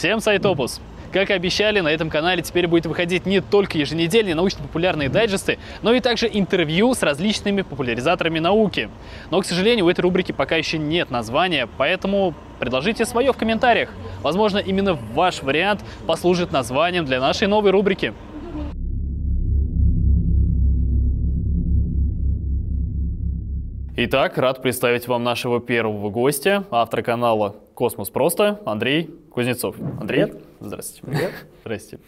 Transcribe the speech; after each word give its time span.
Всем 0.00 0.20
Сайтопус! 0.20 0.80
Как 1.12 1.28
и 1.28 1.34
обещали, 1.34 1.80
на 1.80 1.88
этом 1.88 2.08
канале 2.08 2.40
теперь 2.40 2.66
будет 2.66 2.86
выходить 2.86 3.26
не 3.26 3.42
только 3.42 3.76
еженедельные 3.76 4.34
научно-популярные 4.34 5.10
дайджесты, 5.10 5.58
но 5.82 5.92
и 5.92 6.00
также 6.00 6.26
интервью 6.32 6.94
с 6.94 7.02
различными 7.02 7.60
популяризаторами 7.60 8.38
науки. 8.38 8.88
Но, 9.30 9.42
к 9.42 9.44
сожалению, 9.44 9.84
у 9.84 9.90
этой 9.90 10.00
рубрики 10.00 10.32
пока 10.32 10.56
еще 10.56 10.78
нет 10.78 11.10
названия, 11.10 11.68
поэтому 11.76 12.32
предложите 12.58 13.04
свое 13.04 13.34
в 13.34 13.36
комментариях. 13.36 13.90
Возможно, 14.22 14.56
именно 14.56 14.94
ваш 14.94 15.42
вариант 15.42 15.84
послужит 16.06 16.50
названием 16.50 17.04
для 17.04 17.20
нашей 17.20 17.46
новой 17.46 17.70
рубрики. 17.70 18.14
Итак, 23.98 24.38
рад 24.38 24.62
представить 24.62 25.08
вам 25.08 25.24
нашего 25.24 25.60
первого 25.60 26.08
гостя, 26.08 26.64
автора 26.70 27.02
канала 27.02 27.56
«Космос 27.80 28.10
просто» 28.10 28.60
Андрей 28.66 29.08
Кузнецов. 29.30 29.74
Андрей, 29.98 30.26
Привет. 30.26 30.42
здравствуйте. 30.60 31.06
Привет. 31.06 31.30
Здрасте. 31.64 31.98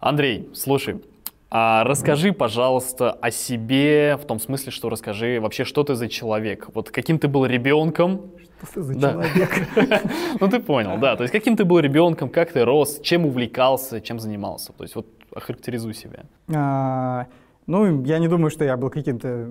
Андрей, 0.00 0.48
слушай, 0.54 1.02
а 1.50 1.84
расскажи, 1.84 2.32
пожалуйста, 2.32 3.10
о 3.12 3.30
себе, 3.30 4.16
в 4.16 4.24
том 4.24 4.40
смысле, 4.40 4.72
что 4.72 4.88
расскажи 4.88 5.38
вообще, 5.38 5.64
что 5.64 5.84
ты 5.84 5.96
за 5.96 6.08
человек. 6.08 6.68
Вот 6.72 6.88
каким 6.90 7.18
ты 7.18 7.28
был 7.28 7.44
ребенком? 7.44 8.30
Что 8.62 8.72
ты 8.76 8.82
за 8.84 8.94
Да. 8.94 9.10
человек? 9.12 9.50
Ну 10.40 10.48
ты 10.48 10.60
понял, 10.60 10.96
да. 10.98 11.14
То 11.16 11.24
есть 11.24 11.32
каким 11.32 11.58
ты 11.58 11.66
был 11.66 11.78
ребенком, 11.80 12.30
как 12.30 12.50
ты 12.52 12.64
рос, 12.64 12.98
чем 13.02 13.26
увлекался, 13.26 14.00
чем 14.00 14.18
занимался. 14.18 14.72
То 14.72 14.82
есть 14.84 14.96
вот 14.96 15.06
охарактеризуй 15.34 15.92
себя. 15.92 16.20
А, 16.54 17.26
Ну, 17.66 18.02
я 18.04 18.18
не 18.18 18.28
думаю, 18.28 18.50
что 18.50 18.64
я 18.64 18.78
был 18.78 18.88
каким-то 18.88 19.46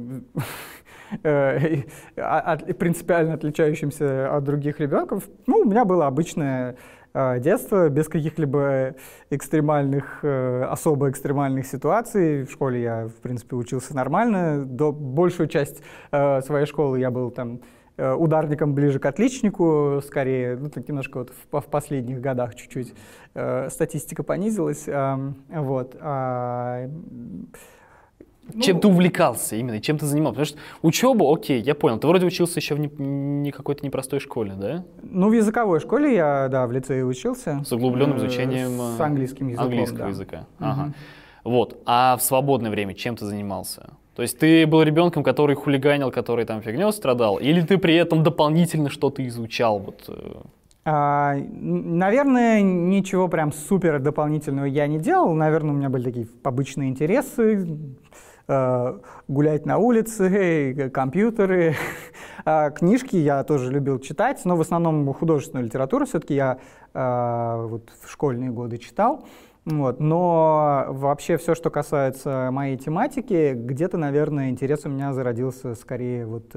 э, 1.23 1.83
принципиально 2.73 3.33
отличающимся 3.33 4.35
от 4.35 4.43
других 4.43 4.79
ребенков. 4.79 5.27
Ну, 5.47 5.59
у 5.59 5.65
меня 5.65 5.85
было 5.85 6.07
обычное 6.07 6.75
э, 7.13 7.39
детство, 7.39 7.89
без 7.89 8.07
каких-либо 8.07 8.95
экстремальных, 9.29 10.19
э, 10.23 10.63
особо 10.63 11.09
экстремальных 11.09 11.65
ситуаций. 11.65 12.43
В 12.43 12.51
школе 12.51 12.81
я, 12.81 13.07
в 13.07 13.21
принципе, 13.21 13.55
учился 13.55 13.95
нормально. 13.95 14.65
До 14.65 14.91
большую 14.91 15.47
часть 15.47 15.81
э, 16.11 16.41
своей 16.41 16.65
школы 16.65 16.99
я 16.99 17.11
был 17.11 17.31
там 17.31 17.61
э, 17.97 18.13
ударником 18.13 18.73
ближе 18.73 18.99
к 18.99 19.05
отличнику, 19.05 20.01
скорее, 20.05 20.57
ну, 20.57 20.69
так 20.69 20.87
немножко 20.87 21.19
вот 21.19 21.31
в, 21.51 21.61
в 21.61 21.65
последних 21.65 22.21
годах 22.21 22.55
чуть-чуть 22.55 22.93
э, 23.33 23.69
статистика 23.69 24.23
понизилась, 24.23 24.87
ам, 24.87 25.35
вот. 25.49 25.95
а, 25.99 26.89
ну, 28.53 28.61
Чем 28.61 28.79
ты 28.79 28.87
увлекался 28.87 29.55
именно, 29.55 29.79
чем 29.81 29.97
ты 29.97 30.05
занимался? 30.05 30.41
Потому 30.41 30.45
что 30.45 30.87
учеба, 30.87 31.33
окей, 31.33 31.61
я 31.61 31.75
понял. 31.75 31.99
Ты 31.99 32.07
вроде 32.07 32.25
учился 32.25 32.59
еще 32.59 32.75
в 32.75 32.79
не, 32.79 32.87
не 32.97 33.51
какой-то 33.51 33.85
непростой 33.85 34.19
школе, 34.19 34.53
да? 34.55 34.83
Ну, 35.03 35.29
в 35.29 35.33
языковой 35.33 35.79
школе 35.79 36.15
я, 36.15 36.47
да, 36.49 36.67
в 36.67 36.71
лицее 36.71 37.05
учился. 37.05 37.61
С 37.65 37.71
углубленным 37.71 38.17
Э, 38.17 38.19
изучением 38.19 38.77
С 38.97 38.99
э, 38.99 39.03
английским 39.03 39.47
языком, 39.47 39.67
английского 39.67 39.99
да. 39.99 40.07
языка. 40.09 40.47
Ага. 40.59 40.93
Вот. 41.43 41.81
А 41.85 42.17
в 42.17 42.21
свободное 42.21 42.71
время 42.71 42.93
чем 42.93 43.15
ты 43.15 43.25
занимался? 43.25 43.89
То 44.15 44.21
есть 44.23 44.37
ты 44.37 44.67
был 44.67 44.83
ребенком, 44.83 45.23
который 45.23 45.55
хулиганил, 45.55 46.11
который 46.11 46.45
там 46.45 46.61
фигней 46.61 46.91
страдал, 46.91 47.37
или 47.37 47.61
ты 47.61 47.77
при 47.77 47.95
этом 47.95 48.23
дополнительно 48.23 48.89
что-то 48.89 49.25
изучал? 49.27 49.79
Вот, 49.79 50.03
э, 50.09 50.41
А, 50.83 51.35
наверное, 51.35 52.61
ничего 52.61 53.27
прям 53.27 53.51
супер 53.51 53.99
дополнительного 53.99 54.65
я 54.65 54.87
не 54.87 54.99
делал. 54.99 55.33
Наверное, 55.33 55.71
у 55.73 55.77
меня 55.77 55.89
были 55.89 56.03
такие 56.03 56.27
обычные 56.43 56.89
интересы. 56.89 57.67
Э, 58.47 58.99
гулять 59.27 59.65
на 59.65 59.77
улице, 59.77 60.27
э, 60.27 60.89
компьютеры. 60.89 61.75
А 62.43 62.71
книжки 62.71 63.15
я 63.15 63.43
тоже 63.43 63.71
любил 63.71 63.99
читать, 63.99 64.41
но 64.45 64.55
в 64.55 64.61
основном 64.61 65.13
художественную 65.13 65.67
литературу 65.67 66.07
все-таки 66.07 66.33
я 66.33 66.57
э, 66.91 67.65
вот 67.67 67.91
в 68.01 68.09
школьные 68.09 68.49
годы 68.49 68.79
читал. 68.79 69.25
Вот. 69.65 69.99
Но 69.99 70.87
вообще 70.89 71.37
все, 71.37 71.53
что 71.53 71.69
касается 71.69 72.49
моей 72.51 72.77
тематики, 72.77 73.53
где-то, 73.53 73.97
наверное, 73.97 74.49
интерес 74.49 74.85
у 74.85 74.89
меня 74.89 75.13
зародился 75.13 75.75
скорее 75.75 76.25
вот 76.25 76.51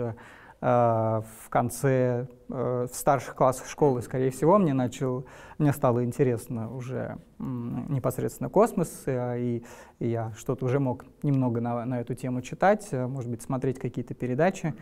в 0.64 1.50
конце, 1.50 2.26
э, 2.48 2.86
в 2.90 2.94
старших 2.94 3.34
классах 3.34 3.66
школы, 3.66 4.00
скорее 4.00 4.30
всего, 4.30 4.56
мне 4.56 4.72
начал, 4.72 5.26
мне 5.58 5.74
стало 5.74 6.02
интересно 6.04 6.74
уже 6.74 7.18
непосредственно 7.38 8.48
космос, 8.48 9.02
э, 9.04 9.38
и, 9.40 9.64
я 9.98 10.32
что-то 10.38 10.64
уже 10.64 10.80
мог 10.80 11.04
немного 11.22 11.60
на, 11.60 11.84
на 11.84 12.00
эту 12.00 12.14
тему 12.14 12.40
читать, 12.40 12.88
э, 12.92 13.06
может 13.06 13.30
быть, 13.30 13.42
смотреть 13.42 13.78
какие-то 13.78 14.14
передачи. 14.14 14.74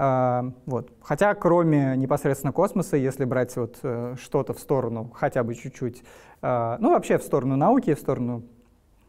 Вот. 0.00 0.92
Хотя, 1.02 1.34
кроме 1.34 1.96
непосредственно 1.96 2.52
космоса, 2.52 2.96
если 2.96 3.24
брать 3.24 3.56
вот 3.56 3.80
э, 3.82 4.14
что-то 4.16 4.54
в 4.54 4.60
сторону, 4.60 5.10
хотя 5.12 5.42
бы 5.42 5.56
чуть-чуть, 5.56 6.04
ну, 6.40 6.92
вообще 6.92 7.18
в 7.18 7.24
сторону 7.24 7.56
науки, 7.56 7.94
в 7.94 7.98
сторону 7.98 8.44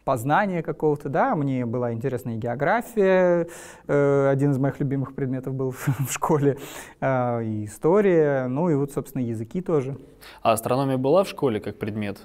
познания 0.05 0.63
какого-то, 0.63 1.09
да, 1.09 1.35
мне 1.35 1.65
была 1.65 1.93
интересна 1.93 2.35
и 2.35 2.37
география, 2.37 3.47
э, 3.87 4.29
один 4.29 4.51
из 4.51 4.57
моих 4.57 4.79
любимых 4.79 5.15
предметов 5.15 5.53
был 5.53 5.71
в 5.75 6.11
школе, 6.11 6.57
а, 6.99 7.39
и 7.41 7.65
история, 7.65 8.47
ну 8.47 8.69
и 8.69 8.75
вот, 8.75 8.91
собственно, 8.91 9.21
языки 9.23 9.61
тоже. 9.61 9.97
А 10.41 10.53
астрономия 10.53 10.97
была 10.97 11.23
в 11.23 11.29
школе 11.29 11.59
как 11.59 11.77
предмет? 11.77 12.19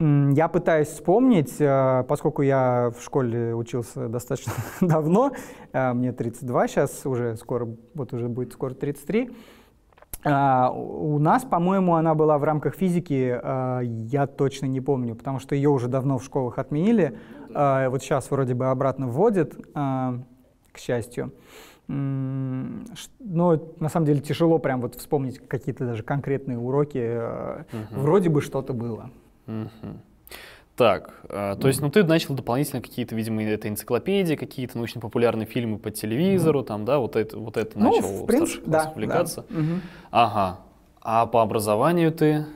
Я 0.00 0.46
пытаюсь 0.46 0.88
вспомнить, 0.88 1.56
э, 1.58 2.04
поскольку 2.08 2.42
я 2.42 2.92
в 2.96 3.02
школе 3.02 3.52
учился 3.52 4.08
достаточно 4.08 4.52
давно, 4.80 5.32
э, 5.72 5.92
мне 5.92 6.12
32 6.12 6.68
сейчас, 6.68 7.04
уже 7.04 7.36
скоро, 7.36 7.68
вот 7.94 8.12
уже 8.12 8.28
будет 8.28 8.52
скоро 8.52 8.74
33. 8.74 9.30
А, 10.24 10.70
У 10.70 11.18
нас, 11.18 11.44
по-моему, 11.44 11.94
она 11.94 12.14
была 12.14 12.38
в 12.38 12.44
рамках 12.44 12.74
физики, 12.74 13.38
э, 13.40 13.80
я 13.84 14.26
точно 14.26 14.66
не 14.66 14.80
помню, 14.80 15.14
потому 15.14 15.38
что 15.38 15.54
ее 15.54 15.70
уже 15.70 15.88
давно 15.88 16.18
в 16.18 16.24
школах 16.24 16.58
отменили. 16.58 17.16
Э, 17.54 17.88
Вот 17.88 18.02
сейчас 18.02 18.30
вроде 18.30 18.54
бы 18.54 18.66
обратно 18.66 19.06
вводят, 19.08 19.54
к 19.74 20.78
счастью. 20.78 21.32
Но 21.88 23.62
на 23.80 23.88
самом 23.88 24.06
деле 24.06 24.20
тяжело 24.20 24.58
прям 24.58 24.80
вот 24.82 24.94
вспомнить 24.96 25.38
какие-то 25.48 25.86
даже 25.86 26.02
конкретные 26.02 26.58
уроки. 26.58 27.18
Мгм. 27.72 28.00
Вроде 28.02 28.28
бы 28.28 28.42
что-то 28.42 28.74
было. 28.74 29.10
Мгм. 29.46 30.00
Так, 30.78 31.12
э, 31.28 31.56
то 31.60 31.66
есть, 31.66 31.80
ну 31.80 31.90
ты 31.90 32.04
начал 32.04 32.34
дополнительно 32.36 32.80
какие-то, 32.80 33.16
видимо, 33.16 33.42
это 33.42 33.68
энциклопедии, 33.68 34.36
какие-то 34.36 34.76
научно-популярные 34.76 35.44
фильмы 35.44 35.76
по 35.76 35.90
телевизору, 35.90 36.62
там, 36.62 36.84
да, 36.84 37.00
вот 37.00 37.16
это, 37.16 37.36
вот 37.36 37.56
это 37.56 37.76
Ну, 37.76 37.96
начал 37.96 38.22
в 38.22 38.26
принципе, 38.26 38.62
да, 38.64 38.92
увлекаться. 38.94 39.44
да. 39.50 39.58
Мгм. 39.58 39.82
Ага. 40.12 40.60
А 41.02 41.26
по 41.26 41.42
образованию 41.42 42.12
ты? 42.12 42.46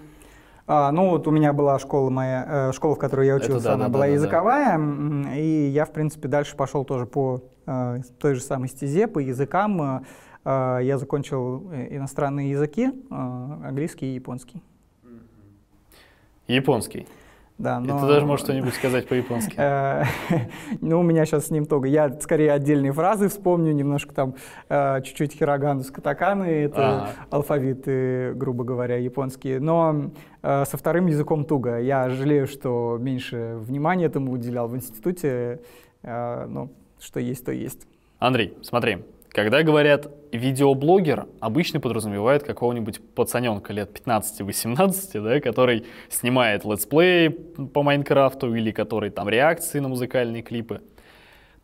А, 0.69 0.93
ну 0.93 1.11
вот 1.11 1.27
у 1.27 1.33
меня 1.33 1.53
была 1.53 1.81
школа 1.81 2.11
моя, 2.11 2.69
э, 2.69 2.73
школа, 2.73 2.95
в 2.95 2.99
которой 3.01 3.27
я 3.27 3.35
Это 3.35 3.47
учился, 3.47 3.65
да, 3.65 3.75
она 3.75 3.87
да, 3.87 3.91
была 3.91 4.05
да, 4.05 4.07
да, 4.07 4.11
да. 4.11 4.15
языковая, 4.15 4.75
м, 4.77 5.29
и 5.35 5.67
я, 5.71 5.85
в 5.85 5.91
принципе, 5.93 6.29
дальше 6.29 6.55
пошел 6.55 6.85
тоже 6.85 7.07
по 7.07 7.43
э, 7.67 8.03
той 8.21 8.35
же 8.37 8.41
самой 8.41 8.69
стезе, 8.69 9.09
по 9.09 9.19
языкам. 9.19 10.07
Я 10.45 10.97
закончил 10.99 11.73
иностранные 11.73 12.51
языки, 12.51 12.91
английский 13.11 14.07
и 14.07 14.15
японский. 14.15 14.61
Японский. 16.49 17.07
Да, 17.59 17.81
И 17.83 17.87
но... 17.87 18.01
ты 18.01 18.07
даже 18.07 18.27
можешь 18.27 18.45
что-нибудь 18.45 18.75
сказать 18.75 19.07
по-японски. 19.07 19.55
Э, 19.57 20.05
Ну, 20.81 21.01
у 21.01 21.03
меня 21.03 21.25
сейчас 21.27 21.47
с 21.47 21.51
ним 21.51 21.67
только. 21.67 21.89
Я 21.89 22.11
скорее 22.21 22.53
отдельные 22.53 22.93
фразы 22.93 23.29
вспомню, 23.29 23.73
немножко 23.73 24.15
там 24.15 24.35
э, 24.69 25.03
чуть-чуть 25.03 25.35
хирогану 25.35 25.83
с 25.83 25.91
катаканы, 25.91 26.45
это 26.45 27.11
алфавиты, 27.31 28.33
грубо 28.35 28.65
говоря, 28.65 28.97
японские. 28.97 29.61
Но 29.61 30.11
э, 30.43 30.65
со 30.65 30.77
вторым 30.77 31.07
языком 31.07 31.45
туго. 31.45 31.79
Я 31.79 32.09
жалею, 32.09 32.47
что 32.47 32.99
меньше 33.01 33.57
внимания 33.59 34.07
этому 34.07 34.33
уделял 34.33 34.69
в 34.69 34.77
институте. 34.77 35.61
Но 36.03 36.71
что 36.99 37.21
есть, 37.21 37.45
то 37.45 37.53
есть. 37.53 37.87
Андрей, 38.19 38.57
смотри, 38.63 39.05
когда 39.31 39.63
говорят 39.63 40.11
видеоблогер, 40.33 41.27
обычно 41.41 41.81
подразумевают 41.81 42.43
какого-нибудь 42.43 43.01
пацаненка 43.15 43.73
лет 43.73 43.99
15-18, 44.05 45.21
да, 45.21 45.41
который 45.41 45.85
снимает 46.09 46.65
летсплей 46.65 47.31
по 47.31 47.83
Майнкрафту 47.83 48.55
или 48.55 48.71
который 48.73 49.11
там 49.11 49.29
реакции 49.29 49.79
на 49.79 49.89
музыкальные 49.89 50.43
клипы. 50.43 50.81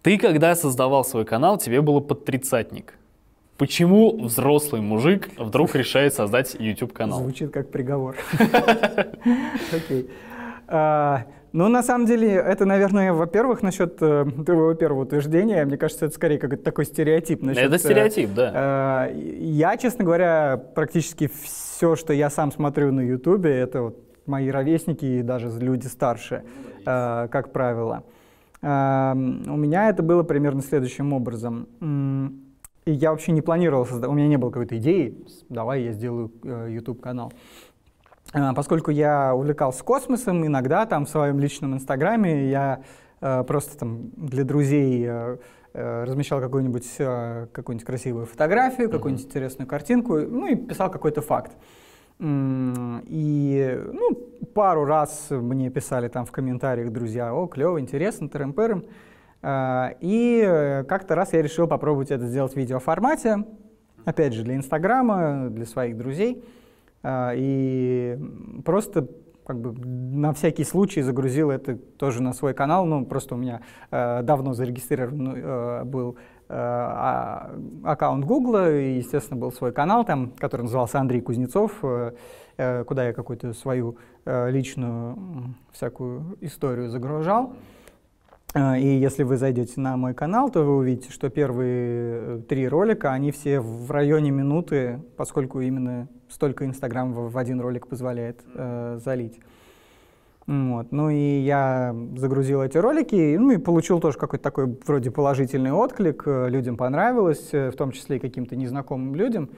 Ты, 0.02 0.18
когда 0.18 0.54
создавал 0.54 1.04
свой 1.04 1.24
канал, 1.24 1.58
тебе 1.58 1.80
было 1.80 2.00
под 2.00 2.24
тридцатник. 2.24 2.94
Почему 3.56 4.16
взрослый 4.16 4.80
мужик 4.80 5.30
вдруг 5.36 5.74
решает 5.74 6.14
создать 6.14 6.54
YouTube-канал? 6.58 7.18
Звучит 7.18 7.50
как 7.50 7.70
приговор. 7.70 8.16
Окей. 9.72 10.08
Ну, 11.52 11.68
на 11.68 11.82
самом 11.82 12.06
деле, 12.06 12.32
это, 12.34 12.64
наверное, 12.66 13.12
во-первых, 13.12 13.62
насчет 13.62 13.96
э, 14.02 14.26
твоего 14.44 14.74
первого 14.74 15.02
утверждения. 15.02 15.64
Мне 15.64 15.78
кажется, 15.78 16.06
это 16.06 16.14
скорее 16.14 16.38
как 16.38 16.62
такой 16.62 16.84
стереотип. 16.84 17.42
насчет, 17.42 17.64
Это 17.64 17.76
э, 17.76 17.78
стереотип, 17.78 18.30
да. 18.34 19.08
Э, 19.10 19.14
Я, 19.14 19.76
честно 19.78 20.04
говоря, 20.04 20.62
практически 20.74 21.30
все, 21.42 21.96
что 21.96 22.12
я 22.12 22.28
сам 22.28 22.52
смотрю 22.52 22.92
на 22.92 23.00
Ютубе, 23.00 23.50
это 23.50 23.82
вот 23.82 23.98
мои 24.26 24.50
ровесники 24.50 25.04
и 25.06 25.22
даже 25.22 25.48
люди 25.58 25.86
старше, 25.86 26.42
э, 26.84 27.28
как 27.30 27.52
правило. 27.52 28.04
Э, 28.60 29.12
У 29.14 29.56
меня 29.56 29.88
это 29.88 30.02
было 30.02 30.22
примерно 30.24 30.60
следующим 30.62 31.12
образом. 31.14 31.66
И 32.84 32.92
я 32.92 33.10
вообще 33.10 33.32
не 33.32 33.42
планировал 33.42 33.84
создавать, 33.84 34.14
у 34.14 34.16
меня 34.16 34.28
не 34.28 34.38
было 34.38 34.50
какой-то 34.50 34.78
идеи, 34.78 35.18
давай 35.50 35.82
я 35.82 35.92
сделаю 35.92 36.30
YouTube 36.68 37.02
канал. 37.02 37.32
А, 37.32 37.67
поскольку 38.32 38.90
я 38.90 39.34
увлекался 39.34 39.82
космосом, 39.82 40.44
иногда 40.46 40.86
там 40.86 41.06
в 41.06 41.08
своем 41.08 41.38
личном 41.38 41.74
инстаграме 41.74 42.50
я 42.50 42.82
э, 43.20 43.42
просто 43.44 43.78
там 43.78 44.10
для 44.16 44.44
друзей 44.44 45.04
э, 45.08 45.38
э, 45.72 46.04
размещал 46.04 46.40
какую-нибудь 46.40 46.96
какую 47.52 47.80
красивую 47.80 48.26
фотографию, 48.26 48.90
какую-нибудь 48.90 49.26
интересную 49.26 49.66
картинку, 49.66 50.18
ну 50.18 50.46
и 50.46 50.56
писал 50.56 50.90
какой-то 50.90 51.22
факт. 51.22 51.52
И 52.20 53.80
ну, 53.92 54.14
пару 54.54 54.84
раз 54.84 55.28
мне 55.30 55.70
писали 55.70 56.08
там 56.08 56.26
в 56.26 56.32
комментариях 56.32 56.90
друзья, 56.90 57.32
о, 57.32 57.46
клево, 57.46 57.80
интересно, 57.80 58.28
трем 58.28 58.54
И 60.00 60.84
как-то 60.88 61.14
раз 61.14 61.32
я 61.32 61.42
решил 61.42 61.68
попробовать 61.68 62.10
это 62.10 62.26
сделать 62.26 62.54
в 62.54 62.56
видеоформате, 62.56 63.44
опять 64.04 64.34
же, 64.34 64.42
для 64.42 64.56
Инстаграма, 64.56 65.48
для 65.48 65.64
своих 65.64 65.96
друзей. 65.96 66.44
А, 67.02 67.32
и 67.34 68.18
просто 68.64 69.08
как 69.48 69.60
бы 69.62 69.72
на 69.72 70.34
всякий 70.34 70.64
случай 70.64 71.00
загрузил 71.00 71.50
это 71.50 71.76
тоже 71.76 72.22
на 72.22 72.34
свой 72.34 72.52
канал. 72.52 72.84
Ну, 72.84 73.06
просто 73.06 73.34
у 73.34 73.38
меня 73.38 73.62
э, 73.90 74.22
давно 74.22 74.52
зарегистрирован 74.52 75.32
э, 75.34 75.84
был 75.84 76.16
э, 76.16 76.54
а, 76.54 77.54
аккаунт 77.82 78.26
Гугла, 78.26 78.70
и, 78.70 78.98
естественно, 78.98 79.40
был 79.40 79.50
свой 79.50 79.72
канал 79.72 80.04
там, 80.04 80.32
который 80.38 80.62
назывался 80.62 81.00
Андрей 81.00 81.22
Кузнецов, 81.22 81.72
э, 81.82 82.12
э, 82.58 82.84
куда 82.84 83.06
я 83.06 83.14
какую-то 83.14 83.54
свою 83.54 83.96
э, 84.26 84.50
личную 84.50 85.16
всякую 85.72 86.36
историю 86.42 86.90
загружал. 86.90 87.54
А, 88.54 88.78
и 88.78 88.86
если 88.86 89.22
вы 89.22 89.38
зайдете 89.38 89.80
на 89.80 89.96
мой 89.96 90.12
канал, 90.12 90.50
то 90.50 90.62
вы 90.62 90.76
увидите, 90.76 91.10
что 91.10 91.30
первые 91.30 92.38
э, 92.38 92.40
три 92.48 92.68
ролика, 92.68 93.12
они 93.12 93.30
все 93.30 93.60
в 93.60 93.90
районе 93.90 94.30
минуты, 94.30 95.00
поскольку 95.16 95.60
именно 95.60 96.08
столько 96.28 96.64
Инстаграм 96.64 97.12
в 97.12 97.36
один 97.36 97.60
ролик 97.60 97.86
позволяет 97.86 98.42
э, 98.54 98.98
залить. 99.04 99.40
Вот. 100.46 100.92
Ну 100.92 101.10
и 101.10 101.40
я 101.40 101.94
загрузил 102.16 102.62
эти 102.62 102.78
ролики, 102.78 103.36
ну 103.36 103.50
и 103.50 103.58
получил 103.58 104.00
тоже 104.00 104.16
какой-то 104.16 104.42
такой 104.42 104.78
вроде 104.86 105.10
положительный 105.10 105.72
отклик, 105.72 106.22
э, 106.26 106.48
людям 106.48 106.78
понравилось, 106.78 107.50
э, 107.52 107.70
в 107.70 107.76
том 107.76 107.92
числе 107.92 108.16
и 108.16 108.18
каким-то 108.18 108.56
незнакомым 108.56 109.14
людям. 109.14 109.50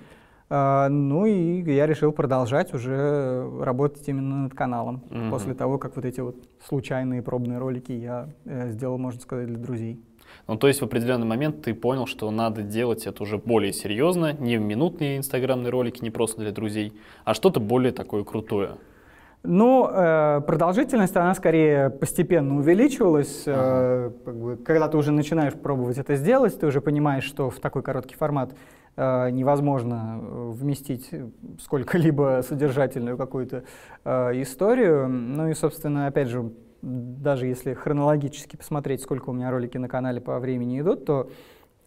А, 0.53 0.89
ну 0.89 1.27
и 1.27 1.63
я 1.63 1.87
решил 1.87 2.11
продолжать 2.11 2.75
уже 2.75 3.49
работать 3.61 4.09
именно 4.09 4.43
над 4.43 4.55
каналом 4.55 5.05
угу. 5.09 5.31
после 5.31 5.55
того, 5.55 5.79
как 5.79 5.95
вот 5.95 6.05
эти 6.05 6.19
вот 6.21 6.35
случайные 6.67 7.23
пробные 7.23 7.59
ролики 7.59 7.93
я 7.93 8.29
э, 8.45 8.71
сделал, 8.71 8.99
можно 8.99 9.21
сказать, 9.21 9.47
для 9.47 9.59
друзей. 9.59 10.05
Ну, 10.47 10.57
то 10.57 10.69
есть 10.69 10.81
в 10.81 10.85
определенный 10.85 11.27
момент 11.27 11.63
ты 11.63 11.75
понял, 11.75 12.07
что 12.07 12.31
надо 12.31 12.63
делать 12.63 13.07
это 13.07 13.23
уже 13.23 13.39
более 13.39 13.73
серьезно, 13.73 14.33
не 14.33 14.57
в 14.57 14.61
минутные 14.61 15.19
инстаграмные 15.19 15.71
ролики, 15.71 16.03
не 16.03 16.11
просто 16.11 16.41
для 16.41 16.53
друзей, 16.53 16.93
а 17.25 17.35
что-то 17.35 17.61
более 17.61 17.93
такое 17.93 18.25
крутое. 18.25 18.77
Ну, 19.43 19.89
э, 19.91 20.43
продолжительность, 20.47 21.17
она 21.17 21.35
скорее 21.35 21.89
постепенно 21.89 22.59
увеличивалась. 22.59 23.45
Ага. 23.47 24.13
Э, 24.27 24.57
когда 24.65 24.89
ты 24.89 24.99
уже 24.99 25.13
начинаешь 25.13 25.55
пробовать 25.55 25.97
это 25.97 26.17
сделать, 26.17 26.61
ты 26.61 26.67
уже 26.67 26.83
понимаешь, 26.83 27.25
что 27.25 27.49
в 27.49 27.59
такой 27.59 27.83
короткий 27.83 28.17
формат 28.17 28.53
Э, 28.97 29.31
невозможно 29.31 30.19
вместить 30.21 31.11
сколько-либо 31.61 32.43
содержательную 32.49 33.17
какую-то 33.17 33.65
историю. 34.05 35.09
Ну 35.09 35.49
и, 35.49 35.55
собственно, 35.55 36.07
опять 36.07 36.29
же, 36.29 36.51
даже 36.83 37.47
если 37.47 37.75
хронологически 37.75 38.57
посмотреть, 38.57 39.03
сколько 39.03 39.31
у 39.31 39.33
меня 39.33 39.51
ролики 39.51 39.79
на 39.79 39.89
канале 39.89 40.21
по 40.21 40.39
времени 40.39 40.81
идут, 40.81 41.05
то 41.05 41.31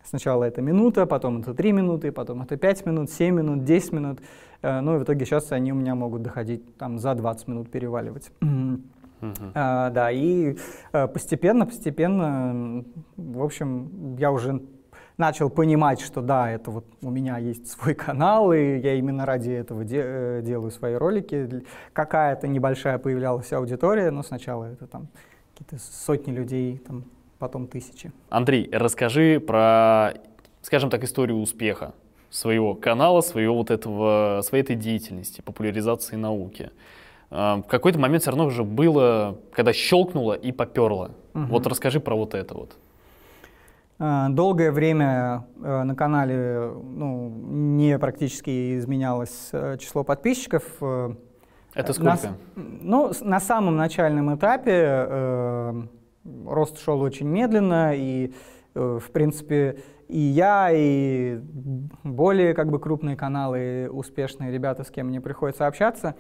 сначала 0.03 0.43
это 0.43 0.61
минута, 0.61 1.05
потом 1.05 1.41
это 1.41 1.53
3 1.53 1.71
минуты, 1.71 2.11
потом 2.11 2.41
это 2.41 2.57
5 2.57 2.85
минут, 2.85 3.09
7 3.09 3.35
минут, 3.35 3.63
10 3.63 3.93
минут. 3.93 4.19
Ну 4.61 4.95
и 4.95 4.99
в 4.99 5.03
итоге 5.03 5.25
сейчас 5.25 5.51
они 5.51 5.71
у 5.71 5.75
меня 5.75 5.95
могут 5.95 6.21
доходить 6.21 6.77
там 6.77 6.99
за 6.99 7.15
20 7.15 7.47
минут 7.47 7.71
переваливать. 7.71 8.31
Uh-huh. 8.41 9.51
А, 9.55 9.89
да, 9.89 10.11
и 10.11 10.57
постепенно, 10.91 11.65
постепенно, 11.65 12.83
в 13.15 13.41
общем, 13.41 14.15
я 14.17 14.31
уже 14.31 14.61
начал 15.17 15.49
понимать, 15.49 16.01
что 16.01 16.21
да, 16.21 16.49
это 16.49 16.71
вот 16.71 16.85
у 17.01 17.09
меня 17.09 17.37
есть 17.37 17.69
свой 17.69 17.93
канал, 17.93 18.53
и 18.53 18.77
я 18.79 18.95
именно 18.95 19.25
ради 19.25 19.51
этого 19.51 19.83
де 19.83 20.01
э, 20.03 20.41
делаю 20.43 20.71
свои 20.71 20.95
ролики. 20.95 21.63
Какая-то 21.93 22.47
небольшая 22.47 22.97
появлялась 22.97 23.51
аудитория, 23.53 24.11
но 24.11 24.23
сначала 24.23 24.65
это 24.65 24.87
там 24.87 25.07
какие-то 25.53 25.83
сотни 25.83 26.31
людей, 26.31 26.77
там, 26.77 27.05
потом 27.39 27.67
тысячи. 27.67 28.11
Андрей, 28.29 28.69
расскажи 28.71 29.39
про, 29.39 30.13
скажем 30.61 30.89
так, 30.89 31.03
историю 31.03 31.37
успеха 31.39 31.93
своего 32.29 32.73
канала, 32.73 33.21
своего 33.21 33.55
вот 33.55 33.69
этого, 33.69 34.41
своей 34.43 34.63
этой 34.63 34.75
деятельности, 34.75 35.41
популяризации 35.41 36.15
науки. 36.15 36.71
А, 37.29 37.57
в 37.57 37.63
какой-то 37.63 37.99
момент 37.99 38.23
все 38.23 38.31
равно 38.31 38.45
уже 38.45 38.63
было, 38.63 39.37
когда 39.51 39.71
щелкнуло 39.71 40.33
и 40.33 40.51
поперло. 40.51 41.11
Угу. 41.35 41.45
Вот 41.45 41.67
расскажи 41.67 41.99
про 41.99 42.15
вот 42.15 42.33
это 42.33 42.55
вот. 42.55 42.75
Э, 43.99 44.27
долгое 44.29 44.71
время 44.71 45.45
э, 45.61 45.83
на 45.83 45.95
канале 45.95 46.71
ну, 46.83 47.29
не 47.29 47.97
практически 47.99 48.77
изменялось 48.77 49.49
э, 49.51 49.77
число 49.79 50.03
подписчиков. 50.03 50.63
Это 51.73 51.93
сколько? 51.93 52.09
На, 52.11 52.35
ну, 52.55 53.11
на 53.21 53.39
самом 53.39 53.77
начальном 53.77 54.35
этапе 54.35 54.71
э, 54.73 55.83
рост 56.45 56.79
шел 56.79 57.01
очень 57.01 57.27
медленно, 57.27 57.93
и, 57.95 58.33
э, 58.75 58.99
в 59.01 59.11
принципе, 59.11 59.79
и 60.07 60.19
я, 60.19 60.69
и 60.71 61.39
более 62.03 62.53
как 62.53 62.69
бы 62.69 62.79
крупные 62.79 63.15
каналы, 63.15 63.89
успешные 63.91 64.51
ребята, 64.51 64.83
с 64.83 64.91
кем 64.91 65.07
мне 65.07 65.19
приходится 65.19 65.65
общаться, 65.65 66.15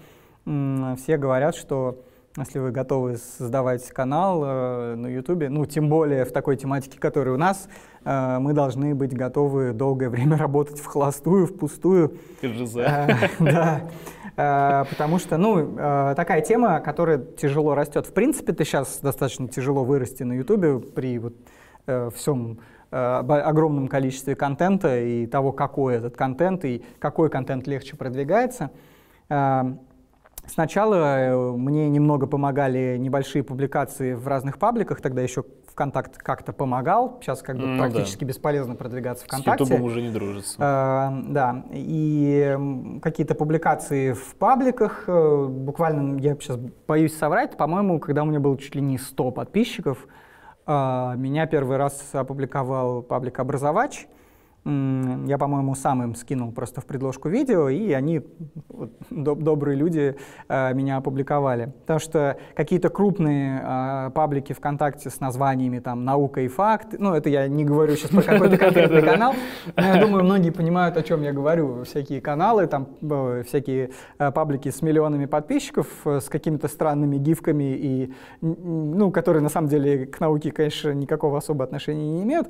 э, 0.45 0.95
все 0.97 1.17
говорят, 1.17 1.55
что 1.55 2.03
если 2.37 2.59
вы 2.59 2.71
готовы 2.71 3.17
создавать 3.17 3.87
канал 3.89 4.43
э, 4.43 4.95
на 4.95 5.07
YouTube, 5.07 5.49
ну, 5.49 5.65
тем 5.65 5.89
более 5.89 6.25
в 6.25 6.31
такой 6.31 6.57
тематике, 6.57 6.99
которая 6.99 7.35
у 7.35 7.37
нас, 7.37 7.67
э, 8.05 8.37
мы 8.39 8.53
должны 8.53 8.95
быть 8.95 9.15
готовы 9.15 9.73
долгое 9.73 10.09
время 10.09 10.37
работать 10.37 10.79
в 10.79 10.85
холостую, 10.85 11.45
впустую. 11.45 12.17
КЖЗ. 12.41 12.77
Э, 12.77 13.17
да. 13.39 13.81
Э, 14.35 14.85
потому 14.89 15.19
что, 15.19 15.37
ну, 15.37 15.75
э, 15.77 16.13
такая 16.15 16.41
тема, 16.41 16.79
которая 16.79 17.19
тяжело 17.19 17.75
растет. 17.75 18.07
В 18.07 18.13
принципе, 18.13 18.53
ты 18.53 18.65
сейчас 18.65 18.99
достаточно 18.99 19.47
тяжело 19.47 19.83
вырасти 19.83 20.23
на 20.23 20.33
YouTube 20.33 20.93
при 20.93 21.19
вот 21.19 21.35
э, 21.87 22.09
всем 22.15 22.59
огромном 22.91 23.87
количестве 23.87 24.35
контента 24.35 24.99
и 24.99 25.25
того, 25.25 25.51
какой 25.51 25.95
этот 25.95 26.15
контент 26.15 26.63
и 26.63 26.85
какой 26.99 27.31
контент 27.31 27.65
легче 27.65 27.97
продвигается. 27.97 28.69
Сначала 30.45 31.19
э, 31.19 31.51
мне 31.53 31.89
немного 31.89 32.27
помогали 32.27 32.97
небольшие 32.99 33.43
публикации 33.43 34.13
в 34.13 34.27
разных 34.27 34.59
пабликах, 34.59 35.01
тогда 35.01 35.21
еще 35.21 35.45
ВКонтакт 35.71 36.17
как-то 36.17 36.53
помогал, 36.53 37.17
сейчас 37.21 37.41
как 37.41 37.57
бы 37.57 37.65
ну, 37.65 37.77
практически 37.79 38.23
да. 38.23 38.27
бесполезно 38.27 38.75
продвигаться 38.75 39.25
ВКонтакте. 39.25 39.65
С 39.65 39.69
Ютубом 39.69 39.85
уже 39.87 40.01
не 40.01 40.11
дружится. 40.11 40.55
Э, 40.59 41.31
да, 41.31 41.65
и 41.71 42.99
какие-то 43.01 43.35
публикации 43.35 44.11
в 44.11 44.35
пабликах, 44.35 45.05
э, 45.07 45.45
буквально, 45.49 46.19
я 46.19 46.35
сейчас 46.35 46.57
боюсь 46.87 47.17
соврать, 47.17 47.57
по-моему, 47.57 47.99
когда 47.99 48.23
у 48.23 48.25
меня 48.25 48.39
было 48.39 48.57
чуть 48.57 48.75
ли 48.75 48.81
не 48.81 48.97
100 48.97 49.31
подписчиков, 49.31 50.07
э, 50.67 51.13
меня 51.15 51.47
первый 51.47 51.77
раз 51.77 52.09
опубликовал 52.13 53.01
паблик 53.01 53.39
«Образовач», 53.39 54.07
я, 54.65 55.37
по-моему, 55.37 55.75
сам 55.75 56.03
им 56.03 56.15
скинул 56.15 56.53
просто 56.53 56.79
в 56.79 56.85
предложку 56.85 57.27
видео, 57.27 57.67
и 57.67 57.91
они, 57.91 58.21
вот, 58.69 58.91
доб 59.09 59.39
добрые 59.39 59.75
люди, 59.75 60.15
э, 60.47 60.73
меня 60.73 60.97
опубликовали. 60.97 61.73
Потому 61.81 61.99
что 61.99 62.37
какие-то 62.55 62.87
крупные 62.87 63.61
э, 63.61 64.11
паблики 64.11 64.53
ВКонтакте 64.53 65.09
с 65.09 65.19
названиями 65.19 65.79
там 65.79 66.05
«Наука 66.05 66.41
и 66.41 66.47
факт», 66.47 66.95
ну, 66.97 67.13
это 67.13 67.29
я 67.29 67.47
не 67.49 67.65
говорю 67.65 67.95
сейчас 67.95 68.11
про 68.11 68.21
какой-то 68.21 68.57
конкретный 68.63 69.01
канал, 69.01 69.33
но 69.75 69.83
я 69.83 69.99
думаю, 69.99 70.23
многие 70.23 70.51
понимают, 70.51 70.95
о 70.95 71.03
чем 71.03 71.23
я 71.23 71.33
говорю. 71.33 71.83
Всякие 71.83 72.21
каналы, 72.21 72.67
там 72.67 72.87
э, 73.01 73.43
всякие 73.45 73.91
э, 74.17 74.31
паблики 74.31 74.69
с 74.69 74.81
миллионами 74.81 75.25
подписчиков, 75.25 75.87
э, 76.05 76.21
с 76.21 76.29
какими-то 76.29 76.69
странными 76.69 77.17
гифками, 77.17 77.75
и, 77.75 78.13
ну, 78.39 79.11
которые 79.11 79.43
на 79.43 79.49
самом 79.49 79.67
деле 79.67 80.05
к 80.05 80.21
науке, 80.21 80.51
конечно, 80.51 80.91
никакого 80.91 81.37
особого 81.37 81.65
отношения 81.65 82.09
не 82.09 82.23
имеют. 82.23 82.47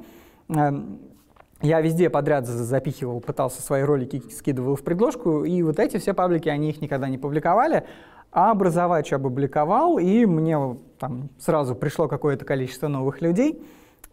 Я 1.63 1.79
везде 1.79 2.09
подряд 2.09 2.45
запихивал, 2.45 3.21
пытался 3.21 3.61
свои 3.61 3.83
ролики 3.83 4.21
скидывал 4.29 4.75
в 4.75 4.83
предложку, 4.83 5.45
и 5.45 5.63
вот 5.63 5.79
эти 5.79 5.95
все 5.97 6.13
паблики, 6.13 6.49
они 6.49 6.71
их 6.71 6.81
никогда 6.81 7.07
не 7.07 7.17
публиковали, 7.17 7.85
а 8.33 8.51
образовач 8.51 9.13
опубликовал, 9.13 9.97
и 9.97 10.25
мне 10.25 10.57
там 10.99 11.29
сразу 11.39 11.73
пришло 11.73 12.09
какое-то 12.09 12.43
количество 12.43 12.89
новых 12.89 13.21
людей. 13.21 13.63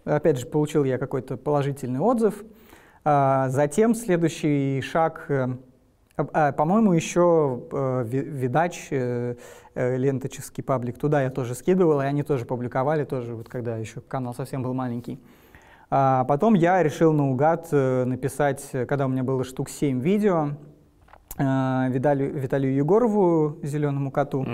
Опять 0.04 0.38
же, 0.38 0.46
получил 0.46 0.84
я 0.84 0.96
какой-то 0.96 1.36
положительный 1.36 1.98
отзыв. 1.98 2.44
А, 3.02 3.48
затем 3.48 3.96
следующий 3.96 4.80
шаг, 4.82 5.24
э, 5.28 5.48
а, 6.16 6.52
по-моему, 6.52 6.92
еще 6.92 7.64
э, 7.72 8.04
Видач, 8.06 8.88
э, 8.92 9.34
ленточный 9.74 10.62
паблик, 10.62 10.98
туда 10.98 11.20
я 11.20 11.30
тоже 11.30 11.56
скидывал, 11.56 12.00
и 12.00 12.04
они 12.04 12.22
тоже 12.22 12.44
публиковали, 12.44 13.02
тоже 13.02 13.34
вот 13.34 13.48
когда 13.48 13.76
еще 13.76 14.00
канал 14.02 14.34
совсем 14.34 14.62
был 14.62 14.72
маленький. 14.72 15.18
А 15.92 16.24
потом 16.24 16.54
я 16.54 16.82
решил 16.82 17.12
наугад 17.12 17.68
э, 17.72 18.04
написать, 18.04 18.64
когда 18.88 19.06
у 19.06 19.08
меня 19.08 19.24
было 19.24 19.42
штук 19.42 19.68
7 19.68 20.00
видео, 20.00 20.50
э, 21.36 21.88
Виталию, 21.90 22.32
Виталию 22.38 22.74
Егорову, 22.74 23.58
зеленому 23.62 24.10
коту. 24.12 24.46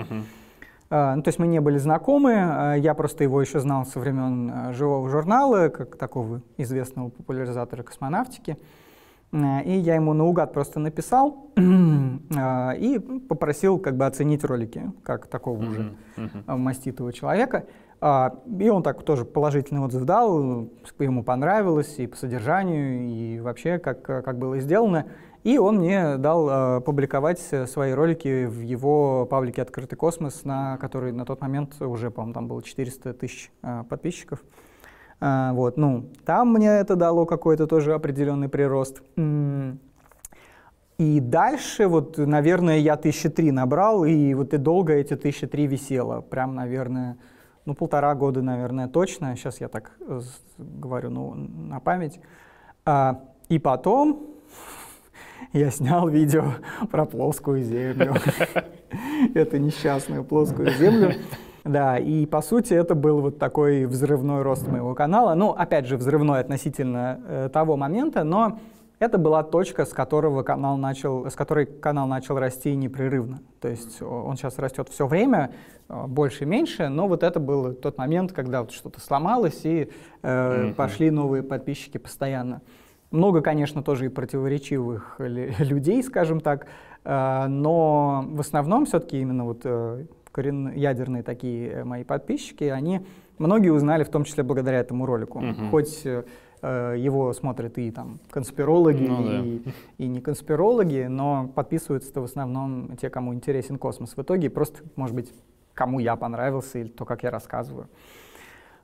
А, 0.89 1.15
Ну, 1.15 1.21
то 1.21 1.27
есть 1.27 1.37
мы 1.37 1.47
не 1.47 1.59
были 1.59 1.77
знакомы, 1.77 2.77
я 2.79 2.93
просто 2.95 3.23
его 3.25 3.41
еще 3.41 3.59
знал 3.59 3.85
со 3.85 3.99
времен 3.99 4.73
живого 4.73 5.09
журнала, 5.09 5.67
как 5.67 5.97
такого 5.97 6.41
известного 6.55 7.09
популяризатора 7.09 7.83
космонавтики. 7.83 8.57
И 9.33 9.71
я 9.71 9.95
ему 9.95 10.13
наугад 10.13 10.53
просто 10.53 10.79
написал 10.79 11.51
и 11.57 12.99
попросил 13.27 13.77
как 13.79 13.97
бы 13.97 14.05
оценить 14.05 14.45
ролики, 14.45 14.89
как 15.03 15.27
такого 15.27 15.59
уже 15.61 15.81
Мгм. 15.81 15.97
Мгм. 16.15 16.43
а, 16.47 16.55
маститого 16.55 17.11
человека. 17.11 17.65
А, 17.99 18.35
И 18.59 18.69
он 18.69 18.83
так 18.83 19.03
тоже 19.03 19.25
положительный 19.25 19.81
отзыв 19.81 20.03
дал, 20.03 20.69
ему 20.99 21.23
понравилось 21.23 21.95
и 21.97 22.07
по 22.07 22.15
содержанию, 22.15 23.09
и 23.09 23.39
вообще 23.39 23.79
как, 23.79 24.01
как 24.01 24.37
было 24.37 24.59
сделано. 24.59 25.07
И 25.43 25.57
он 25.57 25.77
мне 25.77 26.17
дал 26.17 26.47
а, 26.49 26.79
публиковать 26.81 27.41
э, 27.51 27.65
свои 27.67 27.93
ролики 27.93 28.45
в 28.45 28.61
его 28.61 29.25
паблике 29.25 29.61
«Открытый 29.61 29.97
космос», 29.97 30.43
на 30.43 30.77
который 30.77 31.11
на 31.11 31.25
тот 31.25 31.41
момент 31.41 31.81
уже, 31.81 32.11
по-моему, 32.11 32.33
там 32.33 32.47
было 32.47 32.61
400 32.61 33.13
тысяч 33.13 33.51
подписчиков. 33.89 34.43
Вот, 35.19 35.77
ну, 35.77 36.11
там 36.25 36.53
мне 36.53 36.69
это 36.69 36.95
дало 36.95 37.25
какой-то 37.25 37.65
тоже 37.65 37.95
определенный 37.95 38.49
прирост. 38.49 39.01
И 40.97 41.19
дальше, 41.19 41.87
вот, 41.87 42.17
наверное, 42.17 42.77
я 42.77 42.97
тысячи 42.97 43.29
три 43.29 43.51
набрал, 43.51 44.03
и 44.05 44.33
вот 44.33 44.53
и 44.53 44.57
долго 44.57 44.93
эти 44.93 45.15
тысячи 45.15 45.45
три 45.45 45.67
висело. 45.67 46.21
Прям, 46.21 46.55
наверное, 46.55 47.17
ну, 47.67 47.73
полтора 47.73 48.15
года, 48.15 48.41
наверное, 48.41 48.87
точно. 48.87 49.35
Сейчас 49.35 49.59
я 49.59 49.67
так 49.67 49.91
э, 49.99 50.21
говорю, 50.57 51.09
ну, 51.09 51.33
на 51.33 51.81
память. 51.81 52.17
А, 52.85 53.19
и 53.49 53.59
потом 53.59 54.27
я 55.51 55.69
снял 55.69 56.07
видео 56.07 56.53
про 56.91 57.05
плоскую 57.05 57.61
землю. 57.61 58.15
Эту 59.35 59.57
несчастную 59.57 60.23
плоскую 60.23 60.71
землю. 60.75 61.15
Да, 61.65 61.97
и 61.97 62.25
по 62.25 62.41
сути 62.41 62.73
это 62.73 62.95
был 62.95 63.19
вот 63.19 63.37
такой 63.37 63.83
взрывной 63.83 64.43
рост 64.43 64.65
моего 64.65 64.95
канала. 64.95 65.33
Ну, 65.33 65.49
опять 65.49 65.87
же, 65.87 65.97
взрывной 65.97 66.39
относительно 66.39 67.19
э, 67.27 67.49
того 67.51 67.75
момента, 67.75 68.23
но 68.23 68.59
это 68.99 69.17
была 69.17 69.43
точка, 69.43 69.85
с 69.85 69.89
которого 69.93 70.43
канал 70.43 70.77
начал, 70.77 71.29
с 71.29 71.35
которой 71.35 71.65
канал 71.65 72.07
начал 72.07 72.37
расти 72.39 72.75
непрерывно. 72.75 73.39
То 73.61 73.67
есть 73.67 74.01
о- 74.01 74.23
он 74.25 74.37
сейчас 74.37 74.57
растет 74.57 74.89
все 74.89 75.05
время, 75.07 75.51
э, 75.89 76.05
больше 76.07 76.43
и 76.43 76.47
меньше, 76.47 76.89
но 76.89 77.07
вот 77.07 77.23
это 77.23 77.39
был 77.39 77.73
тот 77.73 77.97
момент, 77.97 78.31
когда 78.31 78.61
вот 78.61 78.71
что-то 78.71 78.99
сломалось 78.99 79.61
и 79.65 79.89
э, 80.23 80.63
Мгм. 80.65 80.73
пошли 80.73 81.11
новые 81.11 81.43
подписчики 81.43 81.97
постоянно. 81.97 82.61
Много, 83.11 83.41
конечно, 83.41 83.83
тоже 83.83 84.05
и 84.07 84.09
противоречивых 84.09 85.15
лю- 85.19 85.51
людей, 85.59 86.01
скажем 86.03 86.39
так, 86.41 86.65
э, 87.03 87.45
но 87.47 88.25
в 88.27 88.39
основном 88.39 88.85
все-таки 88.85 89.21
именно 89.21 89.45
вот 89.45 89.61
э, 89.63 90.05
корен- 90.31 90.73
ядерные 90.75 91.21
такие 91.23 91.69
э, 91.69 91.83
мои 91.83 92.03
подписчики, 92.03 92.63
они 92.65 93.05
многие 93.37 93.69
узнали, 93.69 94.03
в 94.03 94.09
том 94.09 94.23
числе 94.23 94.43
благодаря 94.43 94.79
этому 94.79 95.05
ролику. 95.05 95.39
Мгм. 95.39 95.69
Хоть 95.69 96.01
э, 96.05 96.23
э, 96.23 96.23
его 96.61 97.33
смотрят 97.33 97.77
и 97.77 97.91
там 97.91 98.19
конспирологи, 98.29 99.03
Ну 99.05 99.23
да. 99.25 99.41
и, 99.43 99.61
и 99.97 100.07
не 100.07 100.21
конспирологи, 100.21 101.05
но 101.09 101.47
подписываются-то 101.53 102.21
в 102.21 102.25
основном 102.25 102.97
те, 102.97 103.09
кому 103.09 103.33
интересен 103.33 103.77
космос. 103.77 104.15
В 104.17 104.21
итоге 104.21 104.49
просто, 104.49 104.79
может 104.95 105.15
быть, 105.15 105.33
кому 105.73 105.99
я 105.99 106.15
понравился 106.15 106.79
или 106.79 106.87
то, 106.89 107.05
как 107.05 107.23
я 107.23 107.31
рассказываю. 107.31 107.87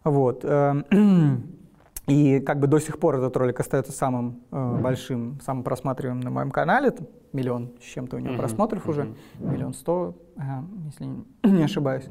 Вот. 0.04 0.42
эм, 0.44 0.86
И 2.06 2.42
как 2.42 2.60
бы 2.60 2.68
до 2.68 2.80
сих 2.80 3.00
пор 3.00 3.16
этот 3.16 3.38
ролик 3.38 3.62
остается 3.62 3.94
самым 3.94 4.42
э, 4.52 4.78
большим, 4.82 5.40
самым 5.40 5.64
просматриваемым 5.64 6.20
на 6.22 6.30
моем 6.32 6.52
канале. 6.52 6.92
Там 6.92 7.08
миллион 7.32 7.72
с 7.80 7.84
чем-то 7.86 8.18
у 8.18 8.20
него 8.20 8.32
Мгм, 8.34 8.40
просмотров 8.40 8.90
уже. 8.90 9.04
мгм. 9.40 9.52
Миллион 9.54 9.74
сто, 9.74 10.14
ага, 10.36 10.66
если 10.88 11.06
не- 11.46 11.64
ошибаюсь. 11.64 12.04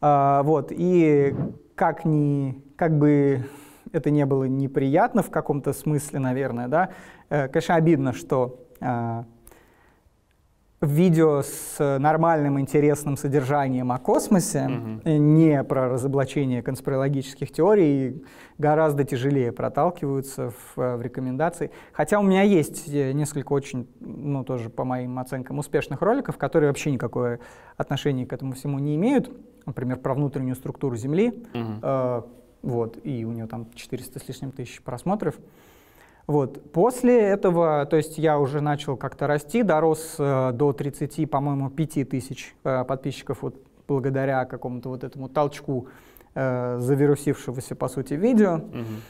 А, 0.00 0.42
вот. 0.42 0.72
И 0.72 1.36
как, 1.76 2.04
ни, 2.04 2.60
как 2.74 2.98
бы 2.98 3.44
это 3.96 4.10
не 4.10 4.26
было 4.26 4.44
неприятно 4.44 5.22
в 5.22 5.30
каком-то 5.30 5.72
смысле, 5.72 6.18
наверное, 6.20 6.68
да, 6.68 6.90
э, 7.30 7.48
конечно, 7.48 7.74
обидно, 7.74 8.12
что 8.12 8.60
а, 8.80 9.24
видео 10.80 11.42
с 11.42 11.98
нормальным, 11.98 12.60
интересным 12.60 13.16
содержанием 13.16 13.92
о 13.92 13.98
космосе, 13.98 14.70
э, 15.04 15.16
не 15.16 15.64
про 15.64 15.88
разоблачение 15.88 16.62
конспирологических 16.62 17.50
теорий, 17.50 18.22
гораздо 18.58 19.04
тяжелее 19.04 19.52
проталкиваются 19.52 20.50
в, 20.50 20.80
э, 20.80 20.96
в 20.96 21.02
рекомендации. 21.02 21.70
Хотя 21.92 22.20
у 22.20 22.22
меня 22.22 22.42
есть 22.42 22.88
э, 22.88 23.12
несколько 23.12 23.52
очень, 23.52 23.88
ну 24.00 24.44
тоже 24.44 24.68
по 24.68 24.84
моим 24.84 25.18
оценкам, 25.18 25.58
успешных 25.58 26.02
роликов, 26.02 26.36
которые 26.36 26.68
вообще 26.68 26.92
никакое 26.92 27.40
отношение 27.76 28.26
к 28.26 28.32
этому 28.32 28.52
всему 28.52 28.78
не 28.78 28.96
имеют. 28.96 29.30
Например, 29.64 29.96
про 29.96 30.14
внутреннюю 30.14 30.56
структуру 30.56 30.94
Земли. 30.96 31.42
Мгм. 31.54 31.80
Э, 31.82 32.22
вот, 32.66 32.98
и 33.04 33.24
у 33.24 33.30
нее 33.32 33.46
там 33.46 33.66
400 33.74 34.18
с 34.18 34.28
лишним 34.28 34.50
тысяч 34.50 34.82
просмотров. 34.82 35.36
Вот. 36.26 36.72
После 36.72 37.16
этого, 37.20 37.86
то 37.86 37.96
есть 37.96 38.18
я 38.18 38.38
уже 38.40 38.60
начал 38.60 38.96
как-то 38.96 39.28
расти, 39.28 39.62
дорос 39.62 40.16
э, 40.18 40.50
до 40.52 40.72
30, 40.72 41.30
по-моему, 41.30 41.70
5 41.70 42.08
тысяч 42.08 42.54
э, 42.64 42.84
подписчиков 42.84 43.38
вот 43.42 43.54
благодаря 43.86 44.44
какому-то 44.44 44.88
вот 44.88 45.04
этому 45.04 45.28
толчку 45.28 45.86
э, 46.34 46.78
завирусившегося, 46.80 47.76
по 47.76 47.88
сути, 47.88 48.14
видео. 48.14 48.56
Мгм. 48.56 49.00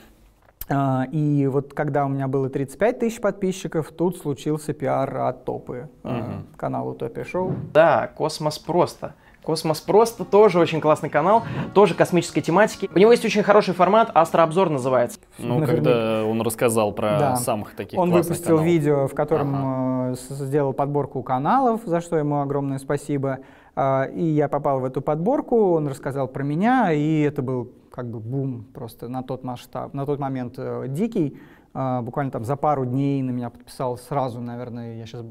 А, 0.69 1.07
И 1.11 1.47
вот 1.47 1.73
когда 1.73 2.05
у 2.05 2.09
меня 2.09 2.29
было 2.29 2.51
35 2.51 2.99
тысяч 2.99 3.21
подписчиков, 3.21 3.91
тут 3.93 4.19
случился 4.19 4.75
пиар 4.75 5.17
от 5.17 5.47
Топы, 5.47 5.89
э, 6.05 6.13
Мгм. 6.13 6.47
канала 6.59 6.91
Утопия 6.91 7.25
Шоу. 7.25 7.55
Да, 7.73 8.09
Космос 8.09 8.59
просто. 8.59 9.15
Космос 9.47 9.81
просто 9.81 10.25
тоже 10.25 10.59
очень 10.59 10.81
классный 10.81 11.09
канал, 11.09 11.45
тоже 11.73 11.95
космической 11.95 12.41
тематики. 12.41 12.91
У 12.93 12.99
него 12.99 13.12
есть 13.12 13.25
очень 13.25 13.45
хороший 13.45 13.75
формат, 13.75 14.11
Астрообзор 14.12 14.71
называется. 14.71 15.21
Ну, 15.38 15.61
Наверняка. 15.61 15.73
когда 15.76 16.25
он 16.25 16.43
рассказал 16.43 16.91
про 16.93 17.17
Да. 17.19 17.37
самых 17.37 17.76
таких 17.76 17.97
Он 17.97 18.11
выпустил 18.11 18.45
каналов. 18.57 18.65
видео, 18.67 19.07
в 19.07 19.15
котором 19.15 20.11
э, 20.11 20.15
с- 20.17 20.29
сделал 20.45 20.73
подборку 20.73 21.23
каналов, 21.23 21.83
за 21.85 22.00
что 22.00 22.17
ему 22.17 22.41
огромное 22.41 22.79
спасибо. 22.79 23.38
А, 23.76 24.05
И 24.12 24.25
я 24.25 24.49
попал 24.49 24.81
в 24.81 24.85
эту 24.85 25.00
подборку, 25.00 25.75
он 25.75 25.87
рассказал 25.87 26.26
про 26.26 26.43
меня, 26.43 26.91
и 26.93 27.21
это 27.21 27.41
был 27.43 27.71
как 27.93 28.11
бы 28.11 28.19
бум 28.19 28.67
просто 28.75 29.07
на 29.09 29.23
тот 29.23 29.45
масштаб, 29.45 29.95
на 29.95 30.05
тот 30.07 30.19
момент 30.19 30.55
э, 30.59 30.87
дикий. 30.88 31.38
А, 31.73 32.03
Буквально 32.03 32.33
там 32.33 32.45
за 32.45 32.57
пару 32.57 32.85
дней 32.85 33.23
на 33.23 33.31
меня 33.31 33.50
подписал 33.50 33.97
сразу, 33.97 34.41
наверное, 34.41 34.97
я 34.97 35.07
сейчас 35.07 35.25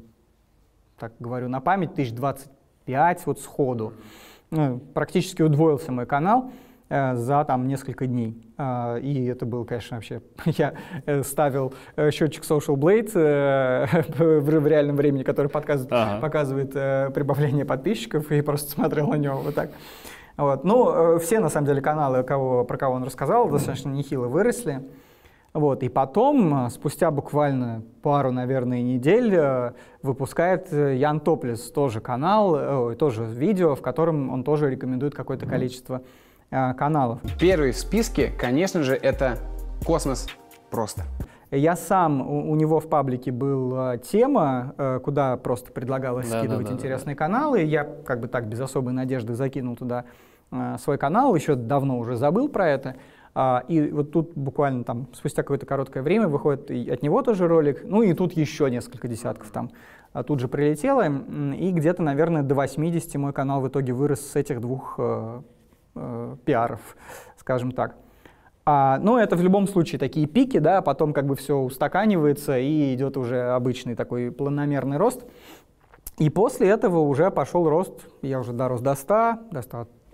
так 0.98 1.12
говорю 1.19 1.50
на 1.50 1.60
память, 1.60 1.91
1025 1.91 2.50
вот 3.25 3.39
сходу. 3.39 3.94
Ну, 4.51 4.80
практически 4.94 5.42
удвоился 5.42 5.92
мой 5.92 6.06
канал 6.06 6.51
э, 6.89 7.15
за 7.15 7.44
там 7.46 7.68
несколько 7.68 8.06
дней. 8.06 8.42
А, 8.58 8.98
и 8.98 9.25
это 9.25 9.46
был, 9.46 9.65
конечно, 9.65 9.98
вообще... 9.98 10.22
Я 10.46 10.75
э, 11.06 11.24
ставил 11.24 11.74
э, 11.96 12.12
счетчик 12.12 12.44
Social 12.44 12.75
Blade 12.75 13.12
э, 13.15 14.04
в, 14.42 14.68
реальном 14.68 14.96
времени, 14.96 15.24
который 15.24 15.48
подказывает, 15.48 15.92
Ага. 15.92 16.22
показывает 16.22 16.72
э, 16.75 17.10
прибавление 17.13 17.65
подписчиков, 17.65 18.32
и 18.32 18.42
просто 18.42 18.72
смотрел 18.72 19.08
на 19.08 19.15
него 19.15 19.38
вот 19.38 19.56
так. 19.56 19.72
Вот. 20.38 20.63
Ну, 20.63 21.15
э, 21.15 21.20
все, 21.20 21.39
на 21.39 21.50
самом 21.50 21.68
деле, 21.68 21.82
каналы, 21.82 22.24
кого, 22.24 22.63
про 22.65 22.77
кого 22.77 22.96
он 22.96 23.04
рассказал, 23.04 23.50
достаточно 23.50 23.89
нехило 23.89 24.27
выросли. 24.27 24.84
Вот. 25.55 25.83
И 25.83 25.89
потом, 25.89 26.65
э, 26.65 26.69
спустя 26.69 27.12
буквально 27.12 27.81
пару, 28.01 28.31
наверное, 28.31 28.81
недель, 28.81 29.33
э, 29.33 29.71
выпускает 30.03 30.67
э, 30.74 30.97
Ян 30.97 31.21
Топлес 31.21 31.71
тоже 31.71 32.01
канал, 32.01 32.93
тоже 32.95 33.24
видео, 33.24 33.74
в 33.75 33.81
котором 33.81 34.29
он 34.31 34.43
тоже 34.43 34.69
рекомендует 34.69 35.15
какое-то 35.15 35.45
количество 35.45 36.01
каналов. 36.50 37.21
Первый 37.39 37.71
в 37.71 37.77
списке, 37.77 38.31
конечно 38.38 38.83
же, 38.83 38.95
это 38.95 39.39
космос 39.85 40.27
просто. 40.69 41.03
Я 41.51 41.75
сам, 41.75 42.21
у, 42.21 42.51
у 42.51 42.55
него 42.55 42.79
в 42.79 42.88
паблике 42.88 43.31
была 43.31 43.97
тема, 43.97 45.00
куда 45.03 45.38
просто 45.38 45.71
предлагалось 45.71 46.29
Да, 46.29 46.39
скидывать 46.39 46.65
да, 46.65 46.71
да, 46.71 46.75
да, 46.75 46.75
интересные 46.75 47.15
каналы. 47.15 47.62
Я 47.62 47.83
как 47.83 48.19
бы 48.19 48.27
так 48.27 48.47
без 48.47 48.59
особой 48.59 48.93
надежды 48.93 49.33
закинул 49.33 49.75
туда 49.75 50.03
свой 50.77 50.97
канал, 50.97 51.33
еще 51.33 51.55
давно 51.55 51.97
уже 51.97 52.15
забыл 52.15 52.50
про 52.50 52.69
это. 52.69 52.95
А, 53.38 53.65
и 53.68 53.92
вот 53.92 54.12
тут 54.12 54.32
буквально 54.34 54.86
там 54.86 55.08
спустя 55.13 55.44
какое-то 55.44 55.65
короткое 55.65 56.01
время 56.01 56.30
выходит 56.30 56.72
от 56.72 57.04
него 57.04 57.22
тоже 57.22 57.50
ролик, 57.50 57.84
ну 57.84 58.01
и 58.01 58.13
тут 58.13 58.32
еще 58.32 58.72
несколько 58.72 59.10
десятков 59.10 59.51
там 59.51 59.72
а, 60.13 60.24
тут 60.24 60.39
же 60.39 60.48
прилетело, 60.48 61.04
и 61.54 61.72
где-то, 61.72 62.01
наверное, 62.01 62.44
до 62.44 62.56
80 62.56 63.13
мой 63.15 63.34
канал 63.34 63.60
в 63.60 63.68
итоге 63.68 63.92
вырос 63.92 64.22
с 64.22 64.38
этих 64.38 64.62
двух 64.62 64.96
э, 64.98 65.42
э, 65.96 66.36
пиаров, 66.46 66.80
скажем 67.38 67.74
так. 67.74 67.98
А, 68.65 69.00
ну, 69.00 69.18
это 69.18 69.36
в 69.36 69.44
любом 69.44 69.68
случае 69.68 70.00
такие 70.00 70.27
пики, 70.27 70.60
да, 70.60 70.82
потом 70.82 71.12
как 71.12 71.25
бы 71.25 71.36
все 71.36 71.58
устаканивается 71.58 72.58
и 72.58 72.96
идет 72.96 73.18
уже 73.18 73.51
обычный 73.51 73.96
такой 73.96 74.32
планомерный 74.32 74.96
рост. 74.96 75.25
И 76.18 76.30
после 76.30 76.70
этого 76.70 77.00
уже 77.00 77.30
пошел 77.30 77.68
рост, 77.68 78.08
я 78.22 78.39
уже 78.39 78.54
дорос 78.54 78.80
до 78.80 78.96
100, 78.96 79.39
до 79.51 79.62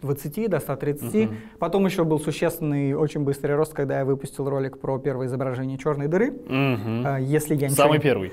120, 0.01 0.50
до 0.50 0.60
130. 0.60 1.13
Мгм. 1.29 1.38
Потом 1.60 1.86
еще 1.86 2.03
был 2.03 2.20
существенный, 2.20 2.93
очень 2.93 3.22
быстрый 3.22 3.55
рост, 3.55 3.74
когда 3.74 4.00
я 4.00 4.05
выпустил 4.05 4.50
ролик 4.50 4.79
про 4.79 4.98
первое 4.98 5.27
изображение 5.27 5.77
черной 5.77 6.08
дыры. 6.08 6.34
А, 6.50 7.17
Если 7.17 7.55
я 7.55 7.67
ничего 7.67 7.84
Самый 7.84 8.00
первый. 8.00 8.31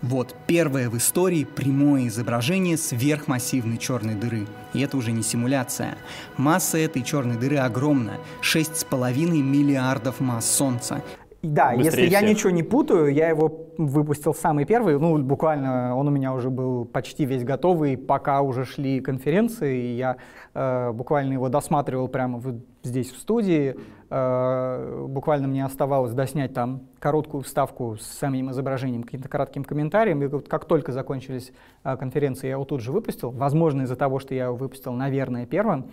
Вот 0.00 0.32
первое 0.46 0.88
в 0.88 0.96
истории 0.96 1.42
прямое 1.44 2.06
изображение 2.06 2.76
сверхмассивной 2.76 3.78
черной 3.78 4.14
дыры. 4.14 4.46
И 4.72 4.80
это 4.80 4.96
уже 4.96 5.10
не 5.10 5.22
симуляция. 5.24 5.96
Масса 6.36 6.78
этой 6.78 7.02
черной 7.02 7.36
дыры 7.36 7.56
огромна– 7.56 8.12
6,5 8.42 9.42
миллиардов 9.42 10.20
масс 10.20 10.48
Солнца. 10.48 11.02
Да, 11.42 11.72
Быстрее 11.74 11.84
если 11.84 12.02
я 12.12 12.18
всех. 12.18 12.30
ничего 12.30 12.50
не 12.50 12.62
путаю, 12.62 13.12
я 13.12 13.28
его 13.28 13.48
выпустил 13.78 14.34
самый 14.34 14.66
первый, 14.66 14.98
ну, 14.98 15.16
буквально 15.18 15.96
он 15.96 16.08
у 16.08 16.10
меня 16.10 16.34
уже 16.34 16.50
был 16.50 16.84
почти 16.84 17.24
весь 17.24 17.44
готовый, 17.44 17.96
пока 17.96 18.42
уже 18.42 18.64
шли 18.64 19.00
конференции, 19.00 19.80
и 19.80 19.96
я 19.96 20.16
э, 20.54 20.92
буквально 20.92 21.32
его 21.32 21.48
досматривал 21.48 22.08
прямо 22.08 22.38
вот 22.38 22.56
здесь 22.82 23.10
в 23.10 23.18
студии, 23.18 23.76
Э, 24.10 25.04
буквально 25.06 25.48
мне 25.48 25.64
оставалось 25.64 26.12
доснять 26.12 26.54
там 26.54 26.80
короткую 26.98 27.42
вставку 27.42 27.96
с 28.00 28.06
самим 28.06 28.50
изображением, 28.50 29.02
каким-то 29.02 29.28
коротким 29.28 29.64
комментарием, 29.64 30.22
и 30.22 30.26
вот 30.26 30.48
как 30.48 30.64
только 30.64 30.92
закончились 30.92 31.52
э, 31.84 31.96
конференции, 31.96 32.46
я 32.46 32.52
его 32.52 32.64
тут 32.64 32.80
же 32.80 32.90
выпустил, 32.90 33.30
возможно, 33.30 33.82
из-за 33.82 33.96
того, 33.96 34.18
что 34.18 34.34
я 34.34 34.44
его 34.44 34.56
выпустил, 34.56 34.92
наверное, 34.92 35.44
первым, 35.44 35.90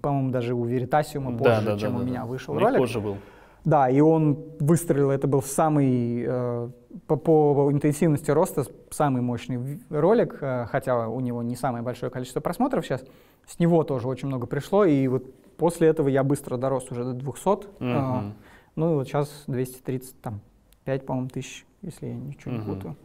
по-моему, 0.00 0.30
даже 0.30 0.54
у 0.54 0.64
Веритасиума 0.64 1.36
позже, 1.36 1.78
чем 1.78 1.96
у 1.96 2.02
меня 2.02 2.24
вышел 2.24 2.54
У 2.54 2.56
них 2.56 2.64
ролик. 2.64 2.78
позже 2.78 3.00
был. 3.00 3.18
Да, 3.64 3.88
и 3.88 4.00
он 4.00 4.38
выстрелил, 4.58 5.10
это 5.10 5.28
был 5.28 5.40
самый, 5.40 6.24
э, 6.26 6.68
по, 7.06 7.16
по 7.16 7.68
интенсивности 7.70 8.30
роста, 8.32 8.64
самый 8.90 9.22
мощный 9.22 9.80
ролик, 9.88 10.38
э, 10.40 10.66
хотя 10.70 11.08
у 11.08 11.20
него 11.20 11.42
не 11.42 11.54
самое 11.54 11.84
большое 11.84 12.10
количество 12.10 12.40
просмотров 12.40 12.84
сейчас. 12.84 13.04
С 13.46 13.58
него 13.60 13.84
тоже 13.84 14.08
очень 14.08 14.28
много 14.28 14.46
пришло, 14.46 14.84
и 14.84 15.06
вот 15.06 15.32
после 15.56 15.88
этого 15.88 16.08
я 16.08 16.24
быстро 16.24 16.56
дорос 16.56 16.90
уже 16.90 17.04
до 17.04 17.12
200. 17.12 17.68
э, 17.78 17.84
Мгм. 17.84 18.34
ну 18.74 18.92
и 18.92 18.94
вот 18.96 19.06
сейчас 19.06 19.44
230, 19.46 20.20
там, 20.20 20.40
5, 20.84 21.06
по-моему, 21.06 21.28
тысяч, 21.28 21.64
если 21.82 22.06
я 22.08 22.14
ничего 22.14 22.52
не 22.52 22.58
Мгм. 22.58 22.66
путаю. 22.74 22.96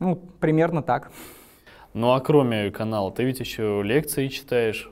Ну, 0.00 0.16
примерно 0.16 0.82
так. 0.82 1.10
Ну 1.94 2.12
а 2.12 2.20
кроме 2.20 2.70
канала, 2.70 3.10
ты 3.10 3.24
ведь 3.24 3.40
еще 3.40 3.80
лекции 3.82 4.28
читаешь 4.28 4.90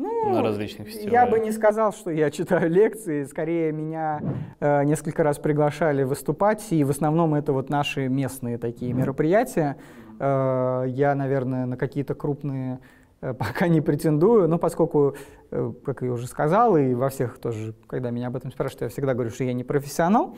Ну, 0.00 0.30
на 0.32 0.42
различных 0.42 0.88
Я 0.88 0.92
фестивалях. 0.94 1.30
бы 1.30 1.40
не 1.40 1.52
сказал, 1.52 1.92
что 1.92 2.10
я 2.10 2.30
читаю 2.30 2.70
лекции, 2.70 3.24
скорее 3.24 3.70
меня 3.72 4.22
э, 4.58 4.84
несколько 4.84 5.22
раз 5.22 5.38
приглашали 5.38 6.04
выступать, 6.04 6.64
и 6.70 6.84
в 6.84 6.90
основном 6.90 7.34
это 7.34 7.52
вот 7.52 7.68
наши 7.68 8.08
местные 8.08 8.56
такие 8.56 8.92
мероприятия. 8.94 9.76
Э, 10.18 10.84
я, 10.88 11.14
наверное, 11.14 11.66
на 11.66 11.76
какие-то 11.76 12.14
крупные 12.14 12.80
э, 13.20 13.34
пока 13.38 13.68
не 13.68 13.82
претендую, 13.82 14.48
но 14.48 14.58
поскольку, 14.58 15.16
э, 15.50 15.72
как 15.84 16.00
я 16.02 16.12
уже 16.12 16.26
сказал, 16.26 16.76
и 16.78 16.94
во 16.94 17.10
всех 17.10 17.38
тоже, 17.38 17.74
когда 17.86 18.10
меня 18.10 18.28
об 18.28 18.36
этом 18.36 18.50
спрашивают, 18.52 18.82
я 18.82 18.88
всегда 18.88 19.12
говорю, 19.12 19.30
что 19.30 19.44
я 19.44 19.52
не 19.52 19.64
профессионал. 19.64 20.34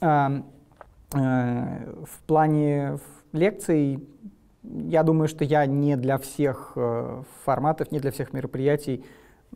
Э, 0.00 0.42
э, 1.14 1.94
в 2.04 2.22
плане 2.26 2.98
лекций 3.32 4.06
я 4.62 5.02
думаю, 5.02 5.28
что 5.28 5.44
я 5.44 5.66
не 5.66 5.96
для 5.96 6.18
всех 6.18 6.72
э, 6.76 7.22
форматов, 7.44 7.92
не 7.92 8.00
для 8.00 8.10
всех 8.10 8.32
мероприятий 8.32 9.04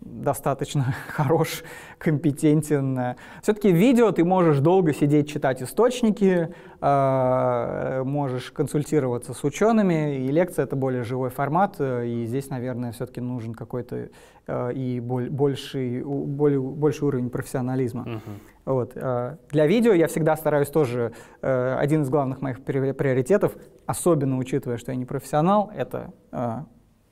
достаточно 0.01 0.95
хорош, 1.09 1.63
компетентен. 1.99 3.17
Все-таки 3.43 3.71
видео 3.73 4.11
ты 4.13 4.25
можешь 4.25 4.59
долго 4.59 4.93
сидеть, 4.93 5.29
читать 5.31 5.63
источники, 5.63 6.51
э, 6.81 8.03
можешь 8.05 8.51
консультироваться 8.51 9.33
с 9.35 9.45
учеными, 9.45 10.17
и 10.17 10.29
лекция— 10.29 10.65
это 10.67 10.77
более 10.77 11.03
живой 11.05 11.31
формат, 11.31 11.77
э, 11.79 12.07
и 12.07 12.25
здесь, 12.27 12.51
наверное, 12.51 12.93
все-таки 12.93 13.21
нужен 13.21 13.55
какой-то 13.55 14.09
э, 14.47 14.73
и 14.75 15.01
боль- 15.01 15.31
больший, 15.31 16.03
более- 16.05 16.61
больший 16.61 17.05
уровень 17.05 17.31
профессионализма. 17.31 18.03
Мгм. 18.03 18.21
Вот. 18.67 18.93
э, 18.95 19.37
Для 19.51 19.67
видео 19.67 19.93
я 19.93 20.07
всегда 20.09 20.37
стараюсь 20.37 20.69
тоже, 20.69 21.13
один 21.41 22.03
из 22.03 22.11
главных 22.11 22.41
моих 22.43 22.59
приори- 22.61 22.93
приоритетов, 22.93 23.57
особенно 23.87 24.39
учитывая, 24.39 24.77
что 24.77 24.93
я 24.93 24.97
не 24.97 25.05
профессионал, 25.07 25.71
это 25.75 26.13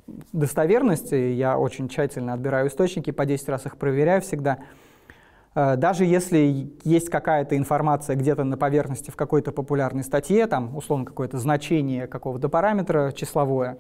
э, 0.07 0.13
достоверность. 0.33 1.13
И 1.13 1.33
Я 1.33 1.59
очень 1.59 1.89
тщательно 1.89 2.33
отбираю 2.35 2.69
источники, 2.69 3.11
по 3.11 3.25
10 3.27 3.49
раз 3.49 3.67
их 3.67 3.77
проверяю 3.77 4.21
всегда. 4.23 4.59
Э, 5.55 5.77
Даже 5.77 6.05
если 6.05 6.73
есть 6.85 7.11
какая-то 7.11 7.57
информация 7.57 8.17
где-то 8.17 8.45
на 8.45 8.57
поверхности 8.57 9.11
в 9.11 9.17
какой-то 9.17 9.53
популярной 9.53 10.05
статье, 10.05 10.47
там, 10.47 10.77
условно, 10.77 11.05
какое-то 11.05 11.39
значение 11.39 12.07
какого-то 12.07 12.49
параметра 12.49 13.13
числовое, 13.13 13.79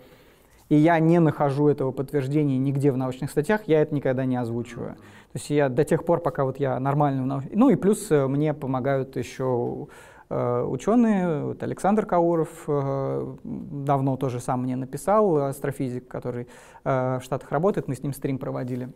и 0.68 0.76
я 0.76 0.98
не 1.00 1.18
нахожу 1.18 1.68
этого 1.68 1.90
подтверждения 1.92 2.56
нигде 2.56 2.92
в 2.92 2.96
научных 2.96 3.30
статьях, 3.30 3.62
я 3.66 3.82
это 3.82 3.94
никогда 3.94 4.24
не 4.24 4.36
озвучиваю. 4.36 4.94
То 4.94 5.38
есть 5.38 5.50
я 5.50 5.68
до 5.68 5.84
тех 5.84 6.04
пор, 6.04 6.20
пока 6.20 6.44
вот 6.44 6.58
я 6.60 6.78
нау- 6.78 7.42
Ну 7.52 7.68
и 7.70 7.76
плюс 7.76 8.10
э, 8.10 8.26
мне 8.26 8.54
помогают 8.54 9.16
еще 9.16 9.86
ученые. 10.32 11.44
Вот 11.44 11.62
Александр 11.62 12.06
Кауров 12.06 12.48
э, 12.66 13.36
давно 13.44 14.16
тоже 14.16 14.40
сам 14.40 14.62
мне 14.62 14.76
написал, 14.76 15.36
астрофизик, 15.36 16.08
который 16.08 16.48
э, 16.84 17.18
в 17.18 17.22
Штатах 17.22 17.50
работает, 17.50 17.88
мы 17.88 17.94
с 17.94 18.02
ним 18.02 18.12
стрим 18.12 18.38
проводили. 18.38 18.92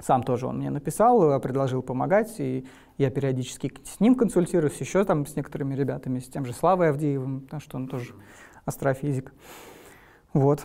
Сам 0.00 0.22
тоже 0.22 0.46
он 0.46 0.58
мне 0.58 0.70
написал, 0.70 1.32
э, 1.32 1.40
предложил 1.40 1.82
помогать, 1.82 2.38
и 2.38 2.66
я 2.98 3.10
периодически 3.10 3.72
с 3.84 4.00
ним 4.00 4.14
консультируюсь, 4.14 4.76
еще 4.80 5.04
там 5.04 5.26
с 5.26 5.34
некоторыми 5.34 5.74
ребятами, 5.74 6.20
с 6.20 6.28
тем 6.28 6.44
же 6.44 6.52
Славой 6.52 6.90
Авдеевым, 6.90 7.40
потому 7.42 7.60
что 7.60 7.76
он 7.76 7.88
тоже 7.88 8.14
астрофизик. 8.64 9.32
Вот. 10.32 10.64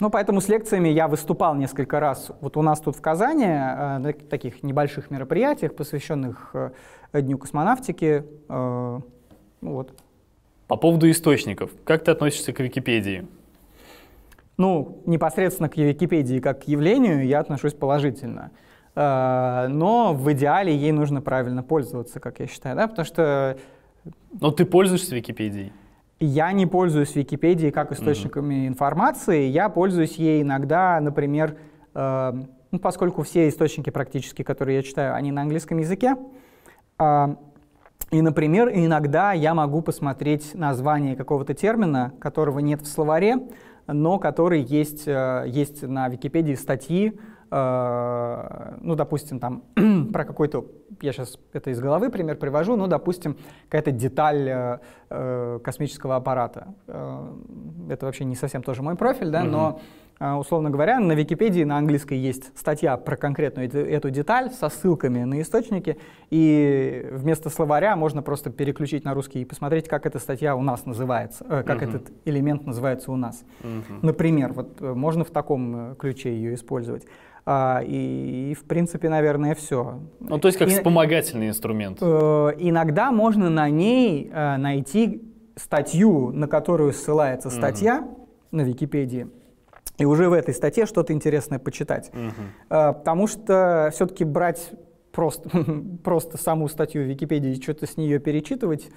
Ну, 0.00 0.10
поэтому 0.10 0.40
с 0.40 0.48
лекциями 0.48 0.88
я 0.88 1.08
выступал 1.08 1.54
несколько 1.54 2.00
раз. 2.00 2.30
Вот 2.40 2.56
у 2.56 2.62
нас 2.62 2.80
тут 2.80 2.96
в 2.96 3.00
Казани 3.00 3.44
э, 3.44 3.98
на 3.98 4.12
таких 4.12 4.62
небольших 4.62 5.10
мероприятиях, 5.10 5.74
посвященных 5.74 6.50
э, 6.54 6.70
Дню 7.12 7.38
космонавтики. 7.38 8.24
э, 8.48 9.00
ну 9.60 9.72
вот. 9.72 9.92
По 10.66 10.76
поводу 10.76 11.10
источников. 11.10 11.70
Как 11.84 12.04
ты 12.04 12.10
относишься 12.10 12.52
к 12.52 12.60
Википедии? 12.60 13.26
Ну, 14.58 14.98
непосредственно 15.06 15.68
к 15.68 15.76
Википедии 15.76 16.40
как 16.40 16.64
к 16.64 16.68
явлению 16.68 17.24
я 17.26 17.38
отношусь 17.40 17.74
положительно. 17.74 18.50
Э, 18.94 19.66
Но 19.68 20.12
в 20.14 20.30
идеале 20.32 20.74
ей 20.76 20.92
нужно 20.92 21.22
правильно 21.22 21.62
пользоваться, 21.62 22.20
как 22.20 22.40
я 22.40 22.46
считаю, 22.48 22.76
да, 22.76 22.88
потому 22.88 23.06
что 23.06 23.56
Ну, 24.40 24.50
ты 24.50 24.64
пользуешься 24.64 25.14
Википедией? 25.14 25.72
Я 26.20 26.50
не 26.52 26.66
пользуюсь 26.66 27.14
Википедией 27.14 27.70
как 27.70 27.92
источниками 27.92 28.66
информации. 28.66 29.46
Я 29.46 29.68
пользуюсь 29.68 30.16
ей 30.16 30.42
иногда, 30.42 30.98
например, 31.00 31.56
э, 31.94 32.32
ну, 32.72 32.78
поскольку 32.80 33.22
все 33.22 33.48
источники 33.48 33.90
практически, 33.90 34.42
которые 34.42 34.76
я 34.78 34.82
читаю, 34.82 35.14
они 35.14 35.30
на 35.30 35.42
английском 35.42 35.78
языке. 35.78 36.16
э, 36.98 37.26
и, 38.10 38.22
например, 38.22 38.70
иногда 38.72 39.32
я 39.32 39.54
могу 39.54 39.82
посмотреть 39.82 40.54
название 40.54 41.14
какого-то 41.14 41.52
термина, 41.52 42.12
которого 42.20 42.60
нет 42.60 42.80
в 42.80 42.86
словаре, 42.86 43.48
но 43.86 44.18
который 44.18 44.62
есть, 44.62 45.06
э, 45.06 45.44
есть 45.46 45.82
на 45.82 46.08
Википедии 46.08 46.54
статьи, 46.54 47.18
э, 47.50 48.74
ну, 48.80 48.94
допустим, 48.94 49.40
там 49.40 49.62
про 50.12 50.24
какой-то, 50.24 50.66
я 51.02 51.12
сейчас 51.12 51.38
это 51.52 51.70
из 51.70 51.80
головы 51.80 52.10
пример 52.10 52.36
привожу, 52.36 52.76
ну, 52.76 52.86
допустим, 52.86 53.36
какая-то 53.64 53.90
деталь 53.90 54.48
э, 54.48 54.78
э, 55.10 55.60
космического 55.62 56.16
аппарата. 56.16 56.68
Э, 56.86 57.30
это 57.90 58.06
вообще 58.06 58.24
не 58.24 58.36
совсем 58.36 58.62
тоже 58.62 58.82
мой 58.82 58.96
профиль, 58.96 59.30
да, 59.30 59.44
но, 59.44 59.80
э, 59.80 60.07
условно 60.20 60.70
говоря, 60.70 60.98
на 61.00 61.12
Википедии 61.12 61.62
на 61.64 61.78
английской 61.78 62.18
есть 62.18 62.56
статья 62.58 62.96
про 62.96 63.16
конкретную 63.16 63.68
эту, 63.68 64.10
деталь 64.10 64.50
со 64.50 64.68
ссылками 64.68 65.22
на 65.24 65.40
источники, 65.40 65.96
и 66.30 67.06
вместо 67.12 67.50
словаря 67.50 67.94
можно 67.96 68.22
просто 68.22 68.50
переключить 68.50 69.04
на 69.04 69.14
русский 69.14 69.42
и 69.42 69.44
посмотреть, 69.44 69.88
как 69.88 70.06
эта 70.06 70.18
статья 70.18 70.56
у 70.56 70.62
нас 70.62 70.86
называется, 70.86 71.44
э, 71.48 71.62
как 71.62 71.82
Мгм. 71.82 71.88
этот 71.88 72.12
элемент 72.24 72.66
называется 72.66 73.12
у 73.12 73.16
нас. 73.16 73.44
Мгм. 73.62 74.00
Например, 74.02 74.52
вот 74.52 74.80
э, 74.80 74.92
можно 74.92 75.24
в 75.24 75.30
таком 75.30 75.92
э, 75.92 75.94
ключе 75.96 76.34
ее 76.34 76.54
использовать. 76.54 77.06
А, 77.46 77.80
и, 77.82 78.50
и, 78.50 78.54
в 78.54 78.64
принципе, 78.64 79.08
наверное, 79.08 79.54
все. 79.54 80.00
Ну, 80.20 80.38
то 80.38 80.48
есть 80.48 80.58
как 80.58 80.68
вспомогательный 80.68 81.48
инструмент. 81.48 81.98
Э, 82.02 82.50
Иногда 82.58 83.10
можно 83.12 83.48
на 83.48 83.70
ней 83.70 84.30
э, 84.30 84.56
найти 84.58 85.22
статью, 85.56 86.30
на 86.32 86.46
которую 86.46 86.92
ссылается 86.92 87.50
статья 87.50 88.06
на 88.50 88.62
Википедии, 88.62 89.28
и 89.98 90.04
уже 90.04 90.28
в 90.28 90.32
этой 90.32 90.54
статье 90.54 90.86
что-то 90.86 91.12
интересное 91.12 91.58
почитать. 91.58 92.10
Э, 92.70 92.92
Потому 92.92 93.26
что 93.26 93.90
все-таки 93.92 94.24
брать 94.24 94.70
просто, 95.12 95.50
просто 96.04 96.38
саму 96.38 96.68
статью 96.68 97.02
в 97.02 97.06
Википедии 97.06 97.50
и 97.50 97.60
что-то 97.60 97.86
с 97.86 97.96
нее 97.96 98.18
перечитывать, 98.20 98.88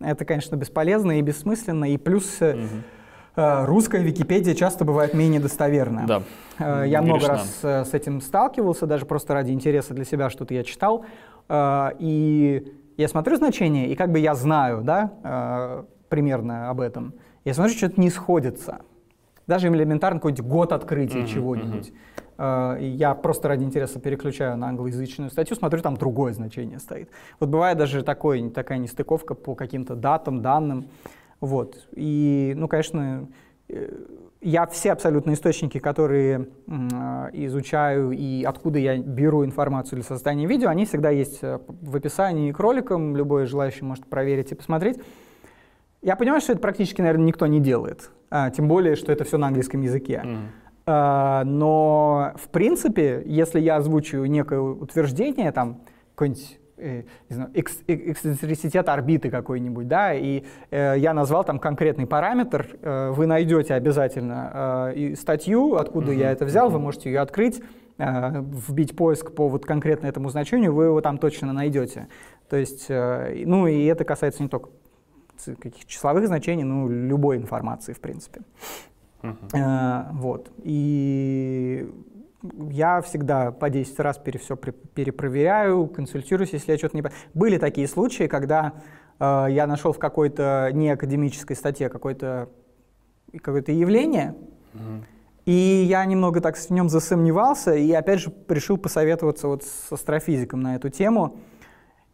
это, 0.00 0.24
конечно, 0.24 0.56
бесполезно 0.56 1.18
и 1.18 1.22
бессмысленно. 1.22 1.90
И 1.90 1.98
плюс 1.98 2.38
э, 2.40 2.56
русская 3.36 4.02
Википедия 4.02 4.54
часто 4.54 4.84
бывает 4.84 5.14
менее 5.14 5.40
достоверная. 5.40 6.06
Да. 6.06 6.22
Э, 6.58 6.84
Я 6.86 7.00
Грешна. 7.00 7.02
много 7.02 7.26
раз 7.28 7.60
с 7.62 7.94
этим 7.94 8.20
сталкивался, 8.22 8.86
даже 8.86 9.04
просто 9.04 9.34
ради 9.34 9.52
интереса 9.52 9.92
для 9.94 10.04
себя 10.04 10.30
что-то 10.30 10.54
я 10.54 10.64
читал. 10.64 11.04
И 11.50 12.74
я 12.96 13.08
смотрю 13.08 13.36
значение, 13.36 13.88
и 13.88 13.94
как 13.94 14.10
бы 14.10 14.18
я 14.18 14.34
знаю, 14.34 14.82
да, 14.82 15.84
примерно 16.08 16.70
об 16.70 16.80
этом. 16.80 17.14
Я 17.44 17.54
смотрю, 17.54 17.76
что-то 17.76 18.00
не 18.00 18.10
сходится. 18.10 18.80
Даже 19.46 19.68
элементарно 19.68 20.18
какой-нибудь 20.18 20.44
год 20.44 20.72
открытия 20.72 21.20
Мгм, 21.20 21.26
чего-нибудь. 21.26 21.92
И 22.38 22.94
Я 22.98 23.14
просто 23.14 23.48
ради 23.48 23.64
интереса 23.64 23.98
переключаю 23.98 24.58
на 24.58 24.68
англоязычную 24.68 25.30
статью, 25.30 25.56
смотрю, 25.56 25.80
там 25.80 25.96
другое 25.96 26.34
значение 26.34 26.78
стоит. 26.78 27.08
Вот 27.40 27.48
бывает 27.48 27.78
даже 27.78 28.02
такой, 28.02 28.50
такая 28.50 28.78
нестыковка 28.78 29.34
по 29.34 29.54
каким-то 29.54 29.94
датам, 29.94 30.42
данным. 30.42 30.88
Вот. 31.40 31.86
И, 31.92 32.52
ну, 32.56 32.68
конечно, 32.68 33.28
э, 33.68 33.88
я 34.42 34.66
все 34.66 34.92
абсолютно 34.92 35.32
источники, 35.32 35.78
которые 35.78 36.48
э, 36.66 36.72
изучаю 37.32 38.12
и 38.12 38.44
откуда 38.44 38.78
я 38.78 38.98
беру 38.98 39.44
информацию 39.44 39.96
для 39.96 40.04
создания 40.04 40.46
видео, 40.46 40.68
они 40.68 40.84
всегда 40.84 41.10
есть 41.10 41.40
в 41.42 41.96
описании 41.96 42.52
к 42.52 42.58
роликам, 42.58 43.16
любой 43.16 43.46
желающий 43.46 43.84
может 43.84 44.06
проверить 44.06 44.52
и 44.52 44.54
посмотреть. 44.54 44.98
Я 46.06 46.14
понимаю, 46.14 46.40
что 46.40 46.52
это 46.52 46.60
практически, 46.60 47.00
наверное, 47.00 47.26
никто 47.26 47.48
не 47.48 47.58
делает, 47.58 48.12
а, 48.30 48.50
тем 48.50 48.68
более, 48.68 48.94
что 48.94 49.10
это 49.10 49.24
все 49.24 49.38
на 49.38 49.48
английском 49.48 49.82
языке. 49.82 50.22
Мгм. 50.24 50.38
А, 50.86 51.42
но, 51.44 52.32
в 52.36 52.48
принципе, 52.50 53.24
если 53.26 53.58
я 53.58 53.74
озвучу 53.74 54.24
некое 54.24 54.60
утверждение, 54.60 55.50
там, 55.50 55.80
какой-нибудь 56.14 56.60
э, 56.78 57.02
не 57.28 57.34
знаю, 57.34 57.50
экс- 57.54 57.82
э- 57.88 58.12
эксцентриситет 58.12 58.88
орбиты 58.88 59.30
какой-нибудь, 59.30 59.88
да, 59.88 60.14
и 60.14 60.44
э, 60.70 60.94
я 60.96 61.12
назвал 61.12 61.42
там 61.42 61.58
конкретный 61.58 62.06
параметр, 62.06 62.68
э, 62.82 63.10
вы 63.10 63.26
найдете 63.26 63.74
обязательно 63.74 64.92
э, 64.94 64.94
и 64.94 65.16
статью, 65.16 65.74
откуда 65.74 66.12
я 66.12 66.30
это 66.30 66.44
взял, 66.44 66.70
вы 66.70 66.78
можете 66.78 67.10
ее 67.10 67.18
открыть, 67.18 67.60
э, 67.98 68.44
вбить 68.68 68.94
поиск 68.94 69.32
по 69.32 69.48
вот 69.48 69.66
конкретно 69.66 70.06
этому 70.06 70.28
значению, 70.28 70.72
вы 70.72 70.84
его 70.84 71.00
там 71.00 71.18
точно 71.18 71.52
найдете. 71.52 72.06
То 72.48 72.54
есть, 72.56 72.86
э, 72.90 73.42
ну 73.44 73.66
и 73.66 73.86
это 73.86 74.04
касается 74.04 74.44
не 74.44 74.48
только 74.48 74.68
каких 75.60 75.84
числовых 75.86 76.26
значений, 76.26 76.64
ну 76.64 76.88
любой 76.88 77.36
информации, 77.36 77.92
в 77.92 78.00
принципе. 78.00 78.40
Э, 79.52 80.04
Вот. 80.12 80.50
И 80.62 81.88
я 82.70 83.00
всегда 83.00 83.50
по 83.50 83.70
10 83.70 83.98
раз 84.00 84.18
пере, 84.18 84.38
все 84.38 84.56
перепроверяю, 84.56 85.86
консультируюсь, 85.88 86.52
если 86.52 86.72
я 86.72 86.78
что-то 86.78 86.96
не... 86.96 87.02
по- 87.02 87.10
Были 87.34 87.58
такие 87.58 87.88
случаи, 87.88 88.26
когда 88.28 88.72
э, 89.18 89.46
я 89.50 89.66
нашел 89.66 89.92
в 89.92 89.98
какой-то 89.98 90.70
неакадемической 90.72 91.56
статье 91.56 91.88
какое-то 91.88 92.48
какое 93.42 93.64
явление, 93.68 94.34
и 95.46 95.84
я 95.88 96.04
немного 96.04 96.40
так 96.40 96.56
в 96.56 96.70
нем 96.70 96.88
засомневался, 96.88 97.74
и 97.74 97.90
опять 97.92 98.20
же 98.20 98.32
решил 98.48 98.76
посоветоваться 98.78 99.48
вот 99.48 99.62
с 99.64 99.92
астрофизиком 99.92 100.60
на 100.60 100.76
эту 100.76 100.88
тему. 100.88 101.36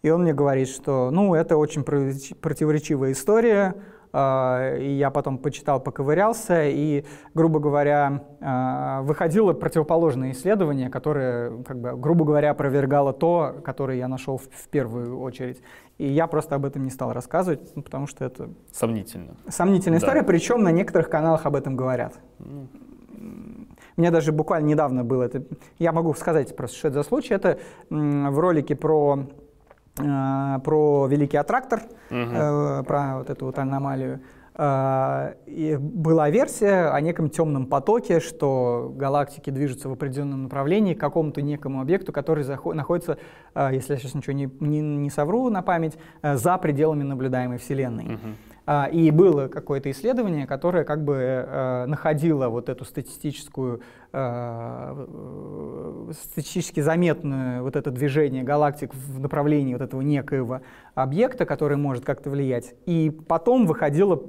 И 0.03 0.11
он 0.11 0.23
мне 0.23 0.35
говорит, 0.35 0.69
что 0.69 1.11
ну, 1.13 1.35
это 1.35 1.57
очень 1.57 1.83
противоречи- 1.85 2.35
противоречивая 2.35 3.13
история. 3.13 3.75
А, 4.15 4.77
И 4.77 4.91
я 4.93 5.11
потом 5.11 5.39
почитал, 5.39 5.81
поковырялся, 5.81 6.65
и, 6.69 7.05
грубо 7.33 7.61
говоря, 7.61 8.25
а, 8.43 9.01
выходило 9.03 9.55
противоположное 9.55 10.33
исследование, 10.33 10.91
которое, 10.91 11.63
как 11.63 11.81
бы, 11.81 11.97
грубо 11.97 12.27
говоря, 12.27 12.51
опровергало 12.51 13.15
то, 13.15 13.55
которое 13.65 13.97
я 13.97 14.09
нашел 14.09 14.37
в, 14.37 14.43
в 14.51 14.69
первую 14.69 15.19
очередь. 15.19 15.63
И 15.97 16.07
я 16.09 16.27
просто 16.27 16.57
об 16.57 16.67
этом 16.67 16.85
не 16.85 16.91
стал 16.91 17.13
рассказывать, 17.15 17.75
ну, 17.75 17.81
потому 17.83 18.07
что 18.07 18.25
это 18.27 18.51
Сомнительно. 18.73 19.35
сомнительная 19.49 19.99
Да. 20.01 20.07
история, 20.07 20.23
причем 20.25 20.63
на 20.63 20.73
некоторых 20.73 21.09
каналах 21.09 21.47
об 21.47 21.57
этом 21.57 21.75
говорят. 21.77 22.19
Мне 23.97 24.11
даже 24.11 24.33
буквально 24.33 24.67
недавно 24.67 25.05
было 25.05 25.23
это. 25.23 25.45
Я 25.79 25.93
могу 25.93 26.13
сказать 26.15 26.55
просто, 26.57 26.77
что 26.77 26.89
это 26.89 27.03
за 27.03 27.09
случай. 27.09 27.33
Это 27.35 27.59
в 27.89 28.39
ролике 28.39 28.75
про, 28.75 29.27
про 29.95 31.07
Великий 31.07 31.37
Аттрактор, 31.37 31.83
э, 32.11 32.83
про 32.87 33.19
вот 33.19 33.31
эту 33.31 33.47
вот 33.47 33.59
аномалию. 33.59 34.21
э, 34.55 35.35
и 35.47 35.77
была 35.77 36.29
версия 36.31 36.91
о 36.91 37.01
неком 37.01 37.31
темном 37.31 37.67
потоке, 37.67 38.21
что 38.21 38.93
галактики 38.95 39.51
движутся 39.51 39.89
в 39.89 39.93
определенном 39.93 40.43
направлении 40.45 40.95
к 40.95 41.01
какому-то 41.01 41.41
некому 41.43 41.81
объекту, 41.81 42.13
который 42.13 42.45
находится, 42.75 43.19
э, 43.55 43.71
если 43.73 43.95
я 43.95 43.99
сейчас 43.99 44.15
ничего 44.15 44.35
не, 44.35 44.51
не, 44.61 44.81
не 44.81 45.11
совру 45.11 45.49
на 45.51 45.63
память, 45.63 45.97
э, 46.23 46.37
за 46.37 46.59
пределами 46.59 47.03
наблюдаемой 47.03 47.59
Вселенной. 47.59 48.05
А, 48.15 48.17
И 48.93 49.11
было 49.11 49.49
какое-то 49.49 49.91
исследование, 49.91 50.47
которое 50.47 50.85
как 50.85 51.03
бы 51.05 51.15
э, 51.15 51.87
находило 51.87 52.49
вот 52.49 52.69
эту 52.69 52.85
статистическую, 52.85 53.81
э, 54.13 55.07
статистически 56.13 56.79
заметную 56.79 57.65
вот 57.65 57.75
это 57.75 57.91
движение 57.91 58.45
галактик 58.45 58.95
в 58.95 59.19
направлении 59.19 59.73
вот 59.73 59.83
этого 59.83 60.01
некоего 60.01 60.61
объекта, 60.95 61.45
который 61.45 61.77
может 61.77 62.05
как-то 62.05 62.31
влиять. 62.31 62.75
И 62.87 63.11
потом 63.27 63.67
выходило 63.67 64.23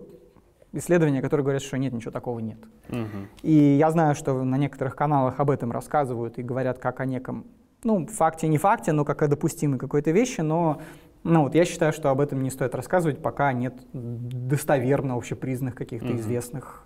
исследование, 0.73 1.21
которое 1.21 1.43
говорит, 1.43 1.61
что 1.61 1.77
нет, 1.77 1.93
ничего 1.93 2.11
такого 2.11 2.39
нет. 2.39 2.57
Мгм. 2.89 3.29
И 3.43 3.53
я 3.53 3.91
знаю, 3.91 4.15
что 4.15 4.43
на 4.43 4.57
некоторых 4.57 4.95
каналах 4.95 5.39
об 5.39 5.51
этом 5.51 5.71
рассказывают 5.71 6.39
и 6.39 6.41
говорят 6.41 6.79
как 6.79 6.99
о 6.99 7.05
неком, 7.05 7.45
ну, 7.83 8.07
факте, 8.07 8.47
не 8.47 8.57
факте, 8.57 8.91
но 8.91 9.05
как 9.05 9.21
о 9.21 9.27
допустимой 9.27 9.77
какой-то 9.77 10.11
вещи, 10.11 10.41
но 10.41 10.81
ну, 11.23 11.43
вот 11.43 11.55
я 11.55 11.65
считаю, 11.65 11.93
что 11.93 12.09
об 12.09 12.19
этом 12.21 12.41
не 12.43 12.49
стоит 12.49 12.75
рассказывать, 12.75 13.21
пока 13.21 13.53
нет 13.53 13.73
достоверно 13.93 15.15
общепризнанных 15.15 15.75
каких-то 15.75 16.07
Мгм. 16.07 16.17
известных 16.17 16.83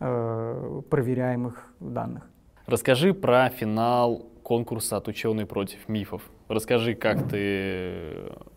э, 0.00 0.80
проверяемых 0.88 1.72
данных. 1.80 2.24
Расскажи 2.66 3.12
про 3.14 3.48
финал 3.50 4.22
конкурса 4.42 4.96
от 4.96 5.08
ученый 5.08 5.46
против 5.46 5.88
мифов. 5.88 6.22
Расскажи, 6.48 6.94
как 6.94 7.28
ты 7.28 8.02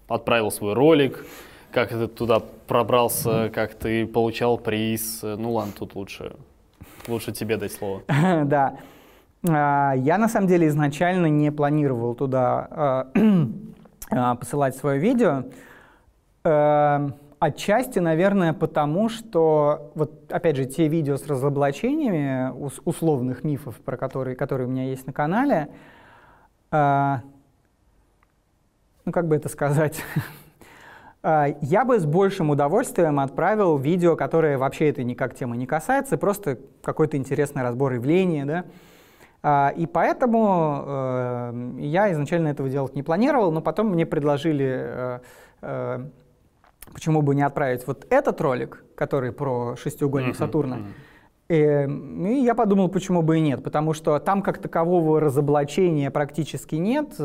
отправил 0.08 0.52
свой 0.52 0.74
ролик, 0.74 1.26
как 1.72 1.90
ты 1.90 2.08
туда 2.08 2.40
пробрался, 2.68 3.50
как 3.54 3.74
ты 3.74 4.06
получал 4.08 4.58
приз. 4.58 5.22
Ну 5.24 5.54
ладно, 5.54 5.74
тут 5.78 5.96
лучше, 5.96 6.36
лучше 7.08 7.32
тебе 7.32 7.58
дать 7.58 7.72
слово. 7.72 8.02
Да. 8.46 8.78
А, 9.48 9.94
Я 9.98 10.18
на 10.18 10.30
самом 10.30 10.48
деле 10.48 10.68
изначально 10.68 11.26
не 11.28 11.52
планировал 11.52 12.16
туда 12.16 12.68
а, 12.72 13.12
посылать 14.40 14.76
свое 14.76 15.00
видео. 15.00 15.44
Э, 16.44 17.10
Отчасти, 17.40 18.00
наверное, 18.00 18.54
потому 18.54 19.10
что, 19.10 19.92
вот 19.96 20.32
опять 20.32 20.56
же, 20.56 20.64
те 20.64 20.88
видео 20.88 21.18
с 21.18 21.28
разоблачениями 21.28 22.50
ус- 22.58 22.80
условных 22.86 23.44
мифов, 23.44 23.76
про 23.82 23.98
которые, 23.98 24.38
которые 24.38 24.66
у 24.66 24.72
меня 24.72 24.86
есть 24.86 25.06
на 25.08 25.12
канале, 25.12 25.68
э, 26.72 27.16
ну 29.04 29.12
как 29.12 29.28
бы 29.28 29.36
это 29.36 29.50
сказать, 29.50 30.02
А, 31.22 31.48
Я 31.62 31.84
бы 31.84 32.00
с 32.00 32.06
большим 32.06 32.50
удовольствием 32.50 33.20
отправил 33.20 33.78
видео, 33.78 34.16
которое 34.16 34.58
вообще 34.58 34.90
этой 34.90 35.04
никак 35.04 35.36
темы 35.36 35.58
не 35.58 35.66
касается, 35.66 36.18
просто 36.18 36.60
какой-то 36.82 37.18
интересный 37.18 37.62
разбор 37.64 37.92
явления, 37.92 38.46
да. 38.46 38.66
А, 39.46 39.74
И 39.76 39.86
поэтому 39.88 40.84
э, 40.86 41.54
я 41.80 42.12
изначально 42.14 42.48
этого 42.48 42.70
делать 42.70 42.96
не 42.96 43.04
планировал, 43.04 43.52
но 43.52 43.62
потом 43.62 43.88
мне 43.90 44.06
предложили, 44.06 44.66
э, 44.72 45.20
э, 45.62 46.00
почему 46.94 47.22
бы 47.22 47.36
не 47.36 47.42
отправить 47.42 47.86
вот 47.86 48.08
этот 48.10 48.40
ролик, 48.40 48.84
который 48.96 49.34
про 49.34 49.76
шестиугольник 49.76 50.30
Мгм, 50.30 50.38
Сатурна. 50.38 50.76
мгм. 50.78 50.94
Э, 51.50 51.88
И 52.30 52.42
я 52.42 52.56
подумал, 52.56 52.88
почему 52.88 53.22
бы 53.22 53.38
и 53.38 53.42
нет, 53.42 53.62
потому 53.64 53.94
что 53.94 54.18
там 54.20 54.42
как 54.42 54.60
такового 54.60 55.20
разоблачения 55.20 56.10
практически 56.10 56.76
нет, 56.76 57.20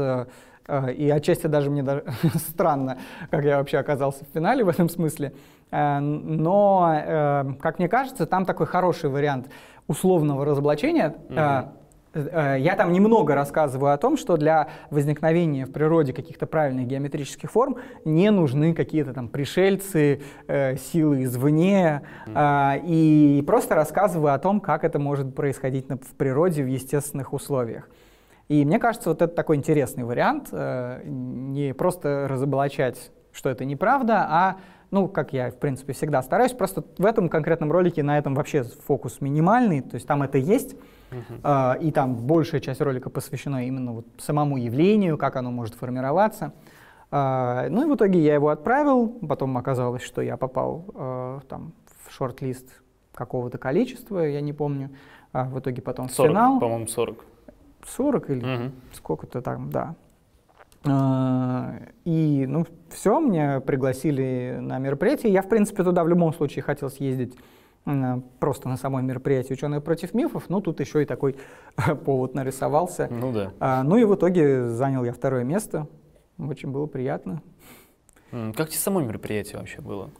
и 0.96 1.08
отчасти 1.10 1.46
даже 1.46 1.70
мне 1.70 1.82
даже 1.84 2.02
странно, 2.34 2.98
как 3.30 3.44
я 3.44 3.58
вообще 3.58 3.78
оказался 3.78 4.24
в 4.24 4.28
финале 4.34 4.64
в 4.64 4.68
этом 4.68 4.88
смысле. 4.88 5.32
Но, 5.70 7.54
как 7.60 7.78
мне 7.78 7.88
кажется, 7.88 8.26
там 8.26 8.44
такой 8.44 8.66
хороший 8.66 9.08
вариант 9.08 9.48
условного 9.86 10.44
разоблачения. 10.44 11.14
Э, 11.30 11.64
Я 12.32 12.74
там 12.76 12.92
немного 12.92 13.34
рассказываю 13.34 13.92
о 13.92 13.96
том, 13.96 14.16
что 14.16 14.36
для 14.36 14.68
возникновения 14.90 15.66
в 15.66 15.72
природе 15.72 16.12
каких-то 16.12 16.46
правильных 16.46 16.86
геометрических 16.86 17.50
форм 17.50 17.76
не 18.04 18.30
нужны 18.30 18.74
какие-то 18.74 19.12
там 19.12 19.28
пришельцы, 19.28 20.22
э, 20.46 20.76
силы 20.76 21.24
извне, 21.24 22.02
а, 22.34 22.76
и 22.82 23.42
просто 23.46 23.74
рассказываю 23.74 24.34
о 24.34 24.38
том, 24.38 24.60
как 24.60 24.84
это 24.84 24.98
может 24.98 25.34
происходить 25.34 25.86
в 25.88 26.14
природе 26.16 26.62
в 26.62 26.66
естественных 26.66 27.32
условиях. 27.32 27.88
И 28.48 28.64
мне 28.64 28.78
кажется, 28.78 29.10
вот 29.10 29.22
это 29.22 29.34
такой 29.34 29.56
интересный 29.56 30.04
вариант, 30.04 30.48
э, 30.52 31.02
не 31.04 31.74
просто 31.74 32.26
разоблачать, 32.28 33.12
что 33.32 33.50
это 33.50 33.64
неправда, 33.64 34.26
а, 34.28 34.56
ну, 34.90 35.06
как 35.06 35.32
я, 35.32 35.50
в 35.50 35.56
принципе, 35.56 35.92
всегда 35.92 36.22
стараюсь, 36.22 36.52
просто 36.52 36.82
в 36.96 37.04
этом 37.04 37.28
конкретном 37.28 37.70
ролике 37.70 38.02
на 38.02 38.18
этом 38.18 38.34
вообще 38.34 38.62
фокус 38.62 39.20
минимальный, 39.20 39.82
то 39.82 39.94
есть 39.94 40.06
там 40.06 40.22
это 40.22 40.38
есть, 40.38 40.76
а, 41.42 41.76
и 41.80 41.90
там 41.90 42.14
большая 42.16 42.60
часть 42.60 42.80
ролика 42.80 43.10
посвящена 43.10 43.66
именно 43.66 43.92
вот 43.92 44.06
самому 44.18 44.56
явлению, 44.56 45.16
как 45.18 45.36
оно 45.36 45.50
может 45.50 45.74
формироваться. 45.74 46.52
А, 47.10 47.68
Ну 47.70 47.86
и 47.86 47.90
в 47.90 47.94
итоге 47.96 48.20
я 48.20 48.34
его 48.34 48.48
отправил, 48.50 49.08
потом 49.28 49.56
оказалось, 49.56 50.02
что 50.02 50.20
я 50.22 50.36
попал 50.36 50.84
э, 50.94 51.40
там 51.48 51.72
в 52.06 52.12
шорт-лист 52.12 52.82
какого-то 53.14 53.58
количества, 53.58 54.20
я 54.20 54.40
не 54.40 54.52
помню. 54.52 54.90
А 55.32 55.44
в 55.44 55.58
итоге 55.58 55.82
потом 55.82 56.08
в 56.08 56.12
40, 56.12 56.30
финал. 56.30 56.60
по-моему, 56.60 56.86
40. 56.86 57.24
40 57.86 58.30
или 58.30 58.44
Мгм. 58.44 58.72
сколько-то 58.92 59.40
там, 59.42 59.70
да. 59.70 59.94
А, 60.84 61.74
И, 62.04 62.46
ну, 62.48 62.64
все, 62.90 63.18
меня 63.20 63.60
пригласили 63.60 64.58
на 64.60 64.78
мероприятие. 64.78 65.32
Я, 65.32 65.42
в 65.42 65.48
принципе, 65.48 65.82
туда 65.84 66.04
в 66.04 66.08
любом 66.08 66.32
случае 66.32 66.62
хотел 66.62 66.88
съездить 66.90 67.36
просто 68.38 68.68
на 68.68 68.76
само 68.76 69.00
мероприятие 69.00 69.54
«Ученые 69.54 69.80
против 69.80 70.14
мифов», 70.14 70.48
но 70.48 70.60
тут 70.60 70.80
еще 70.80 71.02
и 71.02 71.06
такой 71.06 71.36
повод 72.04 72.34
нарисовался. 72.34 73.08
Ну 73.10 73.32
да. 73.32 73.52
А, 73.60 73.82
Ну 73.82 73.96
и 73.96 74.04
в 74.04 74.14
итоге 74.14 74.68
занял 74.68 75.04
я 75.04 75.12
второе 75.12 75.44
место. 75.44 75.86
Очень 76.38 76.70
было 76.70 76.86
приятно. 76.86 77.42
Как 78.30 78.68
тебе 78.68 78.78
само 78.78 79.00
мероприятие 79.00 79.58
вообще 79.58 79.80
было? 79.80 80.10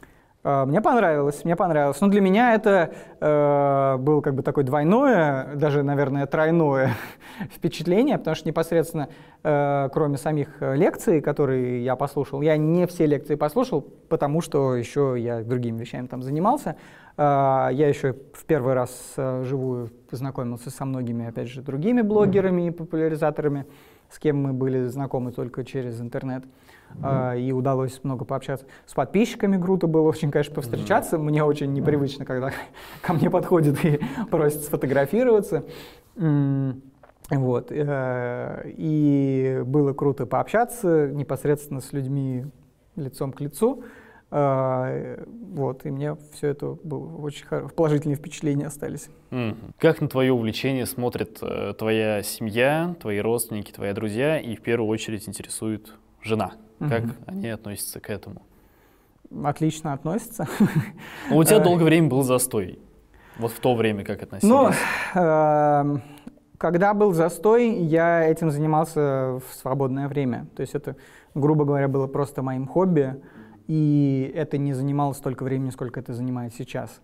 Э, 0.43 0.65
Мне 0.65 0.81
понравилось, 0.81 1.43
мне 1.43 1.55
понравилось. 1.55 1.99
Но 2.01 2.07
для 2.07 2.21
меня 2.21 2.53
это 2.53 2.93
э, 3.19 3.97
было 3.97 4.21
как 4.21 4.35
бы 4.35 4.43
такое 4.43 4.63
двойное, 4.63 5.55
даже, 5.55 5.83
наверное, 5.83 6.25
тройное 6.27 6.93
впечатление, 7.55 8.17
потому 8.17 8.35
что 8.35 8.47
непосредственно, 8.47 9.09
э, 9.43 9.89
кроме 9.91 10.17
самих 10.17 10.61
э, 10.61 10.75
лекций, 10.75 11.21
которые 11.21 11.83
я 11.83 11.95
послушал, 11.95 12.41
я 12.41 12.55
не 12.57 12.87
все 12.87 13.05
лекции 13.05 13.35
послушал, 13.35 13.81
потому 13.81 14.41
что 14.41 14.75
еще 14.75 15.15
я 15.17 15.43
другими 15.43 15.79
вещами 15.79 16.07
там 16.07 16.23
занимался. 16.23 16.77
Э, 17.17 17.69
я 17.71 17.89
еще 17.89 18.13
в 18.33 18.45
первый 18.45 18.73
раз 18.75 19.13
э, 19.17 19.43
живую 19.43 19.89
познакомился 20.09 20.69
со 20.69 20.85
многими, 20.85 21.27
опять 21.27 21.49
же, 21.49 21.61
другими 21.61 22.01
блогерами 22.01 22.67
и 22.67 22.71
популяризаторами, 22.71 23.65
с 24.09 24.17
кем 24.19 24.41
мы 24.41 24.53
были 24.53 24.87
знакомы 24.87 25.33
только 25.33 25.65
через 25.65 25.99
интернет. 25.99 26.45
А, 27.01 27.35
и 27.35 27.51
удалось 27.51 27.99
много 28.03 28.25
пообщаться. 28.25 28.65
С 28.85 28.93
подписчиками 28.93 29.61
круто 29.61 29.87
было 29.87 30.07
очень, 30.07 30.31
конечно, 30.31 30.55
повстречаться. 30.55 31.17
Мне 31.17 31.43
очень 31.43 31.71
непривычно, 31.73 32.25
когда 32.25 32.51
ко 33.01 33.13
мне 33.13 33.29
подходят 33.29 33.83
и 33.85 33.99
просят 34.31 34.61
сфотографироваться. 34.63 35.63
Вот. 37.31 37.67
э, 37.71 38.71
И 38.75 39.61
было 39.65 39.93
круто 39.93 40.25
пообщаться 40.25 41.09
непосредственно 41.09 41.79
с 41.81 41.93
людьми 41.93 42.45
лицом 42.95 43.31
к 43.31 43.41
лицу. 43.41 43.83
А, 44.31 45.17
Вот. 45.53 45.85
И 45.85 45.91
мне 45.91 46.17
все 46.33 46.47
это 46.49 46.77
было 46.83 47.15
очень 47.17 47.45
хоро- 47.45 47.69
положительные 47.73 48.15
впечатления 48.15 48.67
остались. 48.67 49.09
Мгм. 49.29 49.73
Как 49.77 50.01
на 50.01 50.07
твое 50.07 50.33
увлечение 50.33 50.85
смотрит 50.85 51.37
э, 51.41 51.73
твоя 51.77 52.23
семья, 52.23 52.95
твои 52.99 53.19
родственники, 53.19 53.71
твои 53.71 53.93
друзья, 53.93 54.39
и 54.39 54.55
в 54.55 54.61
первую 54.61 54.89
очередь 54.89 55.27
интересует 55.29 55.93
жена? 56.23 56.53
Как 56.79 57.03
Мгм. 57.03 57.13
они 57.27 57.47
относятся 57.49 57.99
к 57.99 58.09
этому? 58.09 58.41
Отлично 59.43 59.93
относятся. 59.93 60.47
Ну, 61.29 61.37
у 61.37 61.43
тебя 61.43 61.57
Э. 61.57 61.63
долгое 61.63 61.83
время 61.85 62.07
был 62.09 62.23
застой. 62.23 62.79
Вот 63.37 63.51
в 63.51 63.59
то 63.59 63.75
время 63.75 64.03
как 64.03 64.23
относились? 64.23 64.49
Ну, 64.51 64.71
эм, 65.21 66.01
когда 66.57 66.93
был 66.93 67.13
застой, 67.13 67.69
я 67.73 68.23
этим 68.25 68.49
занимался 68.51 69.39
в 69.39 69.53
свободное 69.53 70.07
время. 70.07 70.47
То 70.55 70.61
есть 70.61 70.73
это, 70.75 70.95
грубо 71.35 71.63
говоря, 71.65 71.87
было 71.87 72.07
просто 72.07 72.41
моим 72.41 72.65
хобби, 72.67 73.21
и 73.67 74.31
это 74.35 74.57
не 74.57 74.73
занимало 74.73 75.13
столько 75.13 75.43
времени, 75.43 75.69
сколько 75.69 75.99
это 75.99 76.13
занимает 76.13 76.53
сейчас. 76.55 77.01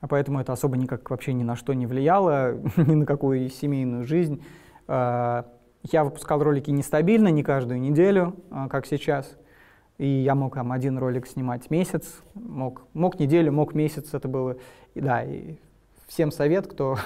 А 0.00 0.08
поэтому 0.08 0.40
это 0.40 0.52
особо 0.52 0.76
никак 0.76 1.08
вообще 1.10 1.32
ни 1.32 1.42
на 1.42 1.56
что 1.56 1.72
не 1.72 1.86
влияло, 1.86 2.54
ни 2.76 2.94
на 2.94 3.06
какую 3.06 3.48
семейную 3.50 4.04
жизнь. 4.04 4.42
Я 5.92 6.04
выпускал 6.04 6.42
ролики 6.42 6.70
нестабильно, 6.70 7.28
не 7.28 7.42
каждую 7.42 7.80
неделю, 7.80 8.36
а, 8.50 8.68
как 8.68 8.86
сейчас. 8.86 9.36
И 9.98 10.06
я 10.06 10.34
мог 10.34 10.54
там 10.54 10.72
один 10.72 10.98
ролик 10.98 11.26
снимать 11.26 11.70
месяц, 11.70 12.20
мог, 12.34 12.82
мог 12.92 13.18
неделю, 13.18 13.52
мог 13.52 13.74
месяц, 13.74 14.12
это 14.12 14.28
было, 14.28 14.56
и 14.94 15.00
да, 15.00 15.22
и 15.22 15.56
всем 16.06 16.30
совет, 16.30 16.66
кто 16.66 16.96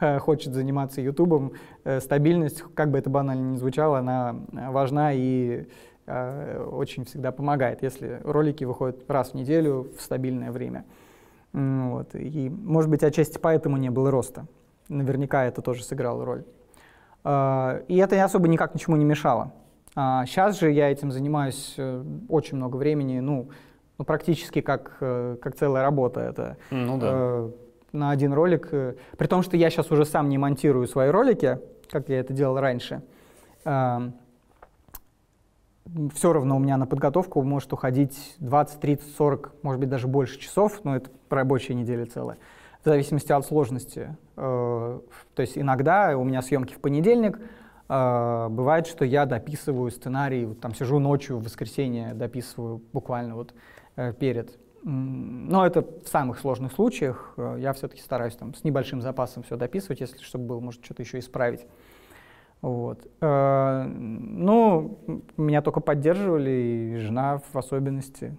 хочет 0.20 0.52
заниматься 0.52 1.00
ютубом, 1.00 1.52
э, 1.84 2.00
стабильность, 2.00 2.62
как 2.74 2.90
бы 2.90 2.98
это 2.98 3.10
банально 3.10 3.52
ни 3.52 3.56
звучало, 3.56 3.98
она 3.98 4.36
э, 4.52 4.70
важна 4.70 5.12
и 5.12 5.66
э, 6.06 6.64
очень 6.70 7.04
всегда 7.04 7.32
помогает, 7.32 7.82
если 7.82 8.20
ролики 8.24 8.64
выходят 8.64 9.04
раз 9.10 9.30
в 9.30 9.34
неделю 9.34 9.90
в 9.96 10.00
стабильное 10.00 10.52
время. 10.52 10.84
Вот. 11.52 12.14
И, 12.14 12.48
может 12.50 12.88
быть, 12.88 13.02
отчасти 13.02 13.38
поэтому 13.38 13.76
не 13.76 13.90
было 13.90 14.10
роста. 14.10 14.46
Наверняка 14.88 15.44
это 15.44 15.60
тоже 15.60 15.84
сыграло 15.84 16.24
роль. 16.24 16.44
А, 17.24 17.82
И 17.88 17.96
это 17.96 18.22
особо 18.24 18.48
никак 18.48 18.74
ничему 18.74 18.96
не 18.96 19.04
мешало. 19.04 19.52
Сейчас 19.94 20.58
же 20.58 20.70
я 20.70 20.90
этим 20.90 21.12
занимаюсь 21.12 21.74
э, 21.76 22.02
очень 22.30 22.56
много 22.56 22.76
времени, 22.76 23.20
ну, 23.20 23.50
ну, 23.98 24.04
практически 24.06 24.62
как, 24.62 24.96
э, 25.00 25.36
как 25.40 25.54
целая 25.54 25.82
работа. 25.82 26.20
Это 26.20 26.56
Ну 26.70 26.96
да. 26.98 27.08
э, 27.12 27.50
на 27.92 28.10
один 28.10 28.32
ролик. 28.32 28.68
э, 28.72 28.94
При 29.18 29.26
том, 29.26 29.42
что 29.42 29.56
я 29.58 29.68
сейчас 29.68 29.90
уже 29.90 30.06
сам 30.06 30.30
не 30.30 30.38
монтирую 30.38 30.86
свои 30.88 31.10
ролики, 31.10 31.58
как 31.90 32.08
я 32.08 32.20
это 32.20 32.32
делал 32.32 32.58
раньше. 32.58 33.02
Все 36.14 36.32
равно 36.32 36.56
у 36.56 36.58
меня 36.58 36.76
на 36.78 36.86
подготовку 36.86 37.42
может 37.42 37.72
уходить 37.74 38.36
20, 38.38 38.80
30, 38.80 39.14
40, 39.16 39.52
может 39.62 39.78
быть, 39.80 39.90
даже 39.90 40.06
больше 40.08 40.38
часов, 40.38 40.80
но 40.84 40.96
это 40.96 41.10
рабочая 41.28 41.74
неделя 41.74 42.06
целая, 42.06 42.38
в 42.82 42.84
зависимости 42.84 43.32
от 43.32 43.46
сложности. 43.46 44.16
Э, 44.36 45.00
То 45.34 45.42
есть 45.42 45.56
иногда 45.56 46.16
у 46.16 46.24
меня 46.24 46.42
съемки 46.42 46.74
в 46.74 46.80
понедельник, 46.80 47.38
э, 47.88 48.48
бывает, 48.50 48.86
что 48.86 49.04
я 49.04 49.24
дописываю 49.24 49.90
сценарий, 49.90 50.46
вот 50.46 50.60
там 50.60 50.74
сижу 50.74 50.98
ночью 50.98 51.38
в 51.38 51.44
воскресенье, 51.44 52.14
дописываю 52.14 52.82
буквально 52.92 53.36
вот 53.36 53.54
э, 53.96 54.12
перед. 54.12 54.58
Но 54.84 55.64
это 55.64 55.82
в 55.82 56.08
самых 56.08 56.40
сложных 56.40 56.72
случаях. 56.72 57.34
Я 57.36 57.72
все-таки 57.72 58.00
стараюсь 58.00 58.34
там 58.34 58.52
с 58.52 58.64
небольшим 58.64 59.00
запасом 59.00 59.44
все 59.44 59.56
дописывать, 59.56 60.00
если 60.00 60.18
чтобы 60.18 60.46
было, 60.46 60.58
может, 60.58 60.84
что-то 60.84 61.02
еще 61.02 61.20
исправить. 61.20 61.64
Вот. 62.62 63.06
Ну, 63.20 64.98
меня 65.36 65.62
только 65.62 65.78
поддерживали, 65.78 66.50
и 66.50 66.96
жена 66.96 67.40
в 67.52 67.56
особенности. 67.56 68.36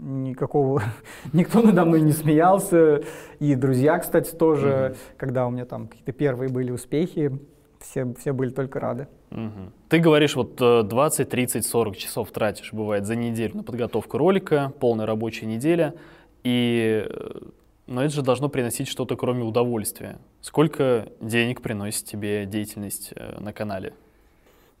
Никакого, 0.00 0.82
никто 1.32 1.62
надо 1.62 1.84
мной 1.84 2.00
не 2.00 2.12
смеялся. 2.12 3.02
И 3.38 3.54
друзья, 3.54 3.98
кстати, 3.98 4.34
тоже, 4.34 4.96
когда 5.16 5.46
у 5.46 5.50
меня 5.50 5.64
там 5.64 5.88
какие-то 5.88 6.12
первые 6.12 6.50
были 6.50 6.70
успехи, 6.70 7.38
все, 7.80 8.12
все 8.18 8.32
были 8.32 8.50
только 8.50 8.80
рады. 8.80 9.08
Мгм. 9.30 9.72
Ты 9.88 9.98
говоришь, 9.98 10.36
вот 10.36 10.60
э, 10.60 10.82
20, 10.82 11.28
30, 11.28 11.66
40 11.66 11.96
часов 11.96 12.30
тратишь, 12.30 12.72
бывает, 12.72 13.06
за 13.06 13.16
неделю 13.16 13.56
на 13.56 13.62
подготовку 13.62 14.18
ролика, 14.18 14.72
полная 14.80 15.06
рабочая 15.06 15.46
неделя, 15.46 15.94
и, 16.42 17.06
э, 17.08 17.40
но 17.86 18.02
это 18.02 18.14
же 18.14 18.22
должно 18.22 18.48
приносить 18.48 18.88
что-то 18.88 19.16
кроме 19.16 19.44
удовольствия. 19.44 20.18
Сколько 20.40 21.08
денег 21.20 21.60
приносит 21.60 22.04
тебе 22.04 22.46
деятельность 22.46 23.12
э, 23.14 23.38
на 23.40 23.52
канале? 23.52 23.94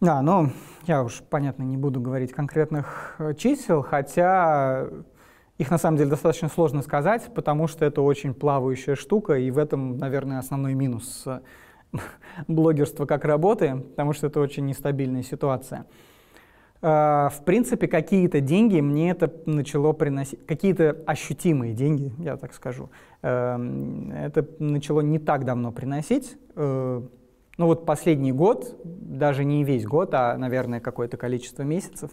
Да, 0.00 0.20
ну, 0.20 0.50
я 0.86 1.02
уж, 1.02 1.22
понятно, 1.30 1.62
не 1.62 1.78
буду 1.78 2.00
говорить 2.00 2.30
конкретных 2.32 3.14
э, 3.18 3.32
чисел, 3.34 3.82
хотя 3.82 4.88
их 5.56 5.70
на 5.70 5.78
самом 5.78 5.96
деле 5.96 6.10
достаточно 6.10 6.50
сложно 6.50 6.82
сказать, 6.82 7.30
потому 7.34 7.66
что 7.66 7.86
это 7.86 8.02
очень 8.02 8.34
плавающая 8.34 8.94
штука, 8.94 9.34
и 9.38 9.50
в 9.50 9.56
этом, 9.56 9.96
наверное, 9.96 10.38
основной 10.38 10.74
минус 10.74 11.22
э, 11.26 11.40
блогерства 12.46 13.06
как 13.06 13.24
работы, 13.24 13.76
потому 13.76 14.12
что 14.12 14.26
это 14.26 14.38
очень 14.40 14.66
нестабильная 14.66 15.22
ситуация. 15.22 15.86
Э, 16.82 17.30
В 17.32 17.42
принципе, 17.46 17.88
какие-то 17.88 18.42
деньги 18.42 18.80
мне 18.80 19.12
это 19.12 19.32
начало 19.46 19.94
приносить, 19.94 20.44
какие-то 20.44 20.94
ощутимые 21.06 21.72
деньги, 21.72 22.12
я 22.18 22.36
так 22.36 22.52
скажу, 22.52 22.90
эм, 23.22 24.12
это 24.12 24.46
начало 24.58 25.00
не 25.00 25.18
так 25.18 25.46
давно 25.46 25.72
приносить. 25.72 26.36
Ну 27.56 27.66
вот 27.66 27.86
последний 27.86 28.32
год, 28.32 28.78
даже 28.84 29.44
не 29.44 29.64
весь 29.64 29.86
год, 29.86 30.12
а, 30.12 30.36
наверное, 30.36 30.80
какое-то 30.80 31.16
количество 31.16 31.62
месяцев. 31.62 32.10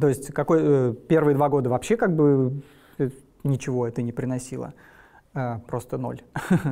То 0.00 0.08
есть 0.08 0.32
какой, 0.32 0.60
э, 0.62 0.94
первые 1.08 1.36
два 1.36 1.50
года 1.50 1.68
вообще 1.68 1.96
как 1.96 2.16
бы 2.16 2.62
э, 2.98 3.10
ничего 3.44 3.86
это 3.86 4.00
не 4.00 4.12
приносило, 4.12 4.72
э, 5.34 5.58
просто 5.66 5.98
ноль. 5.98 6.22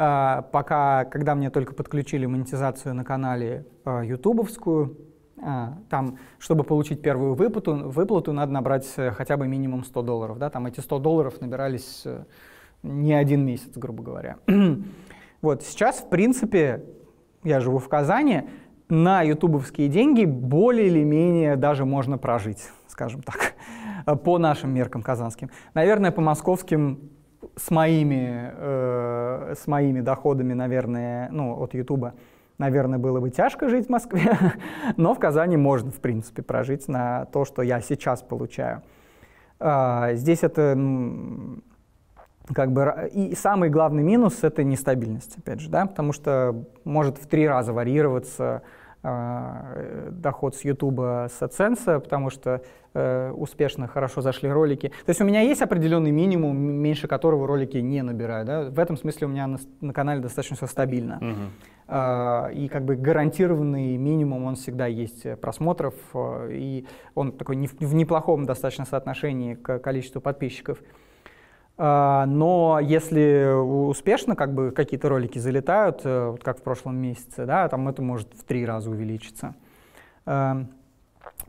А, 0.00 0.42
Пока, 0.52 1.06
когда 1.06 1.34
мне 1.34 1.50
только 1.50 1.74
подключили 1.74 2.24
монетизацию 2.24 2.94
на 2.94 3.02
канале 3.02 3.66
ютубовскую, 3.84 4.96
там, 5.34 6.18
чтобы 6.38 6.62
получить 6.62 7.02
первую 7.02 7.34
выплату, 7.34 7.74
выплату 7.74 8.32
надо 8.32 8.52
набрать 8.52 8.86
хотя 8.94 9.36
бы 9.36 9.48
минимум 9.48 9.82
100 9.82 10.02
долларов. 10.02 10.38
Да? 10.38 10.50
Там 10.50 10.66
эти 10.66 10.78
100 10.78 11.00
долларов 11.00 11.40
набирались 11.40 12.04
не 12.84 13.12
один 13.12 13.44
месяц, 13.44 13.72
грубо 13.74 14.04
говоря. 14.04 14.36
вот 15.40 15.62
сейчас, 15.62 16.00
в 16.00 16.08
принципе, 16.08 16.84
я 17.44 17.60
живу 17.60 17.78
в 17.78 17.88
Казани, 17.88 18.48
на 18.88 19.22
ютубовские 19.22 19.88
деньги 19.88 20.24
более 20.24 20.86
или 20.86 21.04
менее 21.04 21.56
даже 21.56 21.84
можно 21.84 22.18
прожить, 22.18 22.70
скажем 22.88 23.22
так, 23.22 23.54
э, 24.06 24.16
по 24.24 24.38
нашим 24.38 24.74
меркам 24.74 25.02
казанским. 25.02 25.50
Наверное, 25.74 26.10
по 26.10 26.20
московским 26.20 27.10
с 27.56 27.70
моими, 27.70 28.52
э, 28.54 29.54
с 29.56 29.66
моими 29.66 30.00
доходами, 30.00 30.54
наверное, 30.54 31.28
ну, 31.30 31.60
от 31.62 31.74
Ютуба, 31.74 32.14
наверное, 32.56 32.98
было 32.98 33.20
бы 33.20 33.30
тяжко 33.30 33.68
жить 33.68 33.86
в 33.86 33.90
Москве, 33.90 34.36
но 34.96 35.14
в 35.14 35.18
Казани 35.18 35.56
можно, 35.56 35.90
в 35.90 36.00
принципе, 36.00 36.42
прожить 36.42 36.88
на 36.88 37.26
то, 37.26 37.44
что 37.44 37.62
я 37.62 37.80
сейчас 37.80 38.22
получаю. 38.22 38.82
А, 39.60 40.14
здесь 40.14 40.42
это 40.42 40.74
как 42.54 42.72
бы 42.72 43.10
и 43.12 43.34
самый 43.34 43.70
главный 43.70 44.02
минус 44.02 44.42
это 44.42 44.64
нестабильность, 44.64 45.38
опять 45.38 45.60
же, 45.60 45.70
да, 45.70 45.86
потому 45.86 46.12
что 46.12 46.64
может 46.84 47.18
в 47.18 47.26
три 47.26 47.46
раза 47.46 47.72
варьироваться 47.72 48.62
а, 49.00 49.74
э, 49.76 50.08
доход 50.10 50.56
с 50.56 50.64
Ютуба 50.64 51.28
с 51.30 51.40
AdSense, 51.40 52.00
потому 52.00 52.30
что 52.30 52.62
э, 52.94 53.30
успешно, 53.30 53.86
хорошо 53.86 54.22
зашли 54.22 54.50
ролики. 54.50 54.88
То 54.88 55.10
есть 55.10 55.20
у 55.20 55.24
меня 55.24 55.40
есть 55.40 55.62
определенный 55.62 56.10
минимум, 56.10 56.58
меньше 56.58 57.06
которого 57.06 57.46
ролики 57.46 57.76
не 57.76 58.02
набираю. 58.02 58.44
Да? 58.44 58.62
В 58.64 58.78
этом 58.80 58.96
смысле 58.96 59.28
у 59.28 59.30
меня 59.30 59.46
на, 59.46 59.58
на 59.80 59.92
канале 59.92 60.20
достаточно 60.20 60.56
все 60.56 60.66
стабильно. 60.66 61.18
Мгм. 61.20 61.50
э, 61.86 62.54
и 62.54 62.68
как 62.68 62.84
бы 62.84 62.96
гарантированный 62.96 63.96
минимум 63.96 64.44
он 64.46 64.56
всегда 64.56 64.86
есть 64.86 65.40
просмотров, 65.40 65.94
э, 66.14 66.50
и 66.52 66.86
он 67.14 67.30
такой 67.30 67.54
не, 67.54 67.68
в 67.68 67.94
неплохом 67.94 68.46
достаточно 68.46 68.84
соотношении 68.84 69.54
к 69.54 69.78
количеству 69.78 70.20
подписчиков. 70.20 70.78
Э, 71.78 72.24
но 72.26 72.80
если 72.82 73.52
успешно 73.54 74.36
как 74.36 74.52
бы 74.52 74.70
какие-то 74.72 75.08
ролики 75.08 75.38
залетают, 75.38 76.00
э, 76.04 76.28
вот 76.30 76.42
как 76.42 76.58
в 76.58 76.62
прошлом 76.62 76.96
месяце, 76.96 77.46
да, 77.46 77.68
там 77.68 77.88
это 77.88 78.02
может 78.02 78.34
в 78.34 78.44
три 78.44 78.66
раза 78.66 78.90
увеличиться. 78.90 79.54
Э, 80.26 80.64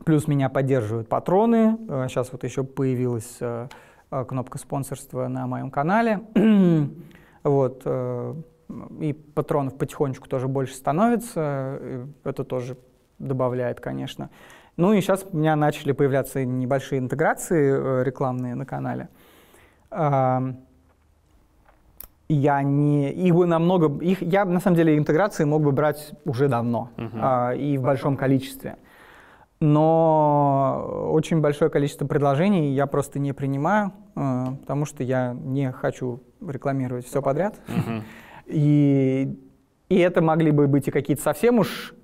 плюс 0.04 0.28
меня 0.28 0.48
поддерживают 0.48 1.08
патроны. 1.08 1.76
Э, 1.88 2.06
сейчас 2.08 2.32
вот 2.32 2.44
еще 2.44 2.64
появилась 2.64 3.36
э, 3.40 3.68
э, 4.10 4.24
кнопка 4.24 4.58
спонсорства 4.58 5.28
на 5.28 5.46
моем 5.46 5.70
канале. 5.70 6.20
вот. 7.44 7.82
Э, 7.84 8.34
и 9.00 9.12
патронов 9.12 9.76
потихонечку 9.76 10.28
тоже 10.28 10.46
больше 10.46 10.74
становится, 10.74 12.06
это 12.22 12.44
тоже 12.44 12.76
добавляет, 13.18 13.80
конечно. 13.80 14.30
Ну 14.76 14.92
и 14.92 15.00
сейчас 15.00 15.26
у 15.30 15.36
меня 15.36 15.56
начали 15.56 15.92
появляться 15.92 16.44
небольшие 16.44 17.00
интеграции 17.00 18.00
э, 18.00 18.04
рекламные 18.04 18.54
на 18.54 18.64
канале. 18.64 19.08
Я 22.32 22.62
не, 22.62 23.12
их 23.12 23.34
бы 23.34 23.46
намного, 23.46 24.04
их, 24.04 24.22
я 24.22 24.44
на 24.44 24.60
самом 24.60 24.76
деле 24.76 24.96
интеграции 24.96 25.42
мог 25.44 25.62
бы 25.62 25.72
брать 25.72 26.12
уже 26.24 26.46
давно 26.46 26.90
uh-huh. 26.96 27.58
и 27.58 27.76
в 27.76 27.82
большом 27.82 28.16
количестве. 28.16 28.76
Но 29.60 31.10
очень 31.12 31.40
большое 31.40 31.72
количество 31.72 32.06
предложений 32.06 32.72
я 32.74 32.86
просто 32.86 33.18
не 33.18 33.32
принимаю, 33.32 33.92
э, 34.14 34.44
потому 34.60 34.84
что 34.84 35.02
я 35.02 35.34
не 35.34 35.72
хочу 35.72 36.20
рекламировать 36.40 37.04
все 37.04 37.20
подряд. 37.20 37.58
Uh-huh. 37.66 38.02
И, 38.46 39.36
и 39.88 39.98
это 39.98 40.22
могли 40.22 40.52
бы 40.52 40.68
быть 40.68 40.86
и 40.86 40.92
какие-то 40.92 41.22
совсем 41.22 41.58
уж 41.58 41.94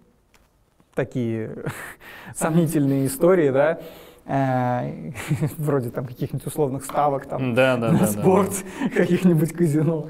такие 0.94 1.64
сомнительные 2.34 3.06
истории, 3.06 3.50
да, 3.50 3.78
вроде 5.58 5.90
там 5.90 6.06
каких-нибудь 6.06 6.46
условных 6.46 6.84
ставок 6.84 7.26
там 7.26 7.54
да, 7.54 7.76
да, 7.76 7.92
на 7.92 8.00
да, 8.00 8.06
спорт, 8.06 8.64
да. 8.80 8.88
каких-нибудь 8.96 9.52
казино. 9.52 10.08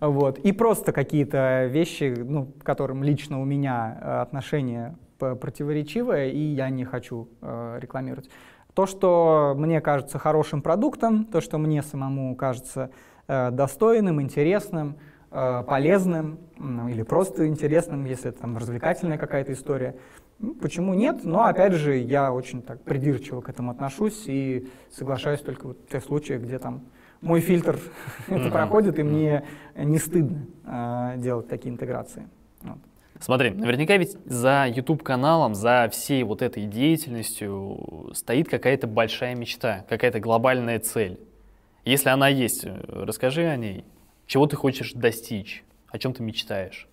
Вот. 0.00 0.38
И 0.38 0.50
просто 0.50 0.92
какие-то 0.92 1.66
вещи, 1.66 2.12
ну, 2.18 2.46
к 2.46 2.64
которым 2.64 3.04
лично 3.04 3.40
у 3.40 3.44
меня 3.44 3.98
э, 4.00 4.20
отношение 4.22 4.96
противоречивое, 5.18 6.30
и 6.30 6.38
я 6.38 6.68
не 6.70 6.84
хочу 6.84 7.28
э, 7.40 7.78
рекламировать. 7.80 8.28
То, 8.74 8.86
что 8.86 9.54
мне 9.56 9.80
кажется 9.80 10.18
хорошим 10.18 10.60
продуктом, 10.60 11.24
то, 11.24 11.40
что 11.40 11.58
мне 11.58 11.82
самому 11.82 12.34
кажется 12.34 12.90
э, 13.28 13.50
достойным, 13.52 14.20
интересным, 14.20 14.96
Э, 15.34 15.64
полезным 15.66 16.40
ну, 16.58 16.88
или 16.88 17.02
просто 17.02 17.48
интересным, 17.48 18.04
если 18.04 18.28
это 18.28 18.42
там 18.42 18.58
развлекательная 18.58 19.16
какая-то 19.16 19.54
история. 19.54 19.96
Ну, 20.42 20.54
почему 20.54 20.92
нет? 20.92 21.24
Но 21.24 21.44
опять 21.44 21.72
же, 21.74 21.96
я 21.96 22.32
очень 22.32 22.62
так 22.62 22.82
придирчиво 22.82 23.40
к 23.40 23.48
этому 23.48 23.70
отношусь 23.70 24.24
и 24.26 24.68
соглашаюсь 24.90 25.40
только 25.40 25.68
вот 25.68 25.78
в 25.86 25.90
тех 25.90 26.02
случаях, 26.02 26.42
где 26.42 26.58
там 26.58 26.82
мой 27.20 27.40
фильтр 27.40 27.78
это 28.28 28.50
проходит, 28.50 28.98
и 28.98 29.04
мне 29.04 29.44
не 29.76 29.98
стыдно 29.98 30.46
э, 30.64 31.14
делать 31.18 31.46
такие 31.46 31.72
интеграции. 31.72 32.28
Вот. 32.60 32.78
Смотри, 33.20 33.50
наверняка 33.50 33.96
ведь 33.96 34.16
за 34.24 34.66
YouTube-каналом, 34.66 35.54
за 35.54 35.88
всей 35.92 36.24
вот 36.24 36.42
этой 36.42 36.66
деятельностью 36.66 38.10
стоит 38.12 38.48
какая-то 38.48 38.88
большая 38.88 39.36
мечта, 39.36 39.84
какая-то 39.88 40.18
глобальная 40.18 40.80
цель. 40.80 41.20
Если 41.84 42.08
она 42.08 42.26
есть, 42.26 42.64
э, 42.64 42.80
расскажи 42.90 43.44
о 43.44 43.56
ней. 43.56 43.84
Чего 44.26 44.48
ты 44.48 44.56
хочешь 44.56 44.92
достичь? 44.92 45.62
О 45.88 45.98
чем 45.98 46.14
ты 46.14 46.24
мечтаешь? 46.24 46.88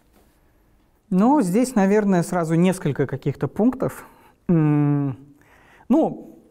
Ну, 1.10 1.41
здесь, 1.41 1.76
наверное, 1.76 2.24
сразу 2.24 2.56
несколько 2.56 3.08
каких-то 3.08 3.48
пунктов. 3.48 4.06
Ну, 4.48 5.15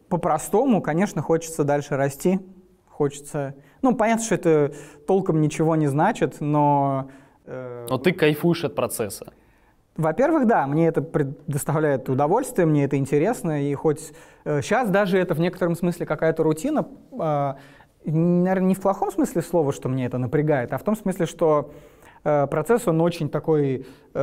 по-простому, 0.09 0.83
конечно, 0.83 1.23
хочется 1.23 1.65
дальше 1.65 1.97
расти. 1.97 2.41
Хочется... 2.89 3.55
Ну, 3.83 3.95
понятно, 3.95 4.25
что 4.25 4.35
это 4.35 4.75
толком 5.07 5.41
ничего 5.41 5.77
не 5.77 5.87
значит, 5.87 6.41
но... 6.41 7.11
Э... 7.47 7.87
Но 7.89 7.99
ты 7.99 8.13
кайфуешь 8.13 8.65
от 8.65 8.75
процесса. 8.75 9.33
Во-первых, 9.97 10.47
да, 10.47 10.67
мне 10.67 10.89
это 10.89 11.03
предоставляет 11.03 12.09
удовольствие, 12.09 12.67
мне 12.67 12.85
это 12.85 12.97
интересно, 12.97 13.69
и 13.69 13.75
хоть 13.75 14.13
э, 14.45 14.63
сейчас 14.63 14.91
даже 14.91 15.19
это 15.19 15.35
в 15.35 15.41
некотором 15.41 15.75
смысле 15.75 16.07
какая-то 16.07 16.45
рутина, 16.45 16.87
э, 17.13 17.55
наверное, 18.05 18.69
не 18.69 18.75
в 18.77 18.81
плохом 18.81 19.11
смысле 19.11 19.43
слова, 19.43 19.73
что 19.73 19.89
мне 19.89 20.07
это 20.07 20.19
напрягает, 20.19 20.73
а 20.73 20.79
в 20.79 20.85
том 20.85 20.97
смысле, 20.97 21.27
что 21.27 21.73
процесс, 22.23 22.87
он 22.89 23.01
очень 23.01 23.29
такой 23.29 23.87
э, 24.15 24.21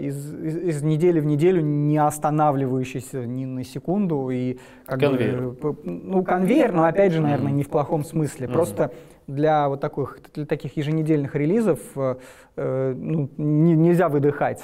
из, 0.00 0.34
из, 0.34 0.56
из 0.56 0.82
недели 0.82 1.20
в 1.20 1.26
неделю 1.26 1.62
не 1.62 1.98
останавливающийся 1.98 3.26
ни 3.26 3.44
на 3.44 3.64
секунду. 3.64 4.30
И, 4.30 4.58
как 4.86 5.00
конвейер. 5.00 5.50
Бы, 5.50 5.76
ну, 5.84 6.22
конвейер, 6.22 6.72
но 6.72 6.84
опять 6.84 7.12
же, 7.12 7.20
наверное, 7.20 7.52
не 7.52 7.62
в 7.62 7.68
плохом 7.68 8.04
смысле. 8.04 8.46
Mm-hmm. 8.46 8.52
Просто 8.52 8.92
для 9.26 9.68
вот 9.68 9.80
таких, 9.80 10.18
для 10.34 10.46
таких 10.46 10.76
еженедельных 10.76 11.34
релизов 11.34 11.80
э, 11.96 12.16
э, 12.56 12.94
ну, 12.96 13.30
не, 13.36 13.74
нельзя 13.74 14.08
выдыхать. 14.08 14.62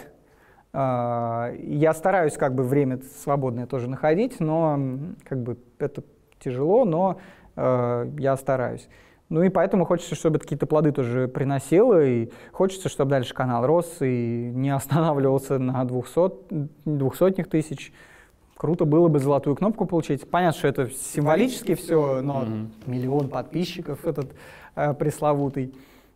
Э, 0.72 1.54
я 1.58 1.94
стараюсь 1.94 2.34
как 2.34 2.54
бы 2.54 2.62
время 2.62 3.00
свободное 3.22 3.66
тоже 3.66 3.88
находить, 3.88 4.40
но 4.40 4.78
как 5.24 5.42
бы 5.42 5.56
это 5.78 6.02
тяжело, 6.38 6.84
но 6.84 7.18
Э, 7.56 8.10
я 8.18 8.36
стараюсь. 8.36 8.88
Ну 9.30 9.44
и 9.44 9.48
поэтому 9.48 9.84
хочется, 9.84 10.16
чтобы 10.16 10.40
какие-то 10.40 10.66
плоды 10.66 10.90
тоже 10.90 11.28
приносило, 11.28 12.04
и 12.04 12.30
хочется, 12.50 12.88
чтобы 12.88 13.12
дальше 13.12 13.32
канал 13.32 13.64
рос 13.64 13.98
и 14.00 14.50
не 14.52 14.70
останавливался 14.74 15.58
на 15.58 15.84
200, 15.84 16.68
двухсотних 16.84 17.48
тысяч. 17.48 17.92
Круто 18.56 18.84
было 18.84 19.08
бы 19.08 19.20
золотую 19.20 19.54
кнопку 19.54 19.86
получить. 19.86 20.28
Понятно, 20.28 20.58
что 20.58 20.68
это 20.68 20.90
символически 20.90 21.76
все, 21.76 22.20
но 22.20 22.42
mm-hmm. 22.42 22.68
миллион 22.86 23.28
подписчиков 23.28 24.04
этот 24.04 24.34
э, 24.74 24.92
пресловутый. 24.94 25.74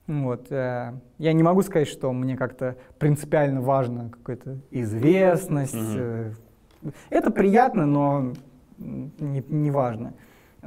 Вот. 0.09 0.50
Э, 0.50 0.94
я 1.18 1.33
не 1.33 1.42
могу 1.44 1.62
сказать, 1.62 1.88
что 1.88 2.12
мне 2.12 2.37
как-то 2.37 2.77
принципиально 2.98 3.62
важно 3.62 4.11
какая-то 4.11 4.59
известность. 4.72 5.74
Mm-hmm. 5.74 6.35
Э, 6.83 6.90
это 7.11 7.31
приятно, 7.31 7.87
но 7.87 8.33
не, 8.77 9.42
не 9.48 9.70
важно 9.70 10.14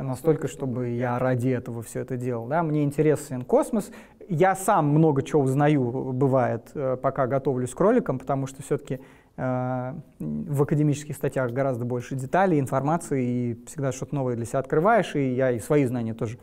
настолько, 0.04 0.48
чтобы 0.48 0.90
я 0.90 1.20
ради 1.20 1.50
этого 1.50 1.82
все 1.82 2.02
это 2.02 2.18
делал. 2.18 2.48
Да? 2.48 2.64
Мне 2.64 2.84
интересен 2.84 3.44
космос. 3.44 3.92
Я 4.30 4.56
сам 4.56 4.88
много 4.88 5.24
чего 5.24 5.44
узнаю, 5.44 6.12
бывает, 6.14 6.70
э, 6.74 6.98
пока 7.02 7.28
готовлюсь 7.28 7.74
к 7.74 7.80
роликам, 7.80 8.20
потому 8.20 8.46
что 8.48 8.62
все-таки 8.62 9.00
э, 9.38 9.94
в 10.20 10.64
академических 10.64 11.16
статьях 11.16 11.52
гораздо 11.52 11.86
больше 11.86 12.16
деталей, 12.16 12.60
информации, 12.60 13.26
и 13.26 13.66
всегда 13.68 13.92
что-то 13.92 14.16
новое 14.16 14.36
для 14.36 14.46
себя 14.46 14.60
открываешь, 14.60 15.16
и 15.16 15.34
я 15.34 15.52
и 15.52 15.60
свои 15.60 15.86
знания 15.86 16.14
тоже 16.14 16.38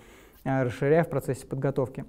э, 0.44 0.62
расширяю 0.62 1.04
в 1.04 1.08
процессе 1.08 1.46
подготовки. 1.46 2.04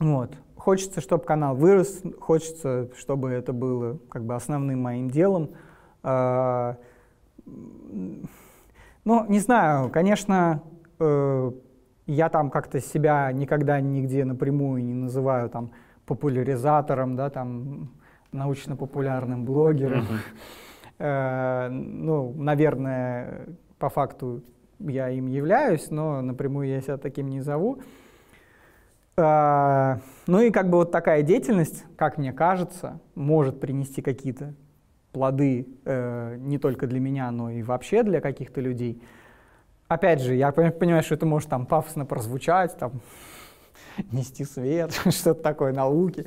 Вот. 0.00 0.36
Хочется, 0.56 1.00
чтобы 1.00 1.24
канал 1.24 1.54
вырос, 1.54 2.02
хочется, 2.20 2.90
чтобы 2.96 3.30
это 3.30 3.52
было 3.52 3.98
как 4.08 4.24
бы 4.24 4.34
основным 4.34 4.82
моим 4.82 5.08
делом. 5.08 5.50
Э, 6.02 6.74
ну, 9.04 9.24
не 9.28 9.38
знаю, 9.38 9.90
конечно, 9.90 10.62
э, 10.98 11.52
я 12.06 12.28
там 12.28 12.50
как-то 12.50 12.80
себя 12.80 13.30
никогда 13.32 13.80
нигде 13.80 14.24
напрямую 14.24 14.84
не 14.84 14.94
называю 14.94 15.50
там 15.50 15.72
популяризатором, 16.06 17.16
да, 17.16 17.30
там 17.30 17.90
научно-популярным 18.32 19.44
блогером. 19.44 20.06
Э, 21.00 21.68
ну, 21.70 22.34
наверное, 22.34 23.46
по 23.78 23.88
факту 23.88 24.42
я 24.80 25.10
им 25.10 25.26
являюсь, 25.26 25.92
но 25.92 26.20
напрямую 26.22 26.66
я 26.66 26.80
себя 26.80 26.96
таким 26.96 27.28
не 27.28 27.40
зову. 27.40 27.82
Э, 29.16 29.98
ну 30.26 30.40
и 30.40 30.50
как 30.50 30.70
бы 30.70 30.78
вот 30.78 30.90
такая 30.90 31.22
деятельность, 31.22 31.84
как 31.96 32.18
мне 32.18 32.32
кажется, 32.32 33.00
может 33.14 33.60
принести 33.60 34.02
какие-то 34.02 34.54
плоды 35.18 35.66
э, 35.84 36.36
не 36.38 36.58
только 36.58 36.86
для 36.86 37.00
меня, 37.00 37.32
но 37.32 37.50
и 37.50 37.62
вообще 37.62 38.04
для 38.04 38.20
каких-то 38.20 38.60
людей. 38.60 39.02
Опять 39.88 40.20
же, 40.20 40.36
я 40.36 40.52
понимаю, 40.52 41.02
что 41.02 41.16
это 41.16 41.26
может 41.26 41.48
там 41.48 41.66
пафосно 41.66 42.06
прозвучать, 42.06 42.78
там 42.78 43.00
нести 44.12 44.44
свет, 44.44 44.92
что-то 45.10 45.42
такое, 45.42 45.72
науки. 45.72 46.24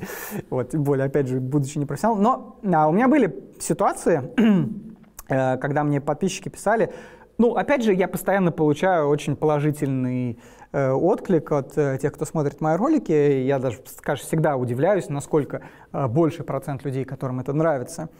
Вот, 0.50 0.70
тем 0.70 0.84
более, 0.84 1.06
опять 1.06 1.26
же, 1.26 1.40
будучи 1.40 1.78
не 1.78 1.86
профессионалом. 1.86 2.58
Но 2.60 2.76
а, 2.76 2.88
у 2.88 2.92
меня 2.92 3.08
были 3.08 3.34
ситуации, 3.58 4.30
э, 5.28 5.56
когда 5.56 5.84
мне 5.84 6.02
подписчики 6.02 6.50
писали, 6.50 6.92
ну, 7.38 7.54
опять 7.54 7.82
же, 7.82 7.94
я 7.94 8.08
постоянно 8.08 8.52
получаю 8.52 9.08
очень 9.08 9.36
положительный 9.36 10.38
э, 10.72 10.90
отклик 10.90 11.50
от 11.50 11.78
э, 11.78 11.98
тех, 11.98 12.12
кто 12.12 12.26
смотрит 12.26 12.60
мои 12.60 12.76
ролики. 12.76 13.10
Я 13.10 13.58
даже, 13.58 13.78
скажем, 13.86 14.26
всегда 14.26 14.56
удивляюсь, 14.56 15.08
насколько 15.08 15.62
э, 15.94 16.08
больший 16.08 16.44
процент 16.44 16.84
людей, 16.84 17.06
которым 17.06 17.40
это 17.40 17.54
нравится. 17.54 18.10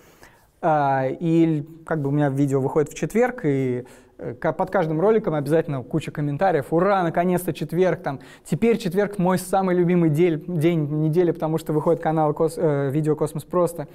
А, 0.64 1.08
и 1.08 1.66
как 1.84 2.00
бы 2.00 2.10
у 2.10 2.12
меня 2.12 2.28
видео 2.28 2.60
выходит 2.60 2.90
в 2.90 2.94
четверг, 2.94 3.40
и 3.44 3.84
э, 4.18 4.34
под 4.34 4.70
каждым 4.70 5.00
роликом 5.00 5.34
обязательно 5.34 5.82
куча 5.82 6.12
комментариев. 6.12 6.66
Ура, 6.72 7.02
наконец-то 7.02 7.52
четверг, 7.52 8.00
там, 8.02 8.20
теперь 8.44 8.78
четверг 8.78 9.18
мой 9.18 9.38
самый 9.38 9.74
любимый 9.74 10.08
день, 10.08 10.44
день 10.46 10.88
недели, 11.02 11.32
потому 11.32 11.58
что 11.58 11.72
выходит 11.72 12.00
канал 12.00 12.32
Кос, 12.32 12.54
э, 12.56 12.90
Видео 12.92 13.16
Космос 13.16 13.42
Просто. 13.42 13.88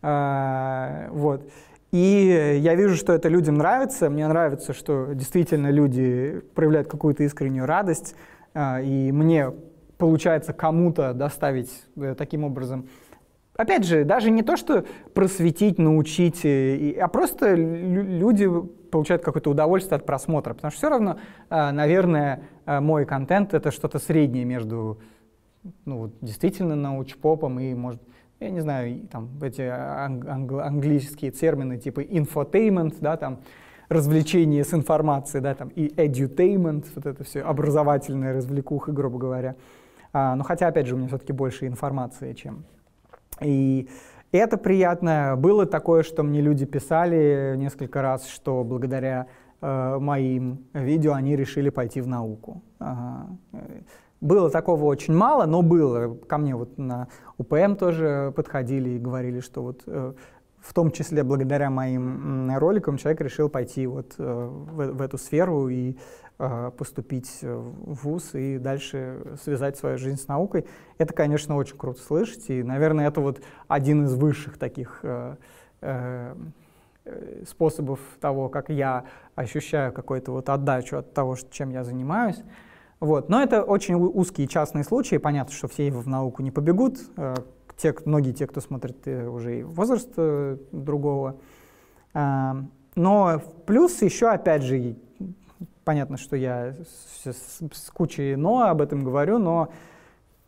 А, 0.00 1.08
вот. 1.10 1.42
И 1.92 2.58
я 2.62 2.74
вижу, 2.74 2.96
что 2.96 3.12
это 3.12 3.28
людям 3.28 3.56
нравится. 3.56 4.08
Мне 4.08 4.26
нравится, 4.26 4.72
что 4.72 5.12
действительно 5.12 5.70
люди 5.70 6.42
проявляют 6.54 6.88
какую-то 6.88 7.24
искреннюю 7.24 7.66
радость. 7.66 8.14
А, 8.54 8.80
и 8.80 9.12
мне 9.12 9.52
получается 9.98 10.54
кому-то 10.54 11.12
доставить 11.12 11.70
э, 11.96 12.14
таким 12.16 12.44
образом. 12.44 12.88
Опять 13.56 13.84
же, 13.84 14.04
даже 14.04 14.30
не 14.30 14.42
то, 14.42 14.56
что 14.56 14.84
просветить, 15.14 15.78
научить, 15.78 16.44
э, 16.44 16.92
а 17.00 17.08
просто 17.08 17.54
лю- 17.54 18.02
люди 18.02 18.48
получают 18.90 19.22
какое-то 19.22 19.50
удовольствие 19.50 19.96
от 19.96 20.04
просмотра. 20.04 20.54
Потому 20.54 20.70
что 20.70 20.78
все 20.78 20.88
равно, 20.90 21.18
а, 21.48 21.72
наверное, 21.72 22.42
а, 22.66 22.80
мой 22.80 23.06
контент 23.06 23.54
это 23.54 23.70
что-то 23.70 23.98
среднее 23.98 24.44
между 24.44 25.00
ну, 25.84 26.12
действительно 26.20 26.76
научпопом 26.76 27.58
и, 27.58 27.74
может, 27.74 28.00
я 28.38 28.50
не 28.50 28.60
знаю, 28.60 29.00
там 29.10 29.30
эти 29.42 29.62
ан- 29.62 30.22
англ- 30.22 30.60
английские 30.60 31.30
термины 31.30 31.78
типа 31.78 32.00
infotainment, 32.00 32.96
да, 33.00 33.16
там, 33.16 33.40
развлечение 33.88 34.64
с 34.64 34.74
информацией, 34.74 35.42
да, 35.42 35.54
там, 35.54 35.68
и 35.68 35.88
edutainment, 35.88 36.84
вот 36.94 37.06
это 37.06 37.24
все, 37.24 37.40
образовательная 37.42 38.34
развлекуха, 38.34 38.92
грубо 38.92 39.18
говоря. 39.18 39.56
А, 40.12 40.36
но 40.36 40.44
хотя, 40.44 40.68
опять 40.68 40.86
же, 40.86 40.94
у 40.94 40.98
меня 40.98 41.08
все-таки 41.08 41.32
больше 41.32 41.66
информации, 41.66 42.32
чем... 42.34 42.64
И 43.40 43.88
это 44.32 44.56
приятно. 44.56 45.34
Было 45.36 45.66
такое, 45.66 46.02
что 46.02 46.22
мне 46.22 46.40
люди 46.40 46.66
писали 46.66 47.54
несколько 47.56 48.02
раз, 48.02 48.26
что 48.26 48.64
благодаря 48.64 49.26
э, 49.60 49.98
моим 49.98 50.64
видео 50.72 51.12
они 51.14 51.36
решили 51.36 51.70
пойти 51.70 52.00
в 52.00 52.06
науку. 52.06 52.62
Ага. 52.78 53.28
Было 54.20 54.50
такого 54.50 54.84
очень 54.84 55.14
мало, 55.14 55.44
но 55.46 55.62
было. 55.62 56.14
Ко 56.14 56.38
мне 56.38 56.56
вот 56.56 56.78
на 56.78 57.08
УПМ 57.36 57.74
тоже 57.74 58.32
подходили 58.34 58.90
и 58.90 58.98
говорили, 58.98 59.40
что 59.40 59.62
вот 59.62 59.82
э, 59.86 60.14
в 60.58 60.74
том 60.74 60.90
числе 60.90 61.22
благодаря 61.22 61.70
моим 61.70 62.56
роликам 62.56 62.96
человек 62.96 63.20
решил 63.20 63.48
пойти 63.48 63.86
вот 63.86 64.14
э, 64.18 64.24
в, 64.24 64.92
в 64.94 65.02
эту 65.02 65.18
сферу 65.18 65.68
и 65.68 65.96
поступить 66.38 67.38
э, 67.40 67.54
в 67.54 67.94
ВУЗ 68.04 68.34
и 68.34 68.58
дальше 68.58 69.36
связать 69.42 69.78
свою 69.78 69.96
жизнь 69.96 70.20
с 70.20 70.28
наукой. 70.28 70.66
Это, 70.98 71.14
конечно, 71.14 71.56
очень 71.56 71.78
круто 71.78 72.00
слышать, 72.02 72.50
и, 72.50 72.62
наверное, 72.62 73.08
это 73.08 73.20
вот 73.20 73.40
один 73.68 74.04
из 74.04 74.14
высших 74.14 74.58
таких 74.58 75.00
э, 75.02 75.36
э, 75.80 76.34
способов 77.48 78.00
того, 78.20 78.50
как 78.50 78.68
я 78.68 79.06
ощущаю 79.34 79.92
какую-то 79.92 80.32
вот 80.32 80.50
отдачу 80.50 80.98
от 80.98 81.14
того, 81.14 81.36
чем 81.50 81.70
я 81.70 81.84
занимаюсь. 81.84 82.42
Вот. 83.00 83.28
Но 83.28 83.42
это 83.42 83.62
очень 83.62 83.94
узкие 83.94 84.48
частные 84.48 84.84
случаи. 84.84 85.16
Понятно, 85.16 85.54
что 85.54 85.68
все 85.68 85.90
в 85.90 86.08
науку 86.08 86.42
не 86.42 86.50
побегут. 86.50 86.98
Те, 87.76 87.94
многие 88.06 88.32
те, 88.32 88.46
кто 88.46 88.60
смотрит, 88.60 89.06
уже 89.06 89.60
и 89.60 89.62
возраст 89.62 90.10
другого. 90.72 91.38
А, 92.14 92.56
Но 92.94 93.40
плюс 93.66 94.00
еще, 94.00 94.28
опять 94.28 94.62
же, 94.62 94.96
понятно, 95.86 96.16
что 96.16 96.34
я 96.34 96.74
с, 97.24 97.32
с- 97.32 97.60
с 97.72 97.90
кучей 97.90 98.34
«но» 98.34 98.62
об 98.62 98.82
этом 98.82 99.04
говорю, 99.04 99.38
но 99.38 99.68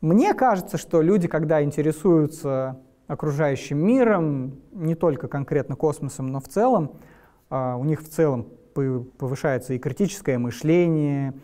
мне 0.01 0.35
кажется, 0.35 0.79
что 0.79 1.01
люди, 1.01 1.29
когда 1.29 1.63
интересуются 1.63 2.81
окружающим 3.07 3.79
миром, 3.79 4.57
не 4.73 4.97
только 4.97 5.29
конкретно 5.29 5.77
космосом, 5.77 6.27
но 6.27 6.41
в 6.41 6.49
целом, 6.49 6.91
а, 7.51 7.77
у 7.77 7.85
них 7.85 8.03
в 8.03 8.09
целом 8.09 8.49
повышается 8.75 9.75
и 9.75 9.79
критическое 9.79 10.39
мышление, 10.39 11.35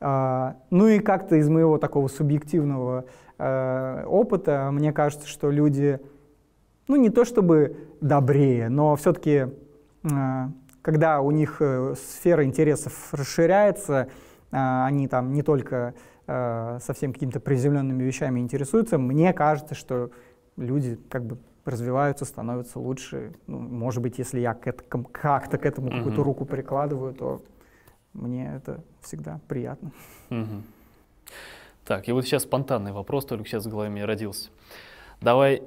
а, 0.00 0.56
ну 0.70 0.88
и 0.88 0.98
как-то 0.98 1.36
из 1.36 1.48
моего 1.48 1.78
такого 1.78 2.08
субъективного 2.08 3.04
э, 3.38 4.04
опыта, 4.06 4.68
мне 4.72 4.92
кажется, 4.92 5.28
что 5.28 5.50
люди, 5.50 6.00
ну 6.88 6.96
не 6.96 7.10
то 7.10 7.24
чтобы 7.24 7.76
добрее, 8.00 8.68
но 8.68 8.96
все-таки, 8.96 9.46
когда 10.84 11.22
у 11.22 11.30
них 11.30 11.56
э, 11.60 11.94
сфера 11.96 12.44
интересов 12.44 13.14
расширяется, 13.14 14.08
а, 14.52 14.84
они 14.84 15.08
там 15.08 15.32
не 15.32 15.42
только 15.42 15.94
э, 16.26 16.78
совсем 16.82 17.14
какими-то 17.14 17.40
приземленными 17.40 18.02
вещами 18.02 18.38
интересуются, 18.38 18.98
мне 18.98 19.32
кажется, 19.32 19.74
что 19.74 20.10
люди 20.58 20.98
как 21.08 21.24
бы 21.24 21.38
развиваются, 21.64 22.26
становятся 22.26 22.78
лучше. 22.78 23.32
Ну, 23.46 23.60
может 23.60 24.02
быть, 24.02 24.18
если 24.18 24.40
я 24.40 24.52
как-то 24.52 25.56
к 25.56 25.64
этому 25.64 25.90
какую-то 25.90 26.20
Мгм. 26.20 26.22
руку 26.22 26.44
прикладываю, 26.44 27.14
то 27.14 27.42
мне 28.12 28.52
это 28.54 28.84
всегда 29.00 29.40
приятно. 29.48 29.90
Мгм. 30.28 30.64
Так, 31.86 32.10
и 32.10 32.12
вот 32.12 32.26
сейчас 32.26 32.42
спонтанный 32.42 32.92
вопрос, 32.92 33.24
только 33.24 33.46
сейчас 33.46 33.64
в 33.64 33.70
голове 33.70 33.88
мне 33.88 34.04
родился. 34.04 34.50
Давай 35.22 35.62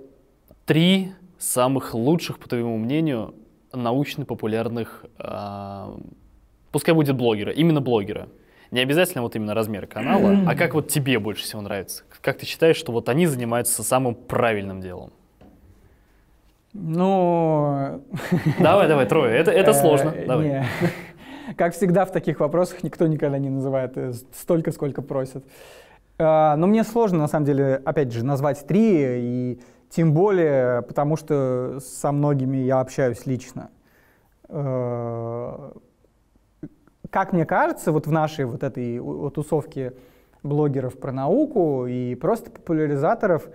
три 0.67 1.13
самых 1.39 1.95
лучших, 1.95 2.37
по 2.37 2.47
твоему 2.47 2.77
мнению, 2.77 3.33
научно-популярных, 3.73 5.05
а, 5.19 5.97
пускай 6.71 6.93
будет 6.93 7.15
блогера, 7.15 7.51
именно 7.51 7.81
блогера. 7.81 8.29
Не 8.71 8.81
обязательно 8.81 9.21
вот 9.21 9.35
именно 9.35 9.53
размер 9.53 9.87
канала, 9.87 10.39
а 10.45 10.55
как 10.55 10.73
вот 10.73 10.89
тебе 10.89 11.19
больше 11.19 11.43
всего 11.43 11.61
нравится? 11.61 12.03
Как 12.21 12.37
ты 12.37 12.45
считаешь, 12.45 12.75
что 12.75 12.91
вот 12.91 13.07
они 13.07 13.25
занимаются 13.25 13.81
самым 13.83 14.13
правильным 14.13 14.81
делом? 14.81 15.11
Ну, 16.73 18.03
Давай, 18.59 18.87
давай, 18.87 19.05
трое. 19.07 19.35
Это, 19.35 19.51
это 19.51 19.73
сложно. 19.73 20.09
Э, 20.09 20.27
Давай. 20.27 20.45
не. 20.45 20.65
Как 21.55 21.73
всегда 21.73 22.05
в 22.05 22.11
таких 22.11 22.39
вопросах 22.39 22.83
никто 22.83 23.07
никогда 23.07 23.39
не 23.39 23.49
называет 23.49 23.93
э, 23.95 24.11
столько, 24.37 24.71
сколько 24.71 25.01
просят. 25.01 25.43
А, 26.19 26.55
Но 26.57 26.67
мне 26.67 26.83
сложно, 26.83 27.19
на 27.19 27.27
самом 27.27 27.45
деле, 27.45 27.81
опять 27.85 28.11
же, 28.11 28.23
назвать 28.23 28.67
три, 28.67 28.97
и 28.99 29.59
тем 29.89 30.13
более, 30.13 30.81
потому 30.83 31.15
что 31.15 31.79
со 31.79 32.11
многими 32.11 32.57
я 32.57 32.79
общаюсь 32.81 33.25
лично. 33.25 33.69
Э, 34.49 35.71
Как 37.09 37.33
мне 37.33 37.45
кажется, 37.45 37.91
вот 37.91 38.05
в 38.05 38.11
нашей 38.11 38.45
вот 38.45 38.63
этой 38.63 38.99
тусовке 39.31 39.93
блогеров 40.43 40.99
про 40.99 41.11
науку 41.11 41.85
и 41.87 42.15
просто 42.15 42.51
популяризаторов, 42.51 43.47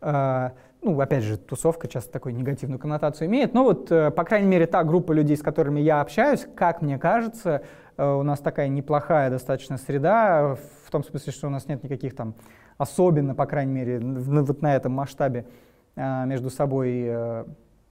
э, 0.00 0.50
ну, 0.82 1.00
опять 1.00 1.22
же, 1.24 1.36
тусовка 1.36 1.88
часто 1.88 2.12
такую 2.12 2.34
негативную 2.34 2.78
коннотацию 2.78 3.28
имеет, 3.28 3.54
но 3.54 3.64
вот, 3.64 3.90
э, 3.90 4.10
по 4.10 4.24
крайней 4.24 4.48
мере, 4.48 4.66
та 4.66 4.84
группа 4.84 5.12
людей, 5.12 5.36
с 5.36 5.42
которыми 5.42 5.80
я 5.80 6.00
общаюсь, 6.00 6.46
как 6.54 6.82
мне 6.82 6.98
кажется, 6.98 7.62
у 7.98 8.22
нас 8.22 8.40
такая 8.40 8.68
неплохая 8.68 9.30
достаточно 9.30 9.78
среда, 9.78 10.56
в 10.84 10.90
том 10.90 11.02
смысле, 11.02 11.32
что 11.32 11.46
у 11.46 11.50
нас 11.50 11.66
нет 11.66 11.82
никаких 11.82 12.14
там, 12.14 12.34
особенно, 12.76 13.34
по 13.34 13.46
крайней 13.46 13.72
мере, 13.72 13.98
вот 14.00 14.60
на 14.60 14.76
этом 14.76 14.92
масштабе 14.92 15.46
между 15.96 16.50
собой 16.50 17.04
э, 17.06 17.44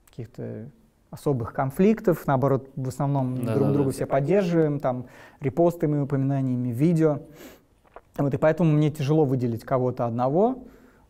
каких-то 0.08 0.68
особых 1.10 1.52
конфликтов, 1.52 2.26
наоборот, 2.26 2.68
в 2.76 2.88
основном 2.88 3.36
друг 3.36 3.46
Да-да-да. 3.46 3.72
друга 3.72 3.90
все 3.90 4.06
поддерживаем, 4.06 4.80
там, 4.80 5.06
репостами, 5.40 6.00
упоминаниями, 6.00 6.68
видео. 6.68 7.20
Вот, 8.18 8.32
и 8.32 8.36
поэтому 8.36 8.72
мне 8.72 8.90
тяжело 8.90 9.24
выделить 9.24 9.64
кого-то 9.64 10.06
одного, 10.06 10.64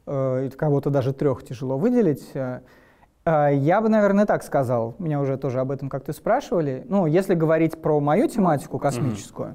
э, 0.06 0.50
кого-то 0.56 0.90
даже 0.90 1.12
трех 1.12 1.44
тяжело 1.44 1.78
выделить. 1.78 2.30
Э, 2.34 2.60
э, 3.24 3.50
Я 3.54 3.80
бы, 3.80 3.88
наверное, 3.88 4.26
так 4.26 4.42
сказал. 4.42 4.94
Меня 4.98 5.20
уже 5.20 5.36
тоже 5.36 5.60
об 5.60 5.70
этом 5.70 5.88
как-то 5.88 6.12
спрашивали. 6.12 6.84
Ну, 6.88 7.06
если 7.06 7.34
говорить 7.34 7.80
про 7.80 8.00
мою 8.00 8.28
тематику 8.28 8.78
космическую, 8.78 9.54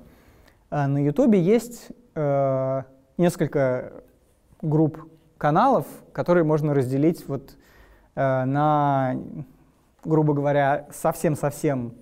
э, 0.70 0.88
на 0.88 0.98
Ютубе 1.04 1.42
есть 1.42 1.90
э, 2.16 2.84
несколько 3.18 3.94
групп 4.62 5.11
каналов, 5.42 5.88
которые 6.14 6.44
можно 6.44 6.76
разделить 6.76 7.28
вот 7.28 7.58
э, 8.14 8.46
на, 8.46 9.16
грубо 10.06 10.36
говоря, 10.36 10.86
совсем-совсем 10.92 11.96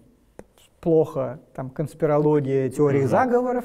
плохо, 0.81 1.39
там, 1.55 1.69
конспирология, 1.69 2.69
теории 2.69 3.05
заговоров. 3.05 3.63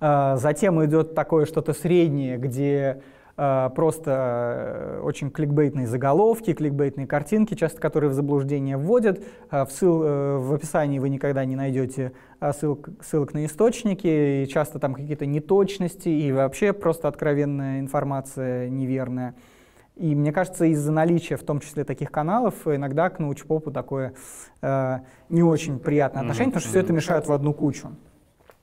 А, 0.00 0.36
Затем 0.36 0.84
идет 0.84 1.14
такое 1.14 1.46
что-то 1.46 1.74
среднее, 1.74 2.38
где 2.38 3.02
просто 3.74 4.98
э, 4.98 5.00
очень 5.02 5.30
кликбейтные 5.30 5.86
заголовки, 5.86 6.52
кликбейтные 6.52 7.06
картинки, 7.06 7.54
часто 7.54 7.80
которые 7.80 8.10
в 8.10 8.12
заблуждение 8.14 8.76
вводят. 8.76 9.22
А, 9.50 9.64
В, 9.64 9.70
ссыл- 9.70 10.04
э, 10.04 10.36
в 10.38 10.52
описании 10.52 10.98
вы 10.98 11.08
никогда 11.08 11.44
не 11.44 11.56
найдете 11.56 12.12
ссылок, 12.52 12.90
ссылок 13.02 13.34
на 13.34 13.46
источники, 13.46 14.42
и 14.44 14.48
часто 14.48 14.78
там 14.78 14.94
какие-то 14.94 15.26
неточности, 15.26 16.08
и 16.08 16.32
вообще 16.32 16.72
просто 16.72 17.08
откровенная 17.08 17.80
информация 17.80 18.68
неверная. 18.68 19.34
И 19.96 20.14
мне 20.14 20.32
кажется, 20.32 20.64
из-за 20.66 20.90
наличия 20.90 21.36
в 21.36 21.42
том 21.42 21.60
числе 21.60 21.84
таких 21.84 22.10
каналов 22.10 22.66
иногда 22.66 23.10
к 23.10 23.18
научпопу 23.18 23.70
такое 23.70 24.14
э, 24.62 24.98
не 25.28 25.42
очень 25.42 25.78
приятное 25.78 26.22
отношение, 26.22 26.50
потому 26.52 26.60
что 26.60 26.70
все 26.70 26.80
это 26.80 26.92
мешает 26.92 27.26
в 27.26 27.32
одну 27.32 27.52
кучу. 27.54 27.90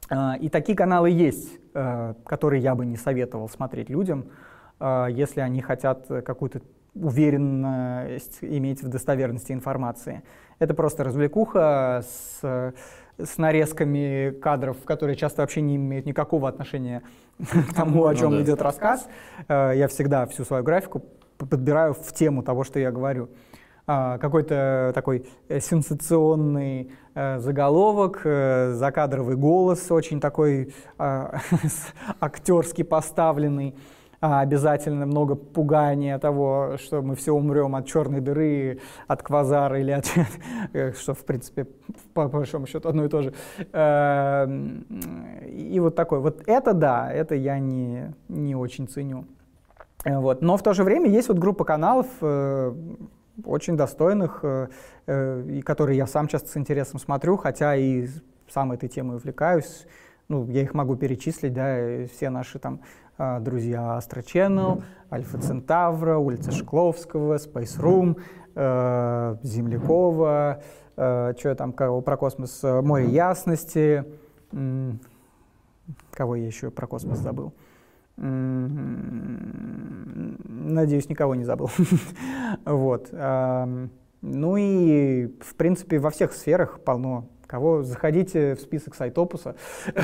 А, 0.10 0.36
И 0.40 0.50
такие 0.50 0.76
каналы 0.76 1.10
есть, 1.12 1.60
э, 1.74 2.14
которые 2.26 2.62
я 2.62 2.76
бы 2.76 2.86
не 2.86 2.98
советовал 2.98 3.48
смотреть 3.48 3.90
людям, 3.90 4.26
э, 4.26 4.49
если 4.82 5.42
они 5.42 5.62
хотят 5.62 6.08
какую-то 6.26 6.62
уверенность 6.96 8.40
иметь 8.42 8.82
в 8.84 8.88
достоверности 8.88 9.52
информации. 9.52 10.24
Это 10.60 10.74
просто 10.74 11.04
развлекуха 11.04 12.04
с, 12.04 12.74
с 13.18 13.38
нарезками 13.38 14.32
кадров, 14.32 14.78
которые 14.86 15.16
часто 15.16 15.42
вообще 15.42 15.62
не 15.62 15.76
имеют 15.76 16.06
никакого 16.06 16.50
отношения 16.50 17.02
к 17.40 17.74
тому, 17.76 18.06
о 18.06 18.16
чем 18.16 18.32
Ну 18.32 18.38
да. 18.38 18.44
идет 18.44 18.62
рассказ. 18.62 19.08
Э, 19.48 19.74
Я 19.76 19.88
всегда 19.88 20.26
всю 20.26 20.44
свою 20.44 20.64
графику 20.64 21.04
подбираю 21.38 21.94
в 21.94 22.12
тему 22.14 22.44
того, 22.44 22.64
что 22.64 22.80
я 22.80 22.92
говорю. 22.92 23.30
А, 23.88 24.18
Какой-то 24.18 24.92
такой 24.94 25.26
э, 25.48 25.60
сенсационный 25.60 26.92
э, 27.16 27.40
заголовок, 27.40 28.22
э, 28.26 28.74
закадровый 28.74 29.36
голос 29.36 29.90
очень 29.92 30.20
такой 30.20 30.74
а, 30.98 31.38
с- 31.64 31.94
актерски 32.20 32.84
поставленный. 32.84 33.76
А, 34.22 34.42
Обязательно 34.42 35.06
много 35.06 35.36
пугания 35.36 36.20
того, 36.20 36.76
что 36.78 37.02
мы 37.02 37.16
все 37.16 37.34
умрем 37.34 37.76
от 37.76 37.86
черной 37.86 38.20
дыры, 38.20 38.80
от 39.08 39.24
квазара 39.24 39.80
или 39.80 39.92
от... 39.92 40.06
что, 40.98 41.14
в 41.14 41.24
принципе, 41.26 41.68
по 42.14 42.28
большому 42.28 42.68
счету 42.68 42.90
одно 42.90 43.06
и 43.06 43.10
то 43.10 43.22
же. 43.22 43.34
Эм, 43.72 44.86
И 45.48 45.80
вот 45.80 45.96
такой. 45.96 46.20
Вот 46.20 46.44
это 46.48 46.74
да, 46.74 47.12
это 47.12 47.36
я 47.36 47.60
не, 47.60 48.14
не 48.28 48.56
очень 48.56 48.88
ценю. 48.88 49.26
Э, 50.04 50.18
Вот. 50.20 50.42
Но 50.42 50.58
в 50.58 50.64
то 50.64 50.74
же 50.74 50.84
время 50.84 51.10
есть 51.10 51.30
вот 51.30 51.40
группа 51.40 51.64
каналов, 51.64 52.08
э, 52.22 52.74
очень 53.46 53.78
достойных, 53.78 54.42
э, 54.44 54.68
и 55.48 55.62
которые 55.62 55.98
я 55.98 56.08
сам 56.08 56.28
часто 56.28 56.50
с 56.50 56.58
интересом 56.58 57.00
смотрю, 57.00 57.38
хотя 57.38 57.76
и 57.76 58.08
сам 58.50 58.74
этой 58.74 58.90
темой 58.90 59.16
увлекаюсь. 59.16 59.88
Ну, 60.28 60.46
я 60.48 60.62
их 60.62 60.74
могу 60.74 60.96
перечислить, 60.96 61.54
да, 61.54 62.06
все 62.14 62.30
наши 62.30 62.60
там 62.60 62.82
друзья 63.20 64.00
Astro 64.00 64.24
Channel, 64.24 64.82
Альфа 65.12 65.38
Центавра, 65.40 66.18
улица 66.18 66.52
Шкловского, 66.52 67.36
Space 67.36 67.78
Room, 67.78 68.18
э, 68.56 69.36
Землякова, 69.44 70.62
что 70.96 71.56
там 71.58 71.74
кого 71.74 72.00
про 72.02 72.16
космос, 72.16 72.64
э, 72.64 72.82
Море 72.82 73.10
Ясности, 73.10 74.06
кого 76.12 76.36
я 76.36 76.46
еще 76.46 76.72
про 76.72 76.88
космос 76.88 77.20
забыл. 77.20 77.54
Надеюсь, 80.48 81.10
никого 81.10 81.36
не 81.36 81.44
забыл. 81.44 81.70
Вот. 82.66 83.12
Ну 84.22 84.58
и, 84.58 85.28
в 85.42 85.56
принципе, 85.56 86.00
во 86.00 86.10
всех 86.10 86.34
сферах 86.34 86.80
полно 86.84 87.30
кого. 87.50 87.84
Заходите 87.84 88.56
в 88.56 88.60
список 88.62 88.96
Сайтопуса. 88.96 89.56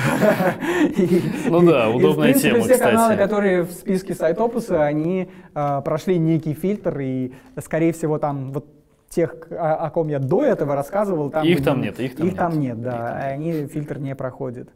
Ну 1.46 1.62
да, 1.62 1.88
удобная 1.90 2.34
тема, 2.34 2.60
все 2.60 2.78
каналы, 2.78 3.16
которые 3.16 3.62
в 3.62 3.72
списке 3.72 4.14
Сайтопуса, 4.14 4.84
они 4.84 5.28
а, 5.54 5.80
прошли 5.80 6.18
некий 6.18 6.54
фильтр, 6.54 6.98
и, 7.00 7.32
скорее 7.60 7.92
всего, 7.92 8.18
там 8.18 8.52
вот 8.52 8.66
тех, 9.08 9.34
о, 9.50 9.88
ком 9.90 10.08
я 10.08 10.18
до 10.18 10.44
этого 10.44 10.74
рассказывал, 10.74 11.30
там, 11.30 11.46
Их 11.46 11.62
там 11.62 11.78
не- 11.80 11.84
нет, 11.86 12.00
их 12.00 12.16
там 12.16 12.26
их 12.26 12.36
там 12.36 12.52
нет. 12.58 12.76
нет, 12.76 12.82
да, 12.82 13.16
они 13.16 13.66
фильтр 13.66 13.98
не 13.98 14.14
проходят. 14.14 14.68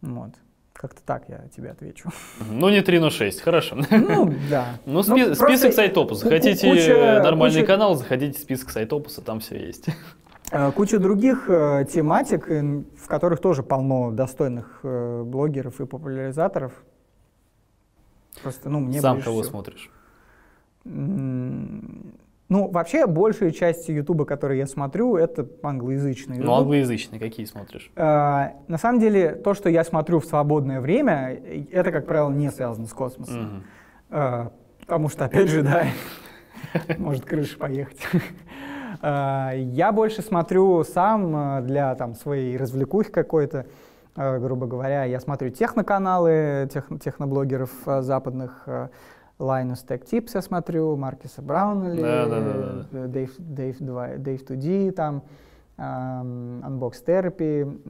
Вот. 0.00 0.30
Как-то 0.72 1.00
так 1.04 1.24
я 1.28 1.40
тебе 1.54 1.70
отвечу. 1.70 2.10
Ну, 2.50 2.68
не 2.68 2.82
3, 2.82 2.98
но 2.98 3.10
6, 3.10 3.40
хорошо. 3.40 3.76
Ну, 3.90 4.34
да. 4.50 4.66
Ну, 4.86 5.02
спи- 5.02 5.24
просто 5.24 5.44
список 5.46 5.72
Сайтопуса. 5.72 6.28
Хотите 6.28 6.68
куча- 6.68 7.20
нормальный 7.22 7.60
куча- 7.60 7.66
канал, 7.66 7.94
заходите 7.96 8.38
в 8.38 8.42
список 8.42 8.70
Сайтопуса, 8.70 9.22
там 9.22 9.40
все 9.40 9.56
есть. 9.66 9.86
Э, 10.50 10.70
Куча 10.72 10.98
других 10.98 11.46
э, 11.48 11.84
тематик, 11.90 12.46
в 12.48 13.06
которых 13.08 13.40
тоже 13.40 13.62
полно 13.62 14.10
достойных 14.10 14.80
э, 14.82 15.22
блогеров 15.24 15.80
и 15.80 15.86
популяризаторов. 15.86 16.72
Просто, 18.42 18.68
ну, 18.68 18.80
мне 18.80 19.00
Сам 19.00 19.22
кого 19.22 19.40
всего. 19.42 19.50
смотришь? 19.50 19.90
Ну, 22.50 22.68
вообще, 22.68 23.06
большая 23.06 23.52
часть 23.52 23.88
Ютуба, 23.88 24.26
который 24.26 24.58
я 24.58 24.66
смотрю, 24.66 25.16
это 25.16 25.48
англоязычный 25.62 26.36
Ну, 26.36 26.42
YouTube. 26.42 26.58
англоязычные 26.58 27.18
какие 27.18 27.46
смотришь? 27.46 27.90
Э, 27.96 28.50
На 28.68 28.76
самом 28.78 29.00
деле, 29.00 29.34
то, 29.34 29.54
что 29.54 29.70
я 29.70 29.82
смотрю 29.82 30.20
в 30.20 30.26
свободное 30.26 30.80
время, 30.80 31.40
это, 31.72 31.90
как 31.90 32.06
правило, 32.06 32.30
не 32.30 32.50
связано 32.50 32.86
с 32.86 32.92
космосом. 32.92 33.64
Э, 34.10 34.50
Потому 34.80 35.08
что, 35.08 35.24
опять 35.24 35.48
же, 35.48 35.62
да, 35.62 35.86
может 36.98 37.24
крыша 37.24 37.56
поехать. 37.56 37.98
Э, 39.04 39.50
Я 39.56 39.92
больше 39.92 40.22
смотрю 40.22 40.82
сам 40.84 41.36
э, 41.36 41.62
для 41.62 41.94
там, 41.94 42.14
своей 42.14 42.56
развлекухи 42.56 43.10
какой-то, 43.10 43.66
э, 44.16 44.38
грубо 44.38 44.66
говоря. 44.66 45.04
Я 45.04 45.20
смотрю 45.20 45.50
техноканалы 45.50 46.68
тех- 46.72 46.88
техноблогеров 47.02 47.70
западных. 48.00 48.66
Linus 49.38 49.84
Tech 49.86 50.04
Tips 50.08 50.30
я 50.34 50.42
смотрю, 50.42 50.96
Маркиса 50.96 51.42
Браунли, 51.42 52.00
э, 52.92 53.06
Dave, 53.08 53.30
Dave, 53.40 53.76
2, 53.80 54.08
Dave 54.16 54.46
2D, 54.46 54.92
там, 54.92 55.22
Unbox 55.76 56.92
Therapy, 57.04 57.80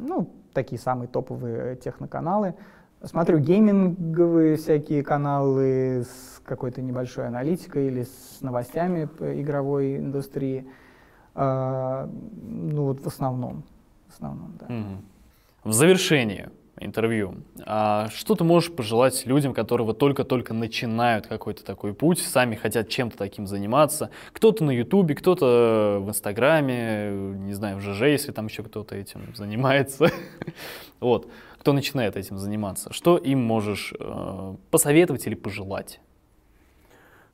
ну, 0.00 0.30
такие 0.54 0.78
самые 0.80 1.06
топовые 1.08 1.76
техноканалы. 1.76 2.54
Смотрю 3.02 3.38
гейминговые 3.38 4.56
всякие 4.56 5.02
каналы 5.02 6.04
с 6.04 6.40
какой-то 6.44 6.80
небольшой 6.80 7.26
аналитикой 7.26 7.88
или 7.88 8.02
с 8.02 8.38
новостями 8.40 9.04
по 9.04 9.40
игровой 9.40 9.96
индустрии. 9.96 10.66
А, 11.34 12.08
ну 12.42 12.84
вот 12.84 13.00
в 13.00 13.06
основном. 13.06 13.64
В 14.08 14.14
основном, 14.14 14.56
да. 14.58 14.66
Мгм. 14.68 15.04
В 15.64 15.72
завершении 15.72 16.48
интервью, 16.78 17.36
а 17.64 18.08
что 18.14 18.34
ты 18.34 18.44
можешь 18.44 18.70
пожелать 18.70 19.26
людям, 19.26 19.54
которые 19.54 19.86
вот 19.86 19.98
только-только 19.98 20.52
начинают 20.54 21.26
какой-то 21.26 21.64
такой 21.64 21.94
путь, 21.94 22.18
сами 22.18 22.54
хотят 22.54 22.88
чем-то 22.88 23.16
таким 23.16 23.46
заниматься? 23.46 24.10
Кто-то 24.32 24.64
на 24.64 24.70
Ютубе, 24.70 25.14
кто-то 25.14 25.98
в 26.02 26.08
Инстаграме, 26.08 27.10
не 27.10 27.54
знаю, 27.54 27.78
в 27.78 27.80
ЖЖ, 27.80 28.02
если 28.02 28.32
там 28.32 28.46
еще 28.46 28.62
кто-то 28.62 28.94
этим 28.94 29.34
занимается. 29.34 30.10
Вот, 30.98 31.30
кто 31.66 31.72
начинает 31.72 32.16
этим 32.16 32.38
заниматься, 32.38 32.92
что 32.92 33.16
им 33.16 33.44
можешь 33.44 33.92
э, 33.98 34.54
посоветовать 34.70 35.26
или 35.26 35.34
пожелать? 35.34 36.00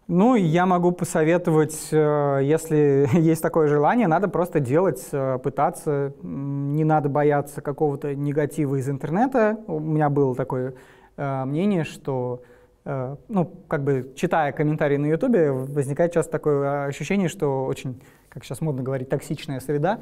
Ну, 0.09 0.37
я 0.37 0.65
могу 0.65 0.91
посоветовать, 0.93 1.89
э, 1.91 2.41
если 2.43 3.11
есть 3.19 3.43
такое 3.43 3.69
желание, 3.69 4.07
надо 4.07 4.29
просто 4.29 4.59
делать, 4.59 5.07
э, 5.13 5.39
пытаться. 5.39 6.15
Не 6.23 6.83
надо 6.83 7.11
бояться 7.11 7.61
какого-то 7.61 8.15
негатива 8.15 8.77
из 8.77 8.89
интернета. 8.89 9.59
У 9.67 9.81
меня 9.81 10.09
было 10.09 10.35
такое 10.35 10.77
э, 11.19 11.45
мнение, 11.45 11.85
что, 11.85 12.41
ну, 12.87 13.53
как 13.69 13.85
бы 13.85 14.15
читая 14.17 14.53
комментарии 14.53 14.97
на 14.97 15.09
Ютубе, 15.09 15.53
возникает 15.53 16.15
часто 16.15 16.33
такое 16.33 16.87
ощущение, 16.87 17.29
что 17.29 17.67
очень, 17.67 18.01
как 18.31 18.45
сейчас 18.45 18.63
модно 18.63 18.83
говорить, 18.83 19.11
токсичная 19.11 19.61
среда. 19.61 20.01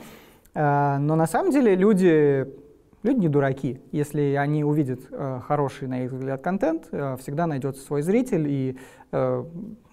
Но 0.55 1.16
на 1.16 1.26
самом 1.26 1.51
деле 1.51 1.74
люди 1.74 2.47
Люди 3.03 3.20
не 3.20 3.28
дураки. 3.28 3.80
Если 3.92 4.34
они 4.34 4.62
увидят 4.62 5.01
э, 5.11 5.40
хороший, 5.46 5.88
на 5.88 6.05
их 6.05 6.12
взгляд, 6.12 6.42
контент, 6.42 6.88
э, 6.92 7.16
всегда 7.18 7.46
найдется 7.46 7.82
свой 7.82 8.03
зритель 8.03 8.46
и 8.46 8.76
э, 9.11 9.44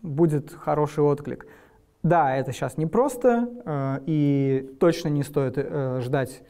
будет 0.02 0.52
хороший 0.52 1.04
отклик. 1.04 1.48
Да, 2.04 2.36
это 2.36 2.52
сейчас 2.52 2.78
непросто, 2.78 3.50
э, 3.66 4.00
и 4.06 4.76
точно 4.80 5.08
не 5.08 5.24
стоит 5.24 5.54
э, 5.58 6.02
ждать 6.02 6.44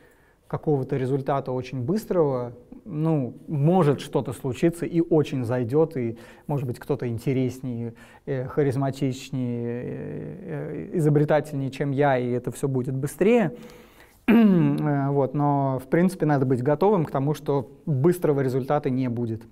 какого-то 0.48 0.98
результата 0.98 1.52
очень 1.52 1.82
быстрого. 1.84 2.54
Ну, 2.86 3.36
может 3.48 4.00
что-то 4.00 4.34
случиться 4.34 4.86
и 4.86 5.02
очень 5.02 5.44
зайдет, 5.44 5.96
и, 5.98 6.18
может 6.48 6.66
быть, 6.66 6.80
кто-то 6.80 7.08
интереснее, 7.08 7.94
э, 8.26 8.46
харизматичнее, 8.46 9.84
э, 9.84 10.90
э, 10.94 10.98
изобретательнее, 10.98 11.70
чем 11.70 11.92
я, 11.92 12.18
и 12.18 12.32
это 12.32 12.52
все 12.52 12.68
будет 12.68 12.96
быстрее. 12.96 13.54
Э, 14.30 15.10
Вот, 15.10 15.34
но, 15.34 15.80
в 15.84 15.88
принципе, 15.88 16.26
надо 16.26 16.46
быть 16.46 16.62
готовым 16.62 17.06
к 17.06 17.12
тому, 17.12 17.34
что 17.34 17.72
быстрого 17.86 18.42
результата 18.42 18.90
не 18.90 19.08
будет. 19.10 19.44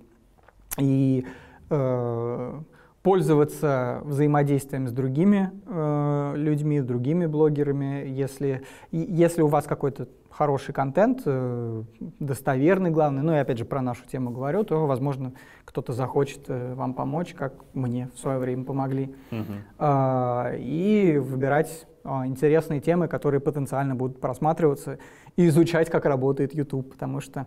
И 0.78 1.24
э, 1.70 2.60
пользоваться 3.02 4.00
взаимодействием 4.04 4.86
с 4.88 4.92
другими 4.92 5.50
э, 5.66 6.32
людьми, 6.36 6.80
другими 6.80 7.26
блогерами, 7.26 8.04
если, 8.06 8.62
и- 8.90 8.98
если 9.08 9.42
у 9.42 9.46
вас 9.48 9.64
какой-то 9.66 10.08
хороший 10.30 10.74
контент, 10.74 11.22
э, 11.24 11.82
достоверный, 12.20 12.90
главное, 12.90 13.22
ну 13.22 13.32
и 13.32 13.36
опять 13.36 13.56
же 13.58 13.64
про 13.64 13.80
нашу 13.80 14.04
тему 14.06 14.30
говорю, 14.30 14.64
то, 14.64 14.86
возможно, 14.86 15.32
кто-то 15.64 15.92
захочет 15.94 16.40
э, 16.48 16.74
вам 16.74 16.92
помочь, 16.92 17.32
как 17.34 17.54
мне 17.72 18.10
в 18.14 18.18
свое 18.18 18.38
время 18.38 18.64
помогли 18.64 19.14
Мгм. 19.30 19.44
а, 19.78 20.52
и 20.58 21.16
выбирать 21.18 21.86
интересные 22.26 22.80
темы, 22.80 23.08
которые 23.08 23.40
потенциально 23.40 23.94
будут 23.94 24.20
просматриваться, 24.20 24.98
и 25.36 25.46
изучать, 25.48 25.90
как 25.90 26.04
работает 26.06 26.54
YouTube, 26.54 26.92
потому 26.92 27.20
что 27.20 27.46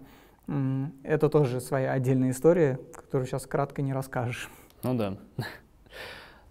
это 1.04 1.30
тоже 1.30 1.62
своя 1.62 1.92
отдельная 1.94 2.32
история, 2.32 2.80
которую 2.94 3.28
сейчас 3.28 3.46
кратко 3.46 3.82
не 3.82 3.94
расскажешь. 3.94 4.50
Ну 4.84 4.96
да. 4.96 5.18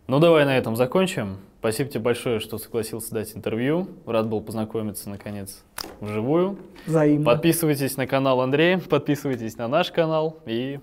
Ну 0.06 0.20
давай 0.20 0.44
на 0.44 0.56
этом 0.56 0.76
закончим. 0.76 1.38
Спасибо 1.58 1.90
тебе 1.90 2.02
большое, 2.02 2.38
что 2.38 2.56
согласился 2.56 3.12
дать 3.12 3.36
интервью. 3.36 3.88
Рад 4.06 4.28
был 4.28 4.40
познакомиться 4.40 5.10
наконец 5.10 5.64
вживую. 6.00 6.56
Взаимно. 6.86 7.24
Подписывайтесь 7.26 7.96
на 7.96 8.06
канал 8.06 8.40
Андрея, 8.40 8.78
подписывайтесь 8.78 9.56
на 9.56 9.66
наш 9.66 9.90
канал 9.90 10.38
и 10.46 10.78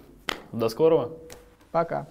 до 0.52 0.68
скорого. 0.70 1.12
Пока. 1.72 2.08